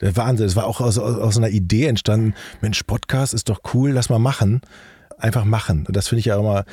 Der 0.00 0.16
Wahnsinn. 0.16 0.46
Es 0.46 0.56
war 0.56 0.64
auch 0.66 0.80
aus, 0.80 0.98
aus, 0.98 1.18
aus 1.18 1.36
einer 1.36 1.50
Idee 1.50 1.86
entstanden. 1.86 2.34
Mensch, 2.62 2.82
Podcast 2.84 3.34
ist 3.34 3.50
doch 3.50 3.60
cool, 3.74 3.90
lass 3.90 4.08
mal 4.08 4.18
machen. 4.18 4.62
Einfach 5.18 5.44
machen. 5.44 5.84
Und 5.86 5.96
das 5.96 6.08
finde 6.08 6.20
ich 6.20 6.26
ja 6.26 6.38
immer 6.38 6.64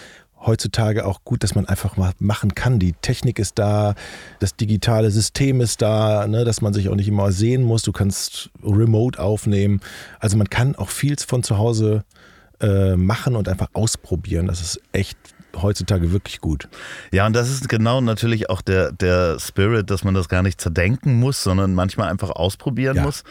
heutzutage 0.45 1.05
auch 1.05 1.23
gut, 1.23 1.43
dass 1.43 1.55
man 1.55 1.65
einfach 1.65 1.97
mal 1.97 2.11
machen 2.19 2.55
kann. 2.55 2.79
Die 2.79 2.93
Technik 2.93 3.39
ist 3.39 3.57
da, 3.59 3.95
das 4.39 4.55
digitale 4.55 5.11
System 5.11 5.61
ist 5.61 5.81
da, 5.81 6.27
ne, 6.27 6.45
dass 6.45 6.61
man 6.61 6.73
sich 6.73 6.89
auch 6.89 6.95
nicht 6.95 7.07
immer 7.07 7.31
sehen 7.31 7.63
muss. 7.63 7.81
Du 7.81 7.91
kannst 7.91 8.49
remote 8.63 9.19
aufnehmen. 9.19 9.81
Also 10.19 10.37
man 10.37 10.49
kann 10.49 10.75
auch 10.75 10.89
viel 10.89 11.15
von 11.17 11.43
zu 11.43 11.57
Hause 11.57 12.03
äh, 12.61 12.95
machen 12.95 13.35
und 13.35 13.49
einfach 13.49 13.69
ausprobieren. 13.73 14.47
Das 14.47 14.61
ist 14.61 14.79
echt 14.91 15.17
heutzutage 15.61 16.11
wirklich 16.11 16.39
gut. 16.39 16.69
Ja, 17.11 17.25
und 17.25 17.35
das 17.35 17.49
ist 17.49 17.67
genau 17.67 17.99
natürlich 17.99 18.49
auch 18.49 18.61
der, 18.61 18.91
der 18.91 19.39
Spirit, 19.39 19.89
dass 19.89 20.03
man 20.03 20.13
das 20.13 20.29
gar 20.29 20.43
nicht 20.43 20.61
zerdenken 20.61 21.19
muss, 21.19 21.41
sondern 21.41 21.73
manchmal 21.73 22.09
einfach 22.09 22.29
ausprobieren 22.29 22.97
Ja. 22.97 23.03
muss. 23.03 23.23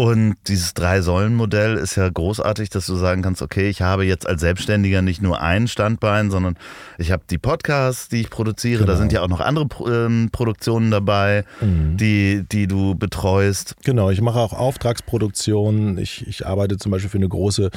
Und 0.00 0.36
dieses 0.48 0.72
Drei-Säulen-Modell 0.72 1.76
ist 1.76 1.96
ja 1.96 2.08
großartig, 2.08 2.70
dass 2.70 2.86
du 2.86 2.94
sagen 2.94 3.20
kannst, 3.20 3.42
okay, 3.42 3.68
ich 3.68 3.82
habe 3.82 4.06
jetzt 4.06 4.26
als 4.26 4.40
Selbstständiger 4.40 5.02
nicht 5.02 5.20
nur 5.20 5.42
ein 5.42 5.68
Standbein, 5.68 6.30
sondern 6.30 6.56
ich 6.96 7.12
habe 7.12 7.22
die 7.28 7.36
Podcasts, 7.36 8.08
die 8.08 8.22
ich 8.22 8.30
produziere. 8.30 8.86
Da 8.86 8.92
Genau. 8.92 8.98
sind 8.98 9.12
ja 9.12 9.20
auch 9.20 9.28
noch 9.28 9.40
andere 9.40 9.66
ähm, 9.92 10.30
Produktionen 10.32 10.90
dabei, 10.90 11.44
die, 11.60 12.44
die 12.50 12.66
du 12.66 12.94
betreust. 12.94 13.74
Genau, 13.84 14.08
ich 14.08 14.22
mache 14.22 14.38
auch 14.38 14.54
Auftragsproduktionen. 14.54 15.98
Ich, 15.98 16.26
ich 16.26 16.46
arbeite 16.46 16.78
zum 16.78 16.92
Beispiel 16.92 17.10
für 17.10 17.18
eine 17.18 17.28
große, 17.28 17.68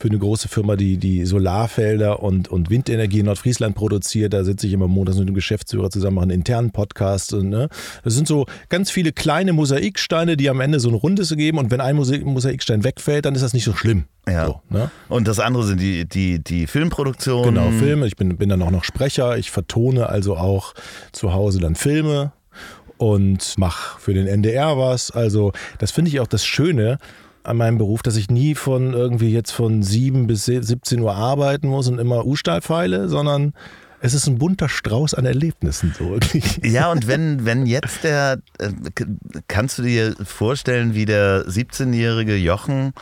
für 0.00 0.08
eine 0.08 0.18
große 0.18 0.48
Firma, 0.48 0.74
die, 0.74 0.96
die 0.96 1.24
Solarfelder 1.24 2.20
und, 2.20 2.48
und 2.48 2.68
Windenergie 2.70 3.20
in 3.20 3.26
Nordfriesland 3.26 3.76
produziert. 3.76 4.32
Da 4.32 4.42
sitze 4.42 4.66
ich 4.66 4.72
immer 4.72 4.88
montags 4.88 5.18
mit 5.18 5.28
dem 5.28 5.36
Geschäftsführer 5.36 5.88
zusammen, 5.90 6.16
mache 6.16 6.24
einen 6.24 6.32
internen 6.32 6.72
Podcast. 6.72 7.32
Und, 7.32 7.48
ne? 7.48 7.68
Das 8.02 8.14
sind 8.14 8.26
so 8.26 8.46
ganz 8.70 8.90
viele 8.90 9.12
kleine 9.12 9.52
Mosaiksteine, 9.52 10.36
die 10.36 10.50
am 10.50 10.60
Ende 10.60 10.80
so 10.80 10.88
ein 10.88 10.94
Rundes 10.96 11.32
geben. 11.36 11.59
Und 11.60 11.70
wenn 11.70 11.80
ein 11.80 11.96
Mosaik- 11.96 12.24
Mosaikstein 12.24 12.84
wegfällt, 12.84 13.26
dann 13.26 13.34
ist 13.34 13.42
das 13.42 13.52
nicht 13.52 13.64
so 13.64 13.74
schlimm. 13.74 14.04
Ja. 14.26 14.46
So, 14.46 14.60
ne? 14.70 14.90
Und 15.08 15.28
das 15.28 15.38
andere 15.38 15.64
sind 15.64 15.80
die, 15.80 16.08
die, 16.08 16.42
die 16.42 16.66
Filmproduktionen. 16.66 17.54
Genau, 17.54 17.70
Filme. 17.70 18.06
Ich 18.06 18.16
bin, 18.16 18.36
bin 18.36 18.48
dann 18.48 18.62
auch 18.62 18.70
noch 18.70 18.84
Sprecher. 18.84 19.36
Ich 19.36 19.50
vertone 19.50 20.08
also 20.08 20.36
auch 20.36 20.74
zu 21.12 21.32
Hause 21.34 21.60
dann 21.60 21.74
Filme 21.74 22.32
und 22.96 23.58
mache 23.58 24.00
für 24.00 24.14
den 24.14 24.26
NDR 24.26 24.78
was. 24.78 25.10
Also 25.10 25.52
das 25.78 25.90
finde 25.90 26.10
ich 26.10 26.20
auch 26.20 26.26
das 26.26 26.44
Schöne 26.44 26.98
an 27.42 27.56
meinem 27.56 27.78
Beruf, 27.78 28.02
dass 28.02 28.16
ich 28.16 28.30
nie 28.30 28.54
von 28.54 28.92
irgendwie 28.92 29.30
jetzt 29.32 29.50
von 29.52 29.82
7 29.82 30.26
bis 30.26 30.44
17 30.46 31.00
Uhr 31.00 31.14
arbeiten 31.14 31.68
muss 31.68 31.88
und 31.88 31.98
immer 31.98 32.26
U-Stahl 32.26 32.60
feile, 32.62 33.08
sondern 33.08 33.54
es 34.00 34.14
ist 34.14 34.26
ein 34.26 34.38
bunter 34.38 34.68
Strauß 34.68 35.14
an 35.14 35.24
Erlebnissen. 35.26 35.94
So 35.98 36.10
wirklich. 36.10 36.60
Ja, 36.64 36.90
und 36.90 37.06
wenn, 37.06 37.44
wenn 37.44 37.66
jetzt 37.66 38.02
der, 38.04 38.38
äh, 38.58 38.70
kannst 39.48 39.78
du 39.78 39.82
dir 39.82 40.14
vorstellen, 40.24 40.94
wie 40.94 41.04
der 41.04 41.46
17-jährige 41.46 42.36
Jochen 42.36 42.92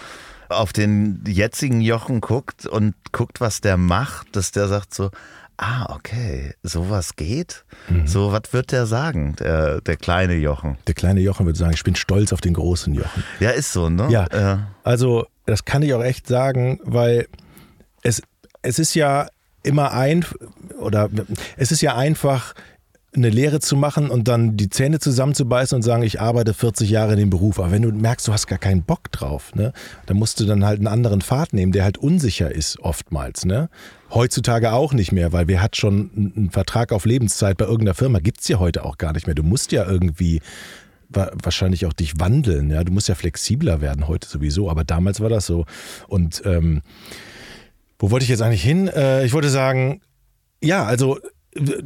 auf 0.48 0.72
den 0.72 1.22
jetzigen 1.26 1.80
Jochen 1.80 2.20
guckt 2.20 2.66
und 2.66 2.94
guckt, 3.12 3.40
was 3.40 3.60
der 3.60 3.76
macht, 3.76 4.34
dass 4.34 4.50
der 4.50 4.66
sagt 4.68 4.94
so, 4.94 5.10
ah, 5.58 5.92
okay, 5.94 6.54
sowas 6.62 7.16
geht? 7.16 7.64
So, 8.06 8.32
was 8.32 8.52
wird 8.52 8.72
der 8.72 8.86
sagen, 8.86 9.34
der, 9.36 9.80
der 9.82 9.96
kleine 9.96 10.34
Jochen? 10.36 10.78
Der 10.86 10.94
kleine 10.94 11.20
Jochen 11.20 11.44
würde 11.46 11.58
sagen, 11.58 11.74
ich 11.74 11.84
bin 11.84 11.96
stolz 11.96 12.32
auf 12.32 12.40
den 12.40 12.54
großen 12.54 12.94
Jochen. 12.94 13.24
Ja, 13.40 13.50
ist 13.50 13.72
so, 13.72 13.90
ne? 13.90 14.08
Ja. 14.10 14.26
Äh, 14.54 14.58
Also, 14.84 15.26
das 15.46 15.64
kann 15.64 15.82
ich 15.82 15.92
auch 15.94 16.02
echt 16.02 16.26
sagen, 16.28 16.80
weil 16.84 17.26
es, 18.02 18.22
es 18.62 18.78
ist 18.78 18.94
ja 18.94 19.26
immer 19.68 19.92
ein 19.92 20.24
oder 20.80 21.08
es 21.56 21.70
ist 21.70 21.80
ja 21.82 21.94
einfach 21.96 22.54
eine 23.16 23.30
Lehre 23.30 23.58
zu 23.58 23.74
machen 23.74 24.10
und 24.10 24.28
dann 24.28 24.56
die 24.58 24.68
Zähne 24.68 24.98
zusammenzubeißen 25.00 25.74
und 25.74 25.82
sagen, 25.82 26.02
ich 26.02 26.20
arbeite 26.20 26.52
40 26.52 26.90
Jahre 26.90 27.12
in 27.14 27.18
dem 27.18 27.30
Beruf. 27.30 27.58
Aber 27.58 27.72
wenn 27.72 27.82
du 27.82 27.90
merkst, 27.90 28.28
du 28.28 28.32
hast 28.32 28.46
gar 28.46 28.58
keinen 28.58 28.82
Bock 28.82 29.10
drauf, 29.10 29.54
ne, 29.54 29.72
dann 30.06 30.18
musst 30.18 30.38
du 30.40 30.44
dann 30.44 30.64
halt 30.64 30.78
einen 30.78 30.86
anderen 30.88 31.22
Pfad 31.22 31.52
nehmen, 31.54 31.72
der 31.72 31.84
halt 31.84 31.96
unsicher 31.98 32.52
ist 32.54 32.78
oftmals. 32.80 33.44
Ne? 33.46 33.70
Heutzutage 34.12 34.72
auch 34.72 34.92
nicht 34.92 35.10
mehr, 35.10 35.32
weil 35.32 35.48
wer 35.48 35.62
hat 35.62 35.76
schon 35.76 36.10
einen 36.36 36.50
Vertrag 36.50 36.92
auf 36.92 37.06
Lebenszeit 37.06 37.56
bei 37.56 37.64
irgendeiner 37.64 37.94
Firma? 37.94 38.18
Gibt's 38.20 38.46
ja 38.46 38.58
heute 38.58 38.84
auch 38.84 38.98
gar 38.98 39.14
nicht 39.14 39.26
mehr. 39.26 39.34
Du 39.34 39.42
musst 39.42 39.72
ja 39.72 39.88
irgendwie 39.88 40.40
wa- 41.08 41.32
wahrscheinlich 41.42 41.86
auch 41.86 41.94
dich 41.94 42.20
wandeln. 42.20 42.70
Ja, 42.70 42.84
du 42.84 42.92
musst 42.92 43.08
ja 43.08 43.14
flexibler 43.14 43.80
werden 43.80 44.06
heute 44.06 44.28
sowieso, 44.28 44.70
aber 44.70 44.84
damals 44.84 45.20
war 45.20 45.30
das 45.30 45.46
so. 45.46 45.64
Und 46.08 46.42
ähm, 46.44 46.82
wo 47.98 48.10
wollte 48.10 48.24
ich 48.24 48.30
jetzt 48.30 48.42
eigentlich 48.42 48.62
hin? 48.62 48.88
Äh, 48.88 49.24
ich 49.24 49.32
wollte 49.32 49.48
sagen, 49.50 50.00
ja, 50.62 50.84
also 50.84 51.18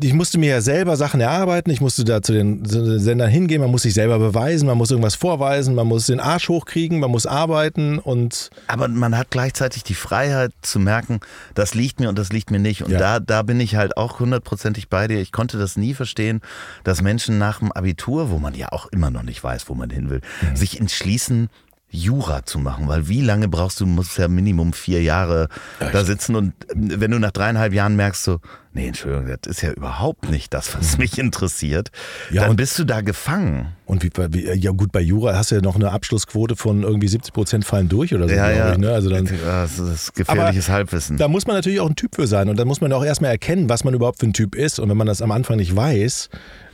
ich 0.03 0.13
musste 0.13 0.39
mir 0.39 0.51
ja 0.51 0.61
selber 0.61 0.97
Sachen 0.97 1.21
erarbeiten, 1.21 1.71
ich 1.71 1.81
musste 1.81 2.05
da 2.05 2.21
zu 2.21 2.33
den, 2.33 2.63
zu 2.65 2.85
den 2.85 2.99
Sendern 2.99 3.31
hingehen, 3.31 3.61
man 3.63 3.71
muss 3.71 3.83
sich 3.83 3.95
selber 3.95 4.19
beweisen, 4.19 4.67
man 4.67 4.77
muss 4.77 4.91
irgendwas 4.91 5.15
vorweisen, 5.15 5.75
man 5.75 5.87
muss 5.87 6.07
den 6.07 6.21
Arsch 6.21 6.51
hochkriegen, 6.51 7.01
man 7.01 7.11
muss 7.11 7.25
arbeiten 7.27 7.99
und 7.99 8.51
Aber 8.67 8.89
man 8.89 9.17
hat 9.17 9.31
gleichzeitig 9.31 9.83
die 9.85 9.95
Freiheit 9.95 10.53
zu 10.61 10.79
merken, 10.79 11.21
das 11.55 11.75
liegt 11.75 12.01
mir 12.01 12.11
und 12.11 12.19
das 12.19 12.31
liegt 12.33 12.51
mir 12.51 12.59
nicht. 12.59 12.83
Und 12.83 12.91
Ja. 12.91 12.99
da, 12.99 13.21
da 13.21 13.43
bin 13.43 13.61
ich 13.61 13.77
halt 13.77 13.97
auch 13.97 14.21
hundertprozentig 14.21 14.89
bei 14.91 15.07
dir. 15.09 15.21
Ich 15.21 15.33
konnte 15.33 15.57
das 15.59 15.77
nie 15.79 15.95
verstehen, 15.95 16.43
dass 16.85 17.01
Menschen 17.01 17.39
nach 17.39 17.61
dem 17.61 17.73
Abitur, 17.73 18.31
wo 18.31 18.39
man 18.39 18.55
ja 18.55 18.73
auch 18.73 18.87
immer 18.89 19.11
noch 19.11 19.23
nicht 19.23 19.43
weiß, 19.43 19.69
wo 19.71 19.75
man 19.75 19.89
hin 19.89 20.11
will, 20.11 20.21
Mhm. 20.43 20.57
sich 20.57 20.81
entschließen, 20.81 21.49
Jura 21.95 22.45
zu 22.47 22.59
machen, 22.59 22.88
weil 22.88 23.07
wie 23.09 23.20
lange 23.20 23.49
brauchst 23.49 23.80
du, 23.80 23.86
musst 23.86 24.16
ja 24.18 24.26
Minimum 24.26 24.72
vier 24.72 25.03
Jahre 25.03 25.49
da 25.93 26.05
sitzen 26.05 26.34
und 26.36 26.55
ähm, 26.74 26.90
wenn 27.01 27.11
du 27.11 27.18
nach 27.18 27.32
dreieinhalb 27.32 27.72
Jahren 27.74 27.97
merkst 27.97 28.24
so, 28.24 28.40
nee, 28.72 28.86
Entschuldigung, 28.88 29.26
das 29.43 29.51
ist 29.51 29.61
ja 29.62 29.72
überhaupt 29.72 30.30
nicht 30.30 30.55
das, 30.55 30.74
was 30.74 30.97
mich 30.99 31.18
interessiert, 31.18 31.90
Mhm. 32.30 32.34
Ja, 32.36 32.43
dann 32.43 32.51
und- 32.53 32.57
bist 32.57 32.78
du 32.78 32.84
da 32.84 33.03
gefangen. 33.03 33.68
und 33.84 34.03
wie, 34.03 34.11
wie, 34.30 34.51
ja 34.59 34.70
gut, 34.70 34.90
bei 34.90 35.01
Jura 35.03 35.34
hast 35.36 35.51
du 35.51 35.57
ja 35.57 35.61
noch 35.61 35.74
eine 35.76 35.93
Abschlussquote 35.93 36.57
von 36.57 36.82
irgendwie 36.82 37.09
70 37.09 37.34
Prozent 37.34 37.64
fallen 37.66 37.90
durch 37.90 38.14
oder 38.14 38.26
so, 38.26 38.34
Ja, 38.34 38.47
glaube 38.51 38.59
ja. 38.59 38.72
ich. 38.72 38.78
Ne? 38.78 38.90
Also 38.90 39.11
dann, 39.11 39.28
das 39.45 39.78
ist 39.78 40.14
gefährliches 40.14 40.70
Halbwissen. 40.70 41.18
Da 41.18 41.28
muss 41.28 41.47
man 41.47 41.57
natürlich 41.57 41.80
auch 41.80 41.90
ein 41.90 41.97
Typ 41.97 42.14
für 42.14 42.26
sein 42.26 42.49
und 42.49 42.57
dann 42.59 42.66
muss 42.66 42.80
man 42.80 42.90
auch 42.95 43.05
erstmal 43.05 43.30
erkennen, 43.32 43.68
was 43.68 43.84
man 43.84 43.93
überhaupt 43.93 44.20
für 44.20 44.26
ein 44.26 44.32
Typ 44.32 44.55
ist. 44.55 44.78
Und 44.80 44.88
wenn 44.88 44.97
man 44.97 45.07
das 45.07 45.20
am 45.20 45.30
Anfang 45.30 45.57
nicht 45.59 45.76
weiß, 45.76 46.30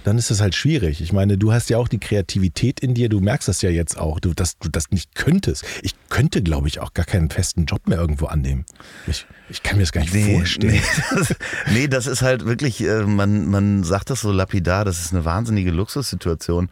dann 0.08 0.16
ist 0.16 0.30
das 0.30 0.40
halt 0.40 0.54
schwierig. 0.54 1.02
Ich 1.02 1.12
meine, 1.12 1.36
du 1.36 1.52
hast 1.52 1.68
ja 1.68 1.76
auch 1.76 1.86
die 1.86 1.98
Kreativität 1.98 2.80
in 2.80 2.94
dir, 2.94 3.10
du 3.10 3.20
merkst 3.20 3.46
das 3.46 3.60
ja 3.60 3.68
jetzt 3.68 3.98
auch, 3.98 4.20
du, 4.20 4.32
dass 4.32 4.58
du 4.58 4.70
das 4.70 4.90
nicht 4.90 5.14
könntest. 5.14 5.66
Ich 5.82 5.94
könnte, 6.08 6.42
glaube 6.42 6.66
ich, 6.66 6.80
auch 6.80 6.94
gar 6.94 7.04
keinen 7.04 7.28
festen 7.28 7.66
Job 7.66 7.86
mehr 7.86 7.98
irgendwo 7.98 8.24
annehmen. 8.24 8.64
Ich, 9.06 9.26
ich 9.50 9.62
kann 9.62 9.76
mir 9.76 9.82
das 9.82 9.92
gar 9.92 10.00
nicht 10.00 10.14
vorstellen. 10.14 10.72
Nee 10.72 10.80
das, 11.10 11.34
nee, 11.70 11.88
das 11.88 12.06
ist 12.06 12.22
halt 12.22 12.46
wirklich, 12.46 12.80
äh, 12.80 13.02
man, 13.02 13.50
man 13.50 13.84
sagt 13.84 14.08
das 14.08 14.22
so 14.22 14.32
lapidar, 14.32 14.86
das 14.86 14.98
ist 14.98 15.12
eine 15.12 15.26
wahnsinnige 15.26 15.72
Luxussituation, 15.72 16.70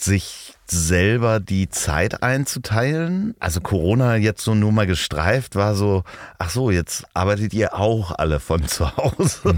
sich 0.00 0.54
selber 0.66 1.38
die 1.38 1.68
Zeit 1.68 2.22
einzuteilen. 2.22 3.34
Also 3.38 3.60
Corona 3.60 4.16
jetzt 4.16 4.42
so 4.42 4.54
nur 4.54 4.72
mal 4.72 4.86
gestreift 4.86 5.54
war 5.54 5.74
so, 5.74 6.02
ach 6.38 6.50
so, 6.50 6.70
jetzt 6.70 7.04
arbeitet 7.12 7.52
ihr 7.52 7.74
auch 7.74 8.12
alle 8.16 8.40
von 8.40 8.66
zu 8.66 8.96
Hause. 8.96 9.54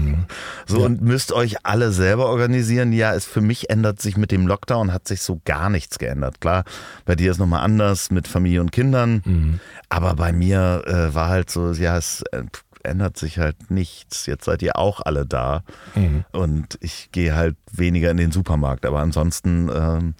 So 0.65 0.83
und 0.83 1.01
müsst 1.01 1.31
euch 1.31 1.57
alle 1.63 1.91
selber 1.91 2.25
organisieren. 2.27 2.91
Ja, 2.91 3.13
es 3.13 3.25
für 3.25 3.41
mich 3.41 3.69
ändert 3.69 4.01
sich 4.01 4.17
mit 4.17 4.31
dem 4.31 4.45
Lockdown 4.47 4.91
hat 4.91 5.07
sich 5.07 5.21
so 5.21 5.39
gar 5.45 5.69
nichts 5.69 5.99
geändert. 5.99 6.41
Klar, 6.41 6.65
bei 7.05 7.15
dir 7.15 7.31
ist 7.31 7.37
nochmal 7.37 7.61
anders 7.63 8.11
mit 8.11 8.27
Familie 8.27 8.61
und 8.61 8.71
Kindern. 8.71 9.21
Aber 9.89 10.15
bei 10.15 10.33
mir 10.33 10.83
äh, 10.85 11.13
war 11.15 11.29
halt 11.29 11.49
so, 11.49 11.71
ja, 11.71 11.97
es 11.97 12.23
äh, 12.31 12.43
ändert 12.85 13.17
sich 13.17 13.39
halt 13.39 13.71
nichts. 13.71 14.25
Jetzt 14.25 14.45
seid 14.45 14.61
ihr 14.61 14.77
auch 14.77 15.01
alle 15.01 15.25
da. 15.25 15.63
Und 16.31 16.77
ich 16.81 17.09
gehe 17.11 17.35
halt 17.35 17.55
weniger 17.71 18.11
in 18.11 18.17
den 18.17 18.31
Supermarkt. 18.31 18.85
Aber 18.85 18.99
ansonsten 18.99 19.69
ähm, 19.73 20.15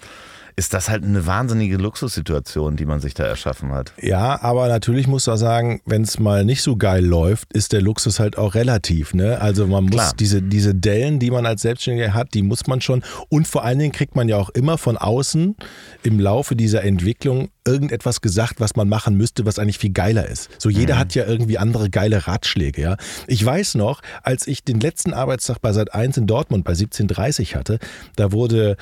ist 0.57 0.73
das 0.73 0.89
halt 0.89 1.03
eine 1.03 1.25
wahnsinnige 1.25 1.75
Luxussituation, 1.77 2.77
die 2.77 2.85
man 2.85 3.01
sich 3.01 3.13
da 3.13 3.25
erschaffen 3.25 3.73
hat. 3.73 3.93
Ja, 4.01 4.41
aber 4.41 4.67
natürlich 4.69 5.07
muss 5.07 5.27
man 5.27 5.37
sagen, 5.37 5.81
wenn 5.85 6.03
es 6.03 6.17
mal 6.17 6.45
nicht 6.45 6.61
so 6.61 6.77
geil 6.77 7.03
läuft, 7.03 7.51
ist 7.53 7.73
der 7.73 7.81
Luxus 7.81 8.19
halt 8.19 8.37
auch 8.37 8.55
relativ. 8.55 9.13
Ne? 9.13 9.39
Also 9.41 9.67
man 9.67 9.83
muss 9.85 9.93
Klar. 9.95 10.13
diese, 10.17 10.41
diese 10.41 10.73
Dellen, 10.73 11.19
die 11.19 11.29
man 11.29 11.45
als 11.45 11.61
Selbstständiger 11.61 12.13
hat, 12.13 12.33
die 12.33 12.41
muss 12.41 12.67
man 12.67 12.79
schon. 12.79 13.03
Und 13.27 13.47
vor 13.47 13.65
allen 13.65 13.79
Dingen 13.79 13.91
kriegt 13.91 14.15
man 14.15 14.29
ja 14.29 14.37
auch 14.37 14.49
immer 14.49 14.77
von 14.77 14.97
außen 14.97 15.57
im 16.03 16.19
Laufe 16.19 16.55
dieser 16.55 16.83
Entwicklung 16.83 17.49
irgendetwas 17.67 18.21
gesagt, 18.21 18.59
was 18.59 18.75
man 18.75 18.87
machen 18.87 19.17
müsste, 19.17 19.45
was 19.45 19.59
eigentlich 19.59 19.79
viel 19.79 19.91
geiler 19.91 20.27
ist. 20.27 20.49
So 20.59 20.69
jeder 20.69 20.97
hat 20.97 21.15
ja 21.15 21.25
irgendwie 21.25 21.57
andere 21.57 21.89
geile 21.89 22.27
Ratschläge. 22.27 22.81
Ja, 22.81 22.97
ich 23.27 23.43
weiß 23.43 23.75
noch, 23.75 24.01
als 24.23 24.47
ich 24.47 24.63
den 24.63 24.79
letzten 24.79 25.13
Arbeitstag 25.13 25.61
bei 25.61 25.73
Sat 25.73 25.93
1 25.93 26.17
in 26.17 26.27
Dortmund 26.27 26.63
bei 26.63 26.73
17:30 26.73 27.55
hatte, 27.55 27.79
da 28.15 28.31
wurde 28.31 28.77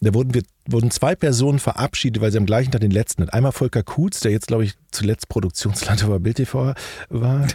da 0.00 0.14
wurden 0.14 0.34
wir 0.34 0.42
wurden 0.68 0.90
zwei 0.90 1.14
Personen 1.14 1.58
verabschiedet, 1.58 2.22
weil 2.22 2.30
sie 2.30 2.38
am 2.38 2.46
gleichen 2.46 2.70
Tag 2.70 2.80
den 2.80 2.90
letzten 2.90 3.22
hatten. 3.22 3.32
Einmal 3.32 3.52
Volker 3.52 3.82
Kutz, 3.82 4.20
der 4.20 4.32
jetzt 4.32 4.48
glaube 4.48 4.64
ich 4.64 4.74
zuletzt 4.90 5.28
Produktionsleiter 5.28 6.08
bei 6.08 6.18
Bild 6.18 6.36
TV 6.36 6.74
war, 7.08 7.46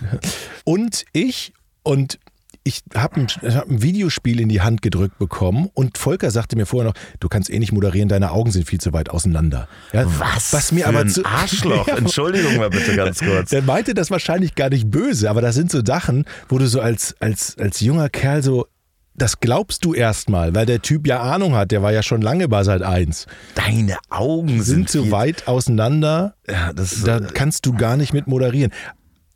und 0.63 1.05
ich 1.13 1.53
und 1.83 2.19
ich 2.65 2.81
habe 2.95 3.21
ein, 3.21 3.27
hab 3.27 3.69
ein 3.69 3.81
Videospiel 3.81 4.39
in 4.39 4.47
die 4.47 4.61
Hand 4.61 4.81
gedrückt 4.81 5.17
bekommen 5.19 5.69
und 5.73 5.97
Volker 5.97 6.31
sagte 6.31 6.55
mir 6.55 6.65
vorher 6.65 6.91
noch, 6.91 6.95
du 7.19 7.27
kannst 7.27 7.49
eh 7.49 7.59
nicht 7.59 7.73
moderieren, 7.73 8.07
deine 8.07 8.31
Augen 8.31 8.51
sind 8.51 8.67
viel 8.67 8.79
zu 8.79 8.93
weit 8.93 9.09
auseinander. 9.09 9.67
Ja, 9.91 10.05
Was 10.19 10.71
mir 10.71 10.87
aber 10.87 10.99
ein 10.99 11.09
zu, 11.09 11.25
Arschloch. 11.25 11.87
Ja, 11.93 11.97
Entschuldigung 11.97 12.55
mal 12.57 12.69
bitte 12.69 12.95
ganz 12.95 13.19
kurz. 13.19 13.49
Der 13.49 13.61
meinte 13.61 13.93
das 13.93 14.09
wahrscheinlich 14.09 14.55
gar 14.55 14.69
nicht 14.69 14.89
böse, 14.89 15.29
aber 15.29 15.41
das 15.41 15.55
sind 15.55 15.71
so 15.71 15.83
Sachen, 15.85 16.25
wo 16.47 16.57
du 16.57 16.67
so 16.67 16.79
als, 16.79 17.15
als, 17.19 17.57
als 17.57 17.81
junger 17.81 18.09
Kerl 18.09 18.41
so, 18.41 18.67
das 19.15 19.39
glaubst 19.39 19.85
du 19.85 19.93
erstmal, 19.93 20.55
weil 20.55 20.65
der 20.65 20.81
Typ 20.81 21.05
ja 21.07 21.21
Ahnung 21.21 21.55
hat, 21.55 21.71
der 21.71 21.81
war 21.81 21.91
ja 21.91 22.01
schon 22.03 22.21
lange 22.21 22.47
bei 22.47 22.63
Seit 22.63 22.81
1. 22.81 23.27
Deine 23.55 23.97
Augen 24.09 24.61
Sind 24.63 24.89
sind, 24.89 24.89
so 24.89 25.11
weit 25.11 25.47
auseinander, 25.47 26.35
Ja, 26.49 26.73
das, 26.73 27.01
da 27.03 27.17
äh, 27.17 27.27
kannst 27.33 27.65
du 27.65 27.73
gar 27.73 27.95
nicht 27.97 28.13
mit 28.13 28.27
moderieren. 28.27 28.71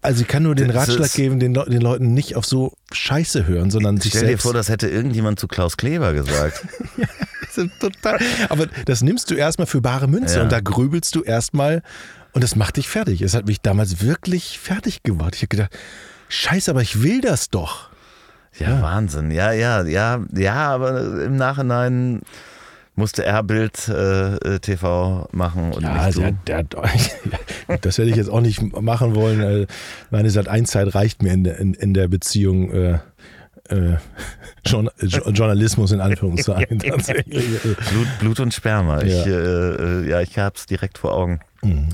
Also 0.02 0.22
ich 0.22 0.28
kann 0.28 0.44
nur 0.44 0.56
den 0.56 0.70
Ratschlag 0.70 1.08
ist- 1.08 1.16
geben, 1.16 1.40
den, 1.40 1.54
den 1.54 1.82
Leuten 1.82 2.14
nicht 2.14 2.36
auf 2.36 2.46
so 2.46 2.74
Scheiße 2.92 3.46
hören, 3.48 3.72
sondern 3.72 3.98
sich 4.00 4.12
Stell 4.12 4.22
dir 4.22 4.28
selbst. 4.30 4.44
vor, 4.44 4.54
das 4.54 4.70
hätte 4.70 4.88
irgendjemand 4.88 5.40
zu 5.40 5.48
Klaus 5.48 5.78
Kleber 5.78 6.14
gesagt. 6.14 6.66
Das 7.56 7.66
ist 7.66 7.80
total, 7.80 8.20
aber 8.50 8.68
das 8.86 9.02
nimmst 9.02 9.32
du 9.32 9.34
erstmal 9.36 9.66
für 9.66 9.82
bare 9.82 10.08
Münze 10.08 10.36
Ja. 10.38 10.44
und 10.44 10.52
da 10.52 10.60
grübelst 10.60 11.16
du 11.16 11.24
erstmal 11.24 11.82
und 12.34 12.44
das 12.44 12.56
macht 12.56 12.78
dich 12.78 12.88
fertig. 12.88 13.24
Es 13.24 13.34
hat 13.34 13.48
mich 13.48 13.62
damals 13.62 14.02
wirklich 14.02 14.60
fertig 14.60 15.02
gemacht. 15.02 15.34
Ich 15.36 15.42
habe 15.42 15.48
gedacht, 15.48 15.72
Scheiße, 16.30 16.70
aber 16.70 16.84
ich 16.84 17.02
will 17.02 17.20
das 17.22 17.50
doch. 17.50 17.90
Ja, 18.60 18.82
Wahnsinn. 18.82 19.32
Ja, 19.32 19.52
ja, 19.52 19.84
ja, 19.84 20.20
ja, 20.36 20.54
aber 20.56 21.24
im 21.24 21.36
Nachhinein 21.36 22.22
musste 22.96 23.24
er 23.24 23.44
Bild 23.44 23.88
äh, 23.90 24.36
äh, 24.56 24.60
TV 24.60 25.28
machen 25.32 25.72
und 25.72 25.84
Ja, 25.84 26.06
nicht 26.08 26.18
du. 26.18 26.22
der, 26.22 26.64
der 26.64 26.64
das 27.82 27.98
hätte 28.00 28.10
ich 28.10 28.16
jetzt 28.16 28.30
auch 28.30 28.42
nicht 28.42 28.62
machen 28.82 29.14
wollen. 29.16 29.42
äh, 29.42 29.68
Meine 30.10 30.30
seit 30.32 30.48
ein 30.48 30.66
Zeit 30.66 30.96
reicht 30.96 31.22
mir 31.22 31.32
in 31.34 31.44
der, 31.44 31.60
in, 31.60 31.74
in 31.76 31.94
der 31.94 32.08
Beziehung 32.08 32.72
äh, 32.72 32.94
äh, 33.70 33.98
Journa- 34.66 34.92
Jo- 35.02 35.30
Journalismus 35.30 35.92
in 35.92 36.02
Anführungszeichen 36.02 36.80
tatsächlich. 36.88 37.46
Blut, 37.62 38.08
Blut 38.20 38.40
und 38.40 38.54
Sperma. 38.54 39.02
Ich, 39.02 39.14
Ja. 39.26 39.32
äh, 39.32 40.02
äh, 40.02 40.10
ja, 40.10 40.22
ich 40.22 40.40
hab's 40.40 40.66
direkt 40.66 40.98
vor 40.98 41.14
Augen. 41.14 41.40
Mhm. 41.64 41.90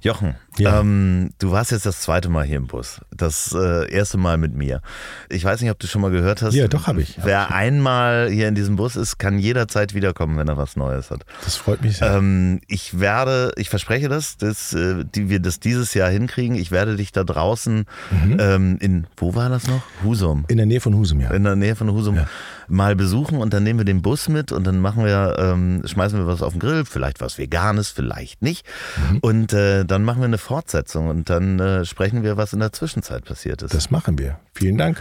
Jochen, 0.00 0.34
Ja. 0.58 0.80
ähm, 0.80 1.30
du 1.38 1.52
warst 1.52 1.70
jetzt 1.70 1.86
das 1.86 2.00
zweite 2.00 2.28
Mal 2.28 2.44
hier 2.44 2.56
im 2.56 2.66
Bus. 2.66 3.00
Das 3.14 3.54
äh, 3.56 3.88
erste 3.92 4.18
Mal 4.18 4.36
mit 4.36 4.52
mir. 4.52 4.80
Ich 5.28 5.44
weiß 5.44 5.60
nicht, 5.60 5.70
ob 5.70 5.78
du 5.78 5.86
schon 5.86 6.02
mal 6.02 6.10
gehört 6.10 6.42
hast. 6.42 6.54
Ja, 6.54 6.66
doch, 6.66 6.88
hab 6.88 6.96
ich. 6.98 7.18
Wer 7.22 7.54
einmal 7.54 8.28
hier 8.30 8.48
in 8.48 8.56
diesem 8.56 8.74
Bus 8.76 8.96
ist, 8.96 9.18
kann 9.18 9.38
jederzeit 9.38 9.94
wiederkommen, 9.94 10.36
wenn 10.38 10.48
er 10.48 10.56
was 10.56 10.74
Neues 10.76 11.10
hat. 11.12 11.24
Das 11.44 11.54
freut 11.56 11.82
mich 11.82 11.98
sehr. 11.98 12.14
Ähm, 12.16 12.60
ich 12.66 12.98
werde, 12.98 13.52
ich 13.56 13.70
verspreche 13.70 14.08
das, 14.08 14.36
dass 14.38 14.72
äh, 14.72 15.04
die, 15.04 15.28
wir 15.28 15.38
das 15.38 15.60
dieses 15.60 15.94
Jahr 15.94 16.10
hinkriegen. 16.10 16.56
Ich 16.56 16.72
werde 16.72 16.96
dich 16.96 17.12
da 17.12 17.22
draußen 17.22 17.84
Mhm. 18.10 18.36
ähm, 18.40 18.78
in, 18.80 19.06
wo 19.16 19.34
war 19.36 19.48
das 19.50 19.68
noch? 19.68 19.82
Husum. 20.02 20.44
In 20.48 20.56
der 20.56 20.66
Nähe 20.66 20.80
von 20.80 20.94
Husum, 20.96 21.20
ja. 21.20 21.30
In 21.30 21.44
der 21.44 21.54
Nähe 21.56 21.76
von 21.76 21.90
Husum 21.92 22.16
Ja. 22.16 22.26
Mal 22.72 22.96
besuchen 22.96 23.38
und 23.38 23.52
dann 23.52 23.62
nehmen 23.62 23.80
wir 23.80 23.84
den 23.84 24.02
Bus 24.02 24.28
mit 24.28 24.50
und 24.50 24.66
dann 24.66 24.80
machen 24.80 25.04
wir, 25.04 25.36
ähm, 25.38 25.82
schmeißen 25.84 26.18
wir 26.18 26.26
was 26.26 26.42
auf 26.42 26.52
den 26.54 26.60
Grill, 26.60 26.84
vielleicht 26.84 27.20
was 27.20 27.38
Veganes, 27.38 27.90
vielleicht 27.90 28.42
nicht. 28.42 28.66
Mhm. 29.10 29.18
Und 29.18 29.52
äh, 29.52 29.84
dann 29.84 30.02
machen 30.04 30.20
wir 30.20 30.26
eine 30.26 30.38
Fortsetzung 30.38 31.08
und 31.08 31.30
dann 31.30 31.60
äh, 31.60 31.84
sprechen 31.84 32.22
wir, 32.22 32.36
was 32.36 32.52
in 32.52 32.60
der 32.60 32.72
Zwischenzeit 32.72 33.24
passiert 33.24 33.62
ist. 33.62 33.74
Das 33.74 33.90
machen 33.90 34.18
wir. 34.18 34.38
Vielen 34.54 34.78
Dank. 34.78 35.00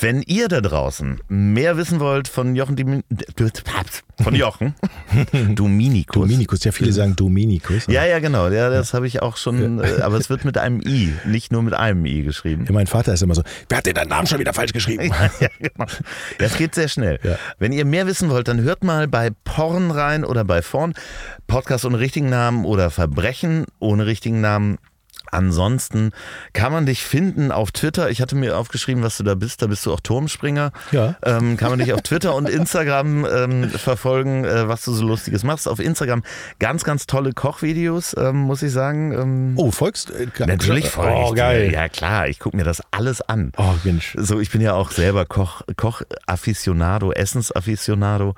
Wenn 0.00 0.22
ihr 0.22 0.48
da 0.48 0.60
draußen 0.60 1.20
mehr 1.28 1.76
wissen 1.76 1.98
wollt 2.00 2.28
von 2.28 2.54
Jochen, 2.54 2.76
Dimi- 2.76 3.02
von 4.22 4.34
Jochen, 4.34 4.74
Dominikus. 5.54 6.14
Dominikus, 6.14 6.64
ja, 6.64 6.72
viele 6.72 6.92
sagen 6.92 7.16
Dominikus. 7.16 7.86
Ja, 7.86 8.04
ja, 8.04 8.18
genau. 8.18 8.48
Ja, 8.48 8.70
das 8.70 8.94
habe 8.94 9.06
ich 9.06 9.22
auch 9.22 9.36
schon. 9.36 9.80
Äh, 9.80 10.00
aber 10.02 10.16
es 10.16 10.30
wird 10.30 10.44
mit 10.44 10.58
einem 10.58 10.80
I, 10.80 11.12
nicht 11.24 11.52
nur 11.52 11.62
mit 11.62 11.74
einem 11.74 12.04
I 12.04 12.22
geschrieben. 12.22 12.64
Ja, 12.66 12.72
mein 12.72 12.86
Vater 12.86 13.12
ist 13.14 13.22
immer 13.22 13.34
so, 13.34 13.42
wer 13.68 13.78
hat 13.78 13.86
denn 13.86 13.94
deinen 13.94 14.08
Namen 14.08 14.26
schon 14.26 14.38
wieder 14.38 14.52
falsch 14.52 14.72
geschrieben? 14.72 15.04
ja, 15.40 15.48
genau. 15.58 15.86
Ja, 16.38 16.46
es 16.46 16.56
geht 16.56 16.74
sehr 16.74 16.88
schnell. 16.88 17.18
Ja. 17.22 17.36
Wenn 17.58 17.72
ihr 17.72 17.84
mehr 17.84 18.06
wissen 18.06 18.30
wollt, 18.30 18.48
dann 18.48 18.60
hört 18.60 18.84
mal 18.84 19.08
bei 19.08 19.30
Porn 19.44 19.90
rein 19.90 20.24
oder 20.24 20.44
bei 20.44 20.60
Porn. 20.60 20.94
Podcast 21.46 21.84
ohne 21.84 21.98
richtigen 21.98 22.28
Namen 22.28 22.64
oder 22.64 22.90
Verbrechen 22.90 23.64
ohne 23.78 24.06
richtigen 24.06 24.40
Namen. 24.40 24.78
Ansonsten 25.30 26.12
kann 26.52 26.72
man 26.72 26.86
dich 26.86 27.04
finden 27.04 27.52
auf 27.52 27.70
Twitter. 27.72 28.10
Ich 28.10 28.20
hatte 28.20 28.36
mir 28.36 28.56
aufgeschrieben, 28.56 29.02
was 29.02 29.16
du 29.16 29.24
da 29.24 29.34
bist. 29.34 29.62
Da 29.62 29.66
bist 29.66 29.84
du 29.86 29.92
auch 29.92 30.00
Turmspringer. 30.00 30.72
Ja. 30.92 31.16
Ähm, 31.24 31.56
kann 31.56 31.70
man 31.70 31.78
dich 31.78 31.92
auf 31.92 32.02
Twitter 32.02 32.34
und 32.34 32.48
Instagram 32.48 33.26
ähm, 33.26 33.70
verfolgen, 33.70 34.44
äh, 34.44 34.68
was 34.68 34.82
du 34.84 34.92
so 34.92 35.06
Lustiges 35.06 35.44
machst. 35.44 35.68
Auf 35.68 35.80
Instagram 35.80 36.22
ganz, 36.58 36.84
ganz 36.84 37.06
tolle 37.06 37.32
Kochvideos, 37.32 38.16
ähm, 38.18 38.36
muss 38.36 38.62
ich 38.62 38.72
sagen. 38.72 39.12
Ähm, 39.12 39.52
Oh, 39.56 39.70
folgst 39.70 40.10
äh, 40.10 40.26
Natürlich 40.46 40.88
folge 40.90 41.12
Oh, 41.14 41.22
ich 41.24 41.30
dir. 41.30 41.36
geil. 41.36 41.72
Ja 41.72 41.88
klar, 41.88 42.28
ich 42.28 42.38
gucke 42.38 42.56
mir 42.56 42.64
das 42.64 42.82
alles 42.90 43.20
an. 43.20 43.52
Oh, 43.56 43.74
Mensch. 43.84 44.14
So, 44.18 44.40
ich 44.40 44.50
bin 44.50 44.60
ja 44.60 44.74
auch 44.74 44.90
selber 44.90 45.26
Koch, 45.26 45.62
Koch-Afficionado, 45.76 47.12
Essens-Afficionado. 47.12 48.34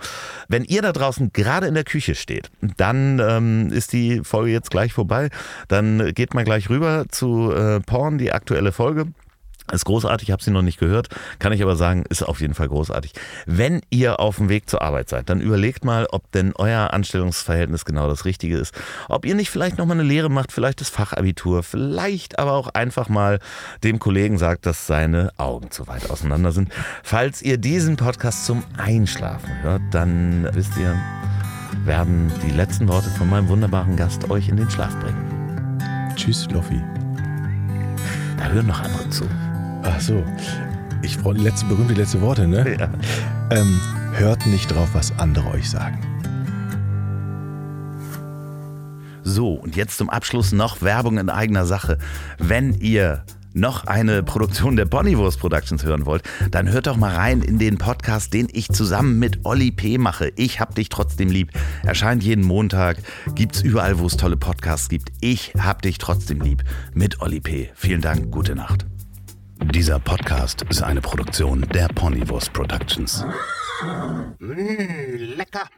Wenn 0.49 0.65
ihr 0.65 0.83
da 0.83 0.93
draußen 0.93 1.33
gerade 1.33 1.67
in 1.67 1.75
der 1.75 1.85
Küche 1.85 2.15
steht, 2.15 2.51
dann 2.77 3.19
ähm, 3.21 3.71
ist 3.73 3.93
die 3.93 4.23
Folge 4.25 4.51
jetzt 4.53 4.71
gleich 4.71 4.93
vorbei. 4.93 5.29
Dann 5.69 6.13
geht 6.15 6.35
mal 6.35 6.45
gleich 6.45 6.69
rüber 6.71 6.80
zu 7.09 7.53
äh, 7.53 7.81
Porn, 7.81 8.19
die 8.19 8.33
aktuelle 8.33 8.73
Folge. 8.73 9.07
Ist 9.73 9.85
großartig, 9.85 10.29
ich 10.29 10.33
habe 10.33 10.43
sie 10.43 10.51
noch 10.51 10.63
nicht 10.63 10.79
gehört, 10.79 11.09
kann 11.39 11.53
ich 11.53 11.63
aber 11.63 11.77
sagen, 11.77 12.05
ist 12.09 12.23
auf 12.23 12.41
jeden 12.41 12.55
Fall 12.55 12.69
großartig. 12.69 13.13
Wenn 13.47 13.83
ihr 13.91 14.19
auf 14.19 14.37
dem 14.37 14.49
Weg 14.49 14.69
zur 14.69 14.83
Arbeit 14.83 15.09
seid, 15.09 15.31
dann 15.31 15.41
überlegt 15.41 15.85
mal, 15.85 16.07
ob 16.11 16.31
denn 16.33 16.53
euer 16.57 16.93
Anstellungsverhältnis 16.93 17.85
genau 17.85 18.09
das 18.09 18.25
Richtige 18.25 18.57
ist. 18.57 18.75
Ob 19.09 19.25
ihr 19.25 19.35
nicht 19.35 19.51
vielleicht 19.51 19.79
nochmal 19.79 19.99
eine 19.99 20.09
Lehre 20.09 20.29
macht, 20.29 20.53
vielleicht 20.53 20.81
das 20.81 20.89
Fachabitur, 20.89 21.63
vielleicht 21.63 22.39
aber 22.39 22.53
auch 22.53 22.69
einfach 22.69 23.09
mal 23.09 23.39
dem 23.85 23.99
Kollegen 23.99 24.39
sagt, 24.39 24.67
dass 24.67 24.87
seine 24.87 25.31
Augen 25.37 25.71
zu 25.71 25.87
weit 25.87 26.11
auseinander 26.11 26.53
sind. 26.53 26.73
Falls 27.03 27.43
ihr 27.43 27.59
diesen 27.59 27.97
Podcast 27.97 28.47
zum 28.47 28.65
Einschlafen 28.77 29.63
hört, 29.63 29.83
dann 29.93 30.49
wisst 30.53 30.77
ihr, 30.79 30.97
werden 31.85 32.33
die 32.45 32.51
letzten 32.51 32.89
Worte 32.89 33.09
von 33.11 33.31
meinem 33.31 33.49
wunderbaren 33.49 33.97
Gast 33.97 34.31
euch 34.31 34.49
in 34.49 34.57
den 34.57 34.71
Schlaf 34.71 34.99
bringen. 34.99 35.40
Tschüss, 36.21 36.47
Loffi. 36.51 36.79
Da 38.37 38.49
hören 38.51 38.67
noch 38.67 38.83
andere 38.83 39.09
zu. 39.09 39.25
Ach 39.83 39.99
so. 39.99 40.23
Ich 41.01 41.17
die 41.35 41.41
letzte, 41.41 41.65
berühmte 41.65 41.95
letzte 41.95 42.21
Worte, 42.21 42.47
ne? 42.47 42.77
Ja. 42.79 42.91
Ähm, 43.49 43.81
hört 44.13 44.45
nicht 44.45 44.71
drauf, 44.71 44.91
was 44.93 45.19
andere 45.19 45.49
euch 45.53 45.71
sagen. 45.71 45.99
So, 49.23 49.55
und 49.55 49.77
jetzt 49.77 49.97
zum 49.97 50.11
Abschluss 50.11 50.53
noch 50.53 50.83
Werbung 50.83 51.17
in 51.17 51.31
eigener 51.31 51.65
Sache. 51.65 51.97
Wenn 52.37 52.75
ihr 52.75 53.25
noch 53.53 53.87
eine 53.87 54.23
Produktion 54.23 54.77
der 54.77 54.85
Bonnywurst 54.85 55.41
Productions 55.41 55.85
hören 55.85 56.07
wollt, 56.07 56.23
dann 56.51 56.71
hört 56.71 56.87
doch 56.87 56.97
mal 56.97 57.15
rein 57.15 57.43
in 57.43 57.59
den 57.59 57.79
Podcast, 57.79 58.33
den 58.33 58.49
ich 58.53 58.69
zusammen 58.69 59.19
mit 59.19 59.41
Olli 59.45 59.71
P. 59.71 59.99
mache. 59.99 60.33
Ich 60.37 60.61
hab 60.61 60.75
dich 60.75 60.89
trotzdem 60.89 61.31
lieb. 61.31 61.53
Erscheint 61.85 62.23
jeden 62.23 62.45
Montag, 62.45 62.99
gibt's 63.35 63.63
überall, 63.63 63.99
wo 63.99 64.07
es 64.07 64.17
tolle 64.17 64.37
Podcasts 64.37 64.89
gibt. 64.89 65.11
Ich 65.21 65.53
hab 65.59 65.83
dich 65.83 65.99
trotzdem 65.99 66.41
lieb 66.41 66.65
mit 66.95 67.21
Olli 67.21 67.41
P. 67.41 67.71
Vielen 67.75 68.01
Dank, 68.01 68.31
gute 68.31 68.55
Nacht. 68.55 68.87
Dieser 69.63 69.99
Podcast 69.99 70.63
ist 70.71 70.83
eine 70.83 71.01
Produktion 71.01 71.67
der 71.73 71.89
Ponywurst 71.89 72.53
Productions. 72.53 73.25
Mmh, 74.39 75.35
lecker. 75.37 75.69